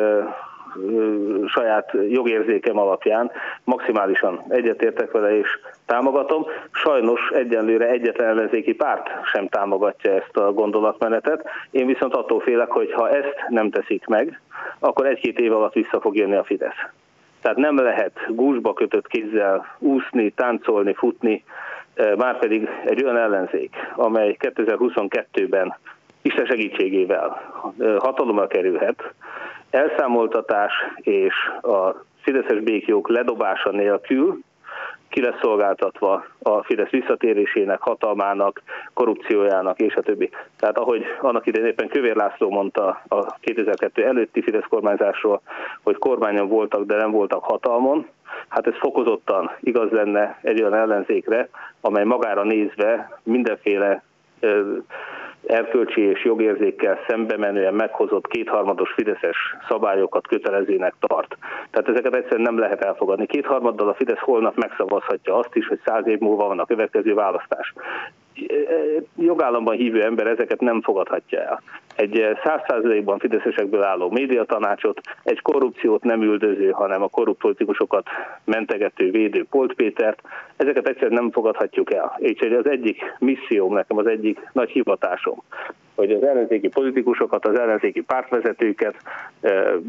saját 1.46 1.92
jogérzékem 2.08 2.78
alapján 2.78 3.30
maximálisan 3.64 4.44
egyetértek 4.48 5.10
vele 5.10 5.38
és 5.38 5.58
támogatom. 5.86 6.46
Sajnos 6.70 7.30
egyenlőre 7.34 7.88
egyetlen 7.88 8.28
ellenzéki 8.28 8.74
párt 8.74 9.08
sem 9.24 9.48
támogatja 9.48 10.12
ezt 10.12 10.36
a 10.36 10.52
gondolatmenetet. 10.52 11.48
Én 11.70 11.86
viszont 11.86 12.14
attól 12.14 12.40
félek, 12.40 12.70
hogy 12.70 12.92
ha 12.92 13.10
ezt 13.10 13.34
nem 13.48 13.70
teszik 13.70 14.06
meg, 14.06 14.40
akkor 14.78 15.06
egy-két 15.06 15.38
év 15.38 15.52
alatt 15.52 15.72
vissza 15.72 16.00
fog 16.00 16.16
jönni 16.16 16.36
a 16.36 16.44
Fidesz. 16.44 16.86
Tehát 17.42 17.56
nem 17.56 17.78
lehet 17.78 18.12
gúzsba 18.28 18.72
kötött 18.72 19.06
kézzel 19.06 19.76
úszni, 19.78 20.30
táncolni, 20.30 20.94
futni, 20.94 21.44
már 22.16 22.38
pedig 22.38 22.68
egy 22.84 23.04
olyan 23.04 23.16
ellenzék, 23.16 23.76
amely 23.96 24.36
2022-ben 24.40 25.76
Isten 26.22 26.46
segítségével 26.46 27.52
hatalomra 27.98 28.46
kerülhet, 28.46 29.12
elszámoltatás 29.70 30.72
és 30.96 31.34
a 31.62 32.04
fideszes 32.20 32.60
békjók 32.60 33.08
ledobása 33.08 33.70
nélkül 33.70 34.38
ki 35.08 35.20
lesz 35.20 35.38
szolgáltatva 35.40 36.24
a 36.42 36.62
Fidesz 36.62 36.90
visszatérésének, 36.90 37.80
hatalmának, 37.80 38.62
korrupciójának 38.94 39.80
és 39.80 39.94
a 39.94 40.00
többi. 40.00 40.30
Tehát 40.58 40.78
ahogy 40.78 41.04
annak 41.20 41.46
idején 41.46 41.68
éppen 41.68 41.88
Kövér 41.88 42.16
László 42.16 42.50
mondta 42.50 43.02
a 43.08 43.34
2002 43.40 44.04
előtti 44.04 44.42
Fidesz 44.42 44.66
kormányzásról, 44.68 45.40
hogy 45.82 45.96
kormányon 45.98 46.48
voltak, 46.48 46.84
de 46.84 46.96
nem 46.96 47.10
voltak 47.10 47.44
hatalmon, 47.44 48.06
hát 48.48 48.66
ez 48.66 48.74
fokozottan 48.78 49.50
igaz 49.60 49.90
lenne 49.90 50.38
egy 50.42 50.60
olyan 50.60 50.74
ellenzékre, 50.74 51.48
amely 51.80 52.04
magára 52.04 52.42
nézve 52.42 53.20
mindenféle 53.22 54.02
erkölcsi 55.46 56.00
és 56.00 56.24
jogérzékkel 56.24 56.98
szembe 57.08 57.36
menően 57.36 57.74
meghozott 57.74 58.26
kétharmados 58.26 58.92
fideszes 58.92 59.36
szabályokat 59.68 60.26
kötelezőnek 60.26 60.94
tart. 61.00 61.36
Tehát 61.70 61.88
ezeket 61.88 62.14
egyszerűen 62.14 62.52
nem 62.52 62.58
lehet 62.58 62.84
elfogadni. 62.84 63.26
Kétharmaddal 63.26 63.88
a 63.88 63.94
Fidesz 63.94 64.18
holnap 64.18 64.56
megszavazhatja 64.56 65.36
azt 65.38 65.54
is, 65.54 65.66
hogy 65.66 65.80
száz 65.84 66.06
év 66.06 66.18
múlva 66.18 66.46
van 66.46 66.58
a 66.58 66.66
következő 66.66 67.14
választás 67.14 67.72
jogállamban 69.16 69.76
hívő 69.76 70.02
ember 70.02 70.26
ezeket 70.26 70.60
nem 70.60 70.82
fogadhatja 70.82 71.40
el. 71.40 71.62
Egy 71.96 72.36
százszázalékban 72.44 73.18
fideszesekből 73.18 73.82
álló 73.82 74.10
médiatanácsot, 74.10 75.00
egy 75.22 75.40
korrupciót 75.40 76.02
nem 76.02 76.22
üldöző, 76.22 76.70
hanem 76.70 77.02
a 77.02 77.08
korrupt 77.08 77.40
politikusokat 77.40 78.06
mentegető, 78.44 79.10
védő 79.10 79.44
Polt 79.50 79.74
Pétert, 79.74 80.20
ezeket 80.56 80.88
egyszerűen 80.88 81.22
nem 81.22 81.30
fogadhatjuk 81.30 81.92
el. 81.92 82.16
És 82.18 82.40
az 82.40 82.68
egyik 82.68 83.14
misszióm, 83.18 83.72
nekem 83.74 83.96
az 83.96 84.06
egyik 84.06 84.48
nagy 84.52 84.70
hivatásom, 84.70 85.42
hogy 85.94 86.12
az 86.12 86.22
ellenzéki 86.22 86.68
politikusokat, 86.68 87.46
az 87.46 87.58
ellenzéki 87.58 88.00
pártvezetőket 88.00 88.94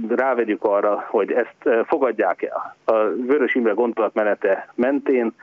rávegyük 0.10 0.64
arra, 0.64 1.06
hogy 1.08 1.32
ezt 1.32 1.86
fogadják 1.88 2.42
el. 2.42 2.76
A 2.86 2.94
Vörös 3.28 3.56
Imre 3.56 3.72
gondolatmenete 3.72 4.74
mentén 4.76 5.34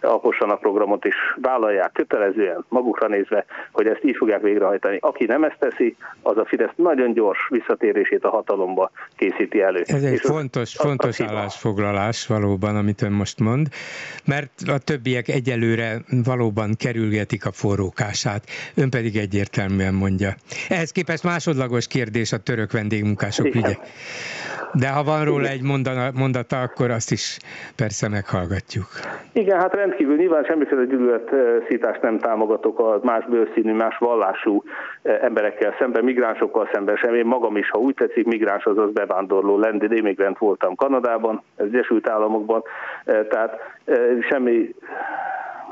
a 0.00 0.56
programot, 0.60 1.04
és 1.04 1.14
vállalják 1.40 1.92
kötelezően 1.92 2.64
magukra 2.68 3.08
nézve, 3.08 3.44
hogy 3.72 3.86
ezt 3.86 4.04
így 4.04 4.16
fogják 4.16 4.40
végrehajtani. 4.40 4.98
Aki 5.00 5.24
nem 5.24 5.44
ezt 5.44 5.56
teszi, 5.58 5.96
az 6.22 6.36
a 6.36 6.44
Fidesz 6.44 6.72
nagyon 6.76 7.12
gyors 7.12 7.48
visszatérését 7.48 8.24
a 8.24 8.28
hatalomba 8.28 8.90
készíti 9.16 9.60
elő. 9.60 9.82
Ez 9.84 10.02
egy 10.02 10.12
és 10.12 10.20
fontos, 10.20 10.76
az, 10.76 10.80
fontos 10.80 11.20
az 11.20 11.26
állásfoglalás 11.30 12.26
valóban, 12.26 12.76
amit 12.76 13.02
ön 13.02 13.12
most 13.12 13.40
mond, 13.40 13.68
mert 14.24 14.50
a 14.66 14.78
többiek 14.78 15.28
egyelőre 15.28 15.96
valóban 16.24 16.74
kerülgetik 16.78 17.46
a 17.46 17.52
forrókását, 17.52 18.42
ön 18.74 18.90
pedig 18.90 19.16
egyértelműen 19.16 19.94
mondja. 19.94 20.34
Ehhez 20.68 20.92
képest 20.92 21.22
másodlagos 21.22 21.86
kérdés 21.86 22.32
a 22.32 22.38
török 22.38 22.72
vendégmunkások 22.72 23.46
Igen. 23.46 23.62
ügye. 23.62 23.76
De 24.72 24.88
ha 24.88 25.04
van 25.04 25.24
róla 25.24 25.48
egy 25.48 25.62
mondata, 26.14 26.60
akkor 26.62 26.90
azt 26.90 27.10
is 27.10 27.38
persze 27.76 28.08
meghallgatjuk. 28.08 28.88
Igen, 29.32 29.60
hát 29.60 29.74
rendkívül 29.88 30.16
nyilván 30.16 30.44
semmiféle 30.44 30.84
gyűlöletszítást 30.84 32.02
nem 32.02 32.18
támogatok 32.18 32.78
a 32.78 33.00
más 33.02 33.24
bőrszínű, 33.24 33.72
más 33.72 33.98
vallású 33.98 34.62
eh, 35.02 35.18
emberekkel 35.22 35.74
szemben, 35.78 36.04
migránsokkal 36.04 36.68
szemben 36.72 36.96
sem. 36.96 37.14
Én 37.14 37.26
magam 37.26 37.56
is, 37.56 37.70
ha 37.70 37.78
úgy 37.78 37.94
tetszik, 37.94 38.26
migráns, 38.26 38.64
azaz 38.64 38.92
bevándorló 38.92 39.58
lendid, 39.58 39.92
immigrant 39.92 40.38
voltam 40.38 40.74
Kanadában, 40.74 41.42
az 41.56 41.64
Egyesült 41.64 42.08
Államokban, 42.08 42.62
eh, 43.04 43.26
tehát 43.30 43.58
eh, 43.84 43.96
semmi 44.20 44.74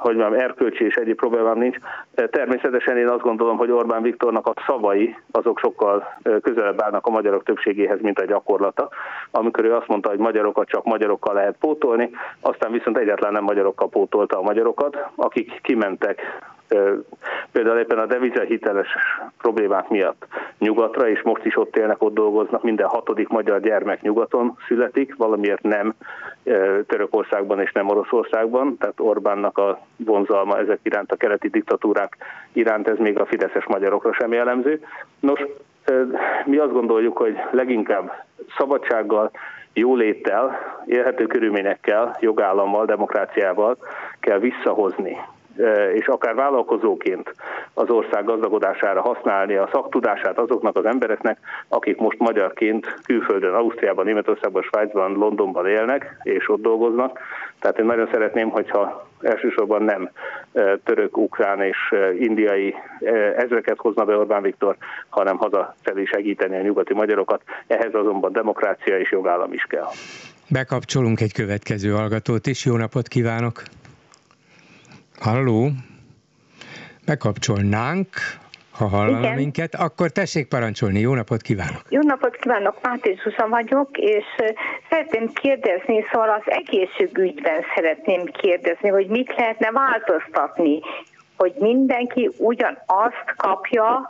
hogy 0.06 0.16
mondjam, 0.16 0.40
erkölcsi 0.40 0.84
és 0.84 0.94
egyéb 0.94 1.16
problémám 1.16 1.58
nincs. 1.58 1.76
Természetesen 2.14 2.96
én 2.96 3.08
azt 3.08 3.22
gondolom, 3.22 3.56
hogy 3.56 3.70
Orbán 3.70 4.02
Viktornak 4.02 4.46
a 4.46 4.52
szavai 4.66 5.16
azok 5.30 5.58
sokkal 5.58 6.18
közelebb 6.42 6.82
állnak 6.82 7.06
a 7.06 7.10
magyarok 7.10 7.42
többségéhez, 7.42 8.00
mint 8.00 8.20
a 8.20 8.24
gyakorlata. 8.24 8.88
Amikor 9.30 9.64
ő 9.64 9.74
azt 9.74 9.88
mondta, 9.88 10.08
hogy 10.08 10.18
magyarokat 10.18 10.68
csak 10.68 10.84
magyarokkal 10.84 11.34
lehet 11.34 11.56
pótolni, 11.60 12.10
aztán 12.40 12.72
viszont 12.72 12.98
egyáltalán 12.98 13.32
nem 13.32 13.44
magyarokkal 13.44 13.88
pótolta 13.88 14.38
a 14.38 14.42
magyarokat, 14.42 14.96
akik 15.14 15.60
kimentek 15.62 16.20
például 17.52 17.78
éppen 17.78 17.98
a 17.98 18.06
devizahiteles 18.06 18.88
problémák 19.38 19.88
miatt 19.88 20.26
nyugatra, 20.58 21.08
és 21.08 21.22
most 21.22 21.44
is 21.44 21.56
ott 21.56 21.76
élnek, 21.76 22.02
ott 22.02 22.14
dolgoznak, 22.14 22.62
minden 22.62 22.86
hatodik 22.86 23.28
magyar 23.28 23.60
gyermek 23.60 24.02
nyugaton 24.02 24.56
születik, 24.66 25.16
valamiért 25.16 25.62
nem 25.62 25.94
Törökországban 26.86 27.60
és 27.60 27.72
nem 27.72 27.88
Oroszországban, 27.88 28.76
tehát 28.78 29.00
Orbánnak 29.00 29.58
a 29.58 29.80
vonzalma 29.96 30.58
ezek 30.58 30.78
iránt, 30.82 31.12
a 31.12 31.16
keleti 31.16 31.48
diktatúrák 31.48 32.16
iránt, 32.52 32.88
ez 32.88 32.98
még 32.98 33.18
a 33.18 33.26
fideszes 33.26 33.64
magyarokra 33.66 34.12
sem 34.12 34.32
jellemző. 34.32 34.80
Nos, 35.20 35.40
mi 36.44 36.56
azt 36.56 36.72
gondoljuk, 36.72 37.16
hogy 37.16 37.36
leginkább 37.50 38.24
szabadsággal, 38.56 39.30
jóléttel, 39.72 40.58
élhető 40.86 41.26
körülményekkel, 41.26 42.16
jogállammal, 42.20 42.84
demokráciával 42.84 43.76
kell 44.20 44.38
visszahozni 44.38 45.16
és 45.94 46.06
akár 46.06 46.34
vállalkozóként 46.34 47.34
az 47.74 47.90
ország 47.90 48.24
gazdagodására 48.24 49.00
használni 49.00 49.56
a 49.56 49.68
szaktudását 49.72 50.38
azoknak 50.38 50.76
az 50.76 50.84
embereknek, 50.84 51.38
akik 51.68 51.96
most 51.96 52.18
magyarként 52.18 52.94
külföldön, 53.04 53.54
Ausztriában, 53.54 54.04
Németországban, 54.04 54.62
Svájcban, 54.62 55.12
Londonban 55.12 55.66
élnek, 55.66 56.16
és 56.22 56.48
ott 56.48 56.62
dolgoznak. 56.62 57.18
Tehát 57.60 57.78
én 57.78 57.84
nagyon 57.84 58.08
szeretném, 58.12 58.48
hogyha 58.48 59.08
elsősorban 59.20 59.82
nem 59.82 60.10
török, 60.84 61.16
ukrán 61.16 61.62
és 61.62 61.94
indiai 62.18 62.74
ezreket 63.36 63.78
hozna 63.78 64.04
be 64.04 64.16
Orbán 64.16 64.42
Viktor, 64.42 64.76
hanem 65.08 65.36
hazafelé 65.36 66.04
segíteni 66.04 66.56
a 66.56 66.62
nyugati 66.62 66.94
magyarokat. 66.94 67.42
Ehhez 67.66 67.94
azonban 67.94 68.32
demokrácia 68.32 68.98
és 68.98 69.10
jogállam 69.10 69.52
is 69.52 69.62
kell. 69.62 69.88
Bekapcsolunk 70.50 71.20
egy 71.20 71.32
következő 71.32 71.90
hallgatót 71.90 72.46
is. 72.46 72.64
Jó 72.64 72.76
napot 72.76 73.08
kívánok! 73.08 73.62
Halló? 75.20 75.70
Bekapcsolnánk, 77.06 78.08
ha 78.70 78.86
hallana 78.88 79.18
Igen. 79.18 79.34
minket, 79.34 79.74
akkor 79.74 80.10
tessék 80.10 80.48
parancsolni. 80.48 81.00
Jó 81.00 81.14
napot 81.14 81.42
kívánok! 81.42 81.82
Jó 81.88 82.00
napot 82.00 82.36
kívánok, 82.36 82.82
Máté 82.82 83.18
Zsuzsa 83.22 83.48
vagyok, 83.48 83.88
és 83.92 84.24
szeretném 84.90 85.32
kérdezni, 85.32 86.04
szóval 86.12 86.30
az 86.30 86.42
egészségügyben 86.52 87.62
szeretném 87.74 88.24
kérdezni, 88.24 88.88
hogy 88.88 89.06
mit 89.06 89.34
lehetne 89.36 89.70
változtatni, 89.70 90.80
hogy 91.36 91.54
mindenki 91.58 92.30
ugyanazt 92.36 93.34
kapja 93.36 94.08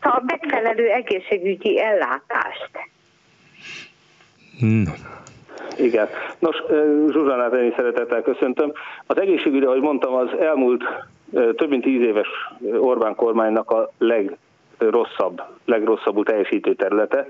a 0.00 0.22
megfelelő 0.26 0.88
egészségügyi 0.88 1.80
ellátást. 1.80 2.70
No. 4.58 4.92
Igen. 5.76 6.08
Nos, 6.38 6.56
Zsuzsánát 7.08 7.54
én 7.54 7.64
is 7.68 7.74
szeretettel 7.76 8.22
köszöntöm. 8.22 8.72
Az 9.06 9.20
egészségügy, 9.20 9.62
ahogy 9.62 9.80
mondtam, 9.80 10.14
az 10.14 10.28
elmúlt 10.40 10.84
több 11.32 11.68
mint 11.68 11.82
tíz 11.82 12.00
éves 12.00 12.28
Orbán 12.78 13.14
kormánynak 13.14 13.70
a 13.70 13.90
legrosszabb, 13.98 15.42
legrosszabbul 15.64 16.24
teljesítő 16.24 16.74
területe. 16.74 17.26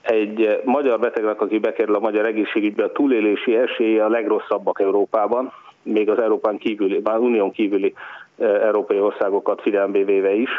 Egy 0.00 0.60
magyar 0.64 0.98
betegnek, 0.98 1.40
aki 1.40 1.58
bekerül 1.58 1.94
a 1.94 1.98
magyar 2.00 2.26
egészségügybe, 2.26 2.84
a 2.84 2.92
túlélési 2.92 3.56
esélye 3.56 4.04
a 4.04 4.08
legrosszabbak 4.08 4.80
Európában, 4.80 5.52
még 5.82 6.10
az 6.10 6.18
Európán 6.18 6.58
kívüli, 6.58 7.00
már 7.04 7.18
Unión 7.18 7.50
kívüli 7.50 7.94
európai 8.38 9.00
országokat 9.00 9.60
figyelembe 9.60 10.04
véve 10.04 10.32
is. 10.32 10.50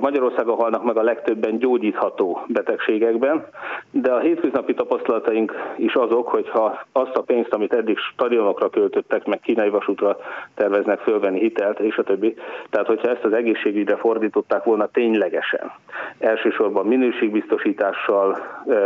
Magyarországon 0.00 0.56
halnak 0.56 0.84
meg 0.84 0.96
a 0.96 1.02
legtöbben 1.02 1.58
gyógyítható 1.58 2.44
betegségekben, 2.46 3.46
de 3.90 4.12
a 4.12 4.18
hétköznapi 4.18 4.74
tapasztalataink 4.74 5.52
is 5.76 5.94
azok, 5.94 6.28
hogy 6.28 6.48
ha 6.48 6.80
azt 6.92 7.16
a 7.16 7.22
pénzt, 7.22 7.52
amit 7.52 7.72
eddig 7.72 7.98
stadionokra 7.98 8.70
költöttek, 8.70 9.26
meg 9.26 9.40
kínai 9.40 9.68
vasútra 9.68 10.16
terveznek 10.54 10.98
fölvenni 10.98 11.38
hitelt, 11.38 11.80
és 11.80 11.96
a 11.96 12.02
többi, 12.02 12.36
tehát 12.70 12.86
hogyha 12.86 13.08
ezt 13.10 13.24
az 13.24 13.32
egészségügyre 13.32 13.96
fordították 13.96 14.64
volna 14.64 14.86
ténylegesen, 14.86 15.72
elsősorban 16.18 16.86
minőségbiztosítással, 16.86 18.38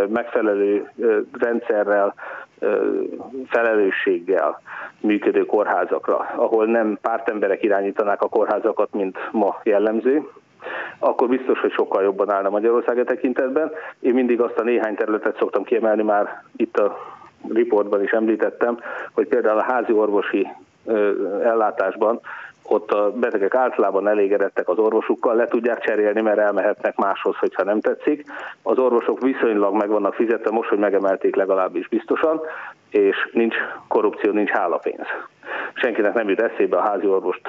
megfelelő 0.08 0.90
rendszerrel, 1.32 2.14
felelősséggel 3.46 4.60
működő 5.00 5.44
kórházakra, 5.44 6.16
ahol 6.36 6.66
nem 6.66 6.98
pártemberek 7.02 7.62
irányítanák 7.62 8.22
a 8.22 8.28
kórházakat, 8.28 8.92
mint 8.92 9.18
ma 9.32 9.60
jellemző, 9.62 10.28
akkor 10.98 11.28
biztos, 11.28 11.60
hogy 11.60 11.72
sokkal 11.72 12.02
jobban 12.02 12.30
állna 12.30 12.50
Magyarország 12.50 12.98
a 12.98 13.04
tekintetben. 13.04 13.70
Én 14.00 14.14
mindig 14.14 14.40
azt 14.40 14.58
a 14.58 14.62
néhány 14.62 14.94
területet 14.94 15.36
szoktam 15.38 15.64
kiemelni, 15.64 16.02
már 16.02 16.42
itt 16.56 16.76
a 16.78 16.96
riportban 17.48 18.02
is 18.02 18.10
említettem, 18.10 18.78
hogy 19.12 19.26
például 19.26 19.58
a 19.58 19.72
házi 19.72 19.92
orvosi 19.92 20.48
ellátásban 21.42 22.20
ott 22.68 22.90
a 22.90 23.10
betegek 23.10 23.54
általában 23.54 24.08
elégedettek 24.08 24.68
az 24.68 24.78
orvosukkal, 24.78 25.34
le 25.34 25.46
tudják 25.46 25.80
cserélni, 25.80 26.20
mert 26.20 26.38
elmehetnek 26.38 26.96
máshoz, 26.96 27.36
hogyha 27.36 27.64
nem 27.64 27.80
tetszik. 27.80 28.24
Az 28.62 28.78
orvosok 28.78 29.20
viszonylag 29.20 29.74
meg 29.74 29.88
vannak 29.88 30.14
fizetve, 30.14 30.50
most, 30.50 30.68
hogy 30.68 30.78
megemelték 30.78 31.36
legalábbis 31.36 31.88
biztosan, 31.88 32.40
és 32.90 33.28
nincs 33.32 33.54
korrupció, 33.88 34.32
nincs 34.32 34.50
hálapénz. 34.50 35.06
Senkinek 35.74 36.14
nem 36.14 36.28
jut 36.28 36.40
eszébe 36.40 36.76
a 36.76 36.82
házi 36.82 37.06
orvost 37.06 37.40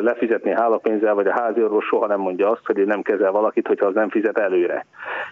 lefizetni 0.00 0.50
hálapénzzel, 0.50 1.14
vagy 1.14 1.26
a 1.26 1.40
házi 1.40 1.62
orvos 1.62 1.84
soha 1.84 2.06
nem 2.06 2.20
mondja 2.20 2.50
azt, 2.50 2.66
hogy 2.66 2.78
ő 2.78 2.84
nem 2.84 3.02
kezel 3.02 3.30
valakit, 3.30 3.66
hogyha 3.66 3.86
az 3.86 3.94
nem 3.94 4.10
fizet 4.10 4.38
előre. 4.38 4.86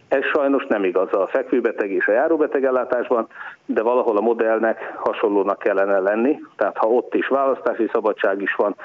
Ez 0.08 0.24
sajnos 0.24 0.66
nem 0.66 0.84
igaz 0.84 1.12
a 1.12 1.26
fekvőbeteg 1.26 1.90
és 1.90 2.06
a 2.06 2.12
járóbeteg 2.12 2.64
ellátásban, 2.64 3.26
de 3.66 3.82
valahol 3.82 4.16
a 4.16 4.20
modellnek 4.20 4.92
hasonlónak 4.96 5.58
kellene 5.58 5.98
lenni, 5.98 6.40
tehát 6.56 6.76
ha 6.76 6.88
ott 6.88 7.14
is 7.14 7.28
választási 7.28 7.88
szabadság 7.92 8.42
is 8.42 8.54
van, 8.54 8.76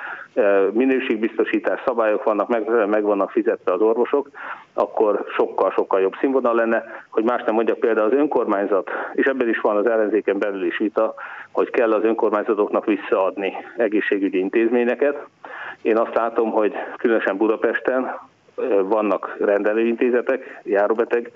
minőségbiztosítás 0.72 1.82
szabályok 1.86 2.24
vannak, 2.24 2.48
meg, 2.48 2.88
meg 2.88 3.04
vannak 3.04 3.32
fizetve 3.32 3.74
az 3.74 3.82
orvosok, 3.82 4.30
akkor 4.74 5.26
sokkal-sokkal 5.36 6.02
jobb 6.02 6.14
színvonal 6.20 6.56
lenne, 6.56 6.84
hogy 7.10 7.24
más 7.24 7.44
nem 7.46 7.56
mondjak 7.56 7.80
például 7.80 8.08
az 8.08 8.18
önkormányzat, 8.18 8.90
és 9.14 9.26
ebben 9.26 9.50
is 9.50 9.60
van 9.60 9.78
az 9.78 9.86
ellenzéken 9.86 10.40
belül 10.40 10.66
is 10.66 10.78
vita, 10.78 11.14
hogy 11.52 11.70
kell 11.70 11.94
az 11.94 12.04
önkormányzatoknak 12.04 12.86
visszaadni 12.86 13.54
egészségügyi 13.78 14.40
intézményeket. 14.40 15.26
Én 15.82 15.98
azt 15.98 16.16
látom, 16.16 16.52
hogy 16.52 16.74
különösen 16.98 17.38
Budapesten 17.38 18.16
vannak 18.84 19.36
rendelőintézetek, 19.40 20.62
járóbeteg 20.64 21.32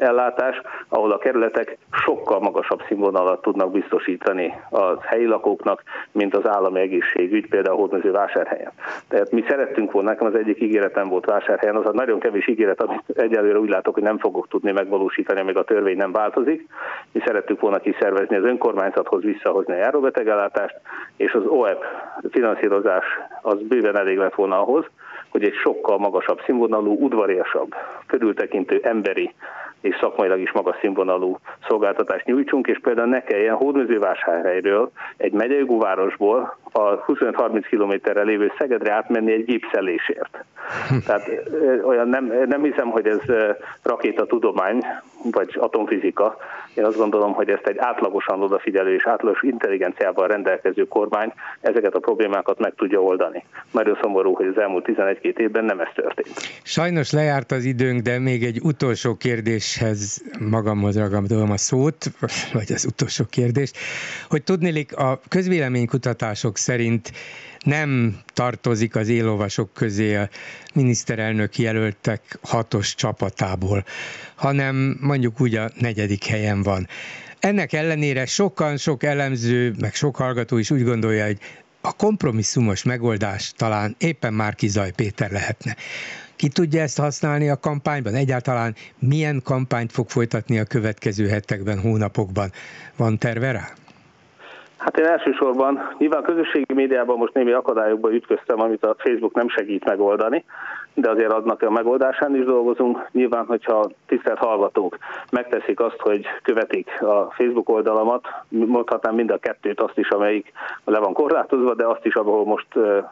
ellátás, 0.00 0.60
ahol 0.88 1.12
a 1.12 1.18
kerületek 1.18 1.78
sokkal 1.90 2.40
magasabb 2.40 2.82
színvonalat 2.88 3.42
tudnak 3.42 3.70
biztosítani 3.70 4.54
a 4.70 5.02
helyi 5.02 5.26
lakóknak, 5.26 5.82
mint 6.12 6.36
az 6.36 6.46
állami 6.46 6.80
egészségügy, 6.80 7.48
például 7.48 7.76
Hódmező 7.76 8.10
vásárhelyen. 8.10 8.72
Tehát 9.08 9.30
mi 9.30 9.44
szerettünk 9.48 9.92
volna, 9.92 10.10
nekem 10.10 10.26
az 10.26 10.34
egyik 10.34 10.60
ígéretem 10.60 11.08
volt 11.08 11.24
vásárhelyen, 11.24 11.76
az 11.76 11.86
a 11.86 11.92
nagyon 11.92 12.18
kevés 12.18 12.46
ígéret, 12.46 12.82
amit 12.82 13.02
egyelőre 13.14 13.58
úgy 13.58 13.68
látok, 13.68 13.94
hogy 13.94 14.02
nem 14.02 14.18
fogok 14.18 14.48
tudni 14.48 14.72
megvalósítani, 14.72 15.40
amíg 15.40 15.56
a 15.56 15.64
törvény 15.64 15.96
nem 15.96 16.12
változik. 16.12 16.66
Mi 17.12 17.20
szerettük 17.24 17.60
volna 17.60 17.78
kiszervezni 17.78 18.36
az 18.36 18.44
önkormányzathoz 18.44 19.22
visszahozni 19.22 19.72
a 19.72 19.76
járóbetegellátást, 19.76 20.80
és 21.16 21.32
az 21.32 21.42
OEP 21.46 21.84
finanszírozás 22.30 23.04
az 23.42 23.58
bőven 23.62 23.96
elég 23.96 24.16
lett 24.16 24.34
volna 24.34 24.60
ahhoz, 24.60 24.84
hogy 25.30 25.44
egy 25.44 25.54
sokkal 25.54 25.98
magasabb 25.98 26.40
színvonalú, 26.44 26.96
udvariasabb, 27.00 27.74
körültekintő 28.06 28.80
emberi 28.82 29.34
és 29.80 29.96
szakmailag 30.00 30.40
is 30.40 30.52
magas 30.52 30.76
színvonalú 30.80 31.38
szolgáltatást 31.68 32.24
nyújtsunk, 32.24 32.66
és 32.66 32.78
például 32.82 33.08
ne 33.08 33.22
kelljen 33.22 33.54
Hódműzővásárhelyről, 33.54 34.90
egy 35.16 35.32
megyei 35.32 35.66
városból 35.66 36.56
a 36.72 37.04
25-30 37.04 37.64
kilométerre 37.68 38.22
lévő 38.22 38.52
Szegedre 38.58 38.92
átmenni 38.92 39.32
egy 39.32 39.44
gipszelésért. 39.44 40.44
Tehát 41.06 41.30
olyan 41.84 42.08
nem, 42.08 42.32
nem 42.46 42.62
hiszem, 42.62 42.90
hogy 42.90 43.06
ez 43.06 43.20
rakétatudomány, 43.82 44.84
vagy 45.22 45.56
atomfizika. 45.58 46.36
Én 46.74 46.84
azt 46.84 46.96
gondolom, 46.96 47.32
hogy 47.32 47.48
ezt 47.48 47.66
egy 47.66 47.78
átlagosan 47.78 48.42
odafigyelő 48.42 48.94
és 48.94 49.06
átlagos 49.06 49.42
intelligenciával 49.42 50.28
rendelkező 50.28 50.84
kormány 50.84 51.32
ezeket 51.60 51.94
a 51.94 51.98
problémákat 51.98 52.58
meg 52.58 52.74
tudja 52.76 53.02
oldani. 53.02 53.44
Nagyon 53.70 53.98
szomorú, 54.02 54.34
hogy 54.34 54.46
az 54.46 54.58
elmúlt 54.58 54.88
11-2 54.88 55.38
évben 55.38 55.64
nem 55.64 55.80
ez 55.80 55.88
történt. 55.94 56.34
Sajnos 56.62 57.12
lejárt 57.12 57.52
az 57.52 57.64
időnk, 57.64 58.00
de 58.00 58.18
még 58.18 58.44
egy 58.44 58.60
utolsó 58.62 59.14
kérdéshez 59.14 60.22
magamhoz 60.50 60.98
ragadom 60.98 61.50
a 61.50 61.56
szót, 61.56 62.06
vagy 62.52 62.72
az 62.72 62.84
utolsó 62.84 63.24
kérdést, 63.30 63.76
hogy 64.28 64.42
tudnélik 64.42 64.96
a 64.96 65.20
közvéleménykutatások 65.28 66.56
szerint 66.56 67.10
nem 67.64 68.18
tartozik 68.32 68.96
az 68.96 69.08
élolvasok 69.08 69.72
közé 69.74 70.14
a 70.16 70.28
miniszterelnök 70.74 71.58
jelöltek 71.58 72.38
hatos 72.42 72.94
csapatából, 72.94 73.84
hanem 74.34 74.96
mondjuk 75.00 75.40
úgy 75.40 75.54
a 75.54 75.70
negyedik 75.78 76.24
helyen 76.24 76.62
van. 76.62 76.88
Ennek 77.40 77.72
ellenére 77.72 78.26
sokan, 78.26 78.76
sok 78.76 79.02
elemző, 79.02 79.74
meg 79.80 79.94
sok 79.94 80.16
hallgató 80.16 80.58
is 80.58 80.70
úgy 80.70 80.84
gondolja, 80.84 81.24
hogy 81.26 81.38
a 81.80 81.92
kompromisszumos 81.92 82.82
megoldás 82.82 83.52
talán 83.56 83.94
éppen 83.98 84.34
már 84.34 84.54
Kizaj 84.54 84.90
Péter 84.90 85.30
lehetne. 85.30 85.76
Ki 86.36 86.48
tudja 86.48 86.82
ezt 86.82 86.98
használni 86.98 87.48
a 87.48 87.56
kampányban? 87.56 88.14
Egyáltalán 88.14 88.74
milyen 88.98 89.40
kampányt 89.44 89.92
fog 89.92 90.08
folytatni 90.10 90.58
a 90.58 90.64
következő 90.64 91.28
hetekben, 91.28 91.80
hónapokban? 91.80 92.52
Van 92.96 93.18
terve 93.18 93.50
rá? 93.52 93.72
Hát 94.80 94.98
én 94.98 95.06
elsősorban 95.06 95.94
nyilván 95.98 96.22
közösségi 96.22 96.74
médiában 96.74 97.16
most 97.16 97.34
némi 97.34 97.52
akadályokba 97.52 98.12
ütköztem, 98.12 98.60
amit 98.60 98.84
a 98.84 98.94
Facebook 98.98 99.34
nem 99.34 99.48
segít 99.48 99.84
megoldani, 99.84 100.44
de 100.94 101.10
azért 101.10 101.32
adnak 101.32 101.62
a 101.62 101.70
megoldásán 101.70 102.36
is 102.36 102.44
dolgozunk. 102.44 103.08
Nyilván, 103.12 103.46
hogyha 103.46 103.90
tisztelt 104.06 104.38
hallgatók 104.38 104.98
megteszik 105.30 105.80
azt, 105.80 105.98
hogy 105.98 106.26
követik 106.42 107.02
a 107.02 107.30
Facebook 107.30 107.68
oldalamat, 107.68 108.28
mondhatnám 108.48 109.14
mind 109.14 109.30
a 109.30 109.38
kettőt, 109.38 109.80
azt 109.80 109.98
is, 109.98 110.08
amelyik 110.08 110.52
le 110.84 110.98
van 110.98 111.12
korlátozva, 111.12 111.74
de 111.74 111.86
azt 111.86 112.06
is, 112.06 112.14
ahol 112.14 112.44
most 112.44 112.68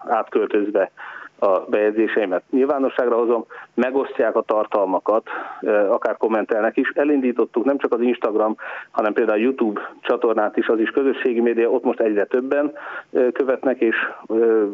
átköltözve 0.07 0.91
a 1.39 1.61
bejegyzéseimet 1.69 2.43
nyilvánosságra 2.51 3.17
hozom, 3.17 3.45
megosztják 3.75 4.37
a 4.37 4.43
tartalmakat, 4.43 5.29
akár 5.89 6.17
kommentelnek 6.17 6.77
is. 6.77 6.93
Elindítottuk 6.95 7.65
nem 7.65 7.79
csak 7.79 7.93
az 7.93 8.01
Instagram, 8.01 8.57
hanem 8.91 9.13
például 9.13 9.39
a 9.39 9.43
YouTube 9.43 9.81
csatornát 10.01 10.57
is, 10.57 10.67
az 10.67 10.79
is 10.79 10.91
közösségi 10.91 11.41
média, 11.41 11.71
ott 11.71 11.85
most 11.85 12.01
egyre 12.01 12.25
többen 12.25 12.73
követnek 13.33 13.81
és 13.81 13.97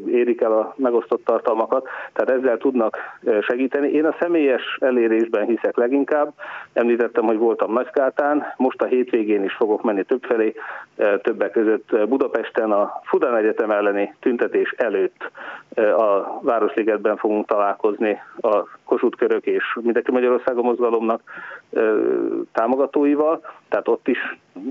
érik 0.07 0.41
el 0.41 0.53
a 0.53 0.75
megosztott 0.77 1.25
tartalmakat, 1.25 1.89
tehát 2.13 2.41
ezzel 2.41 2.59
tudnak 2.59 2.99
segíteni. 3.41 3.89
Én 3.89 4.05
a 4.05 4.17
személyes 4.21 4.77
elérésben 4.81 5.47
hiszek 5.47 5.77
leginkább. 5.77 6.33
Említettem, 6.73 7.25
hogy 7.25 7.39
voltam 7.39 7.73
Nagykátán, 7.73 8.47
most 8.57 8.83
a 8.83 8.87
hétvégén 8.87 9.45
is 9.45 9.55
fogok 9.55 9.83
menni 9.83 10.03
többfelé, 10.03 10.55
többek 11.23 11.51
között 11.51 12.09
Budapesten 12.09 12.73
a 12.73 13.01
Fudán 13.03 13.37
Egyetem 13.37 13.71
elleni 13.71 14.15
tüntetés 14.21 14.75
előtt 14.77 15.31
a 15.77 16.41
Városligetben 16.55 17.17
fogunk 17.17 17.47
találkozni 17.47 18.21
a 18.41 18.65
Kossuth 18.85 19.19
Körök 19.19 19.47
és 19.47 19.79
Mindenki 19.83 20.11
Magyarországon 20.11 20.65
mozgalomnak 20.65 21.23
támogatóival, 22.53 23.41
tehát 23.69 23.89
ott 23.89 24.09
is 24.09 24.19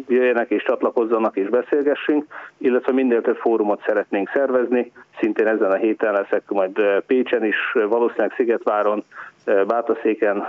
jöjjenek 0.07 0.49
és 0.49 0.63
csatlakozzanak 0.63 1.35
és 1.37 1.49
beszélgessünk, 1.49 2.25
illetve 2.57 2.91
minél 2.91 3.21
több 3.21 3.37
fórumot 3.37 3.83
szeretnénk 3.85 4.29
szervezni, 4.33 4.91
szintén 5.19 5.47
ezen 5.47 5.71
a 5.71 5.75
héten 5.75 6.13
leszek 6.13 6.43
majd 6.49 6.81
Pécsen 7.07 7.45
is, 7.45 7.57
valószínűleg 7.73 8.33
Szigetváron, 8.35 9.03
Bátaszéken, 9.67 10.47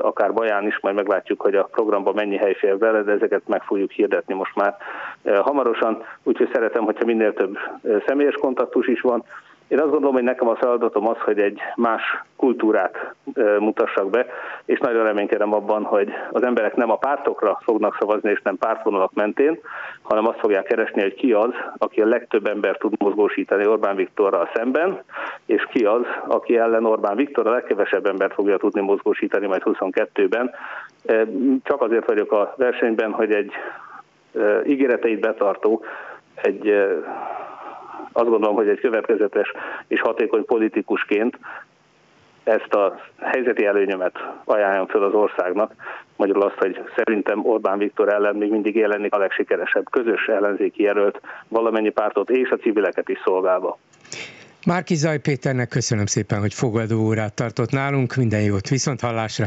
akár 0.00 0.32
Baján 0.32 0.66
is, 0.66 0.78
majd 0.80 0.94
meglátjuk, 0.94 1.40
hogy 1.40 1.54
a 1.54 1.68
programban 1.72 2.14
mennyi 2.14 2.36
hely 2.36 2.54
fér 2.54 2.78
bele, 2.78 3.02
de 3.02 3.12
ezeket 3.12 3.42
meg 3.46 3.62
fogjuk 3.62 3.90
hirdetni 3.90 4.34
most 4.34 4.54
már 4.54 4.76
hamarosan, 5.40 6.04
úgyhogy 6.22 6.50
szeretem, 6.52 6.84
hogyha 6.84 7.04
minél 7.04 7.32
több 7.32 7.58
személyes 8.06 8.34
kontaktus 8.34 8.86
is 8.86 9.00
van, 9.00 9.24
én 9.72 9.80
azt 9.80 9.90
gondolom, 9.90 10.14
hogy 10.14 10.22
nekem 10.22 10.48
a 10.48 10.56
feladatom 10.56 11.08
az, 11.08 11.16
hogy 11.18 11.38
egy 11.38 11.60
más 11.76 12.02
kultúrát 12.36 13.14
mutassak 13.58 14.10
be, 14.10 14.26
és 14.64 14.78
nagyon 14.78 15.04
reménykedem 15.04 15.52
abban, 15.52 15.82
hogy 15.82 16.12
az 16.30 16.42
emberek 16.42 16.74
nem 16.74 16.90
a 16.90 16.96
pártokra 16.96 17.58
fognak 17.62 17.96
szavazni, 18.00 18.30
és 18.30 18.40
nem 18.42 18.56
pártvonalak 18.56 19.12
mentén, 19.14 19.58
hanem 20.02 20.26
azt 20.26 20.38
fogják 20.38 20.64
keresni, 20.64 21.02
hogy 21.02 21.14
ki 21.14 21.32
az, 21.32 21.50
aki 21.78 22.00
a 22.00 22.06
legtöbb 22.06 22.46
ember 22.46 22.76
tud 22.76 22.92
mozgósítani 22.98 23.66
Orbán 23.66 23.96
Viktorral 23.96 24.50
szemben, 24.54 25.02
és 25.46 25.66
ki 25.70 25.84
az, 25.84 26.04
aki 26.26 26.56
ellen 26.56 26.86
Orbán 26.86 27.16
Viktor 27.16 27.46
a 27.46 27.50
legkevesebb 27.50 28.06
embert 28.06 28.34
fogja 28.34 28.56
tudni 28.56 28.80
mozgósítani 28.80 29.46
majd 29.46 29.62
22-ben. 29.64 30.50
Csak 31.62 31.82
azért 31.82 32.06
vagyok 32.06 32.32
a 32.32 32.54
versenyben, 32.56 33.10
hogy 33.12 33.32
egy 33.32 33.52
ígéreteit 34.66 35.20
betartó, 35.20 35.84
egy 36.34 36.88
azt 38.12 38.28
gondolom, 38.28 38.54
hogy 38.54 38.68
egy 38.68 38.80
következetes 38.80 39.52
és 39.86 40.00
hatékony 40.00 40.44
politikusként 40.44 41.38
ezt 42.44 42.74
a 42.74 43.00
helyzeti 43.18 43.64
előnyömet 43.64 44.12
ajánlom 44.44 44.86
fel 44.86 45.02
az 45.02 45.14
országnak, 45.14 45.72
magyarul 46.16 46.42
azt, 46.42 46.58
hogy 46.58 46.82
szerintem 46.96 47.46
Orbán 47.46 47.78
Viktor 47.78 48.08
ellen 48.08 48.36
még 48.36 48.50
mindig 48.50 48.76
jelenik 48.76 49.14
a 49.14 49.18
legsikeresebb 49.18 49.90
közös 49.90 50.26
ellenzéki 50.26 50.82
jelölt 50.82 51.20
valamennyi 51.48 51.90
pártot 51.90 52.30
és 52.30 52.50
a 52.50 52.56
civileket 52.56 53.08
is 53.08 53.18
szolgálva. 53.24 53.78
Márki 54.66 54.94
Zaj 54.94 55.18
Péternek 55.18 55.68
köszönöm 55.68 56.06
szépen, 56.06 56.40
hogy 56.40 56.54
fogadó 56.54 57.06
órát 57.06 57.34
tartott 57.34 57.70
nálunk, 57.70 58.14
minden 58.14 58.42
jót, 58.42 58.68
viszont 58.68 59.00
hallásra! 59.00 59.46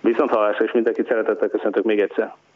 Viszont 0.00 0.30
hallásra, 0.30 0.64
és 0.64 0.72
mindenkit 0.72 1.08
szeretettel 1.08 1.48
köszöntök 1.48 1.84
még 1.84 2.00
egyszer! 2.00 2.34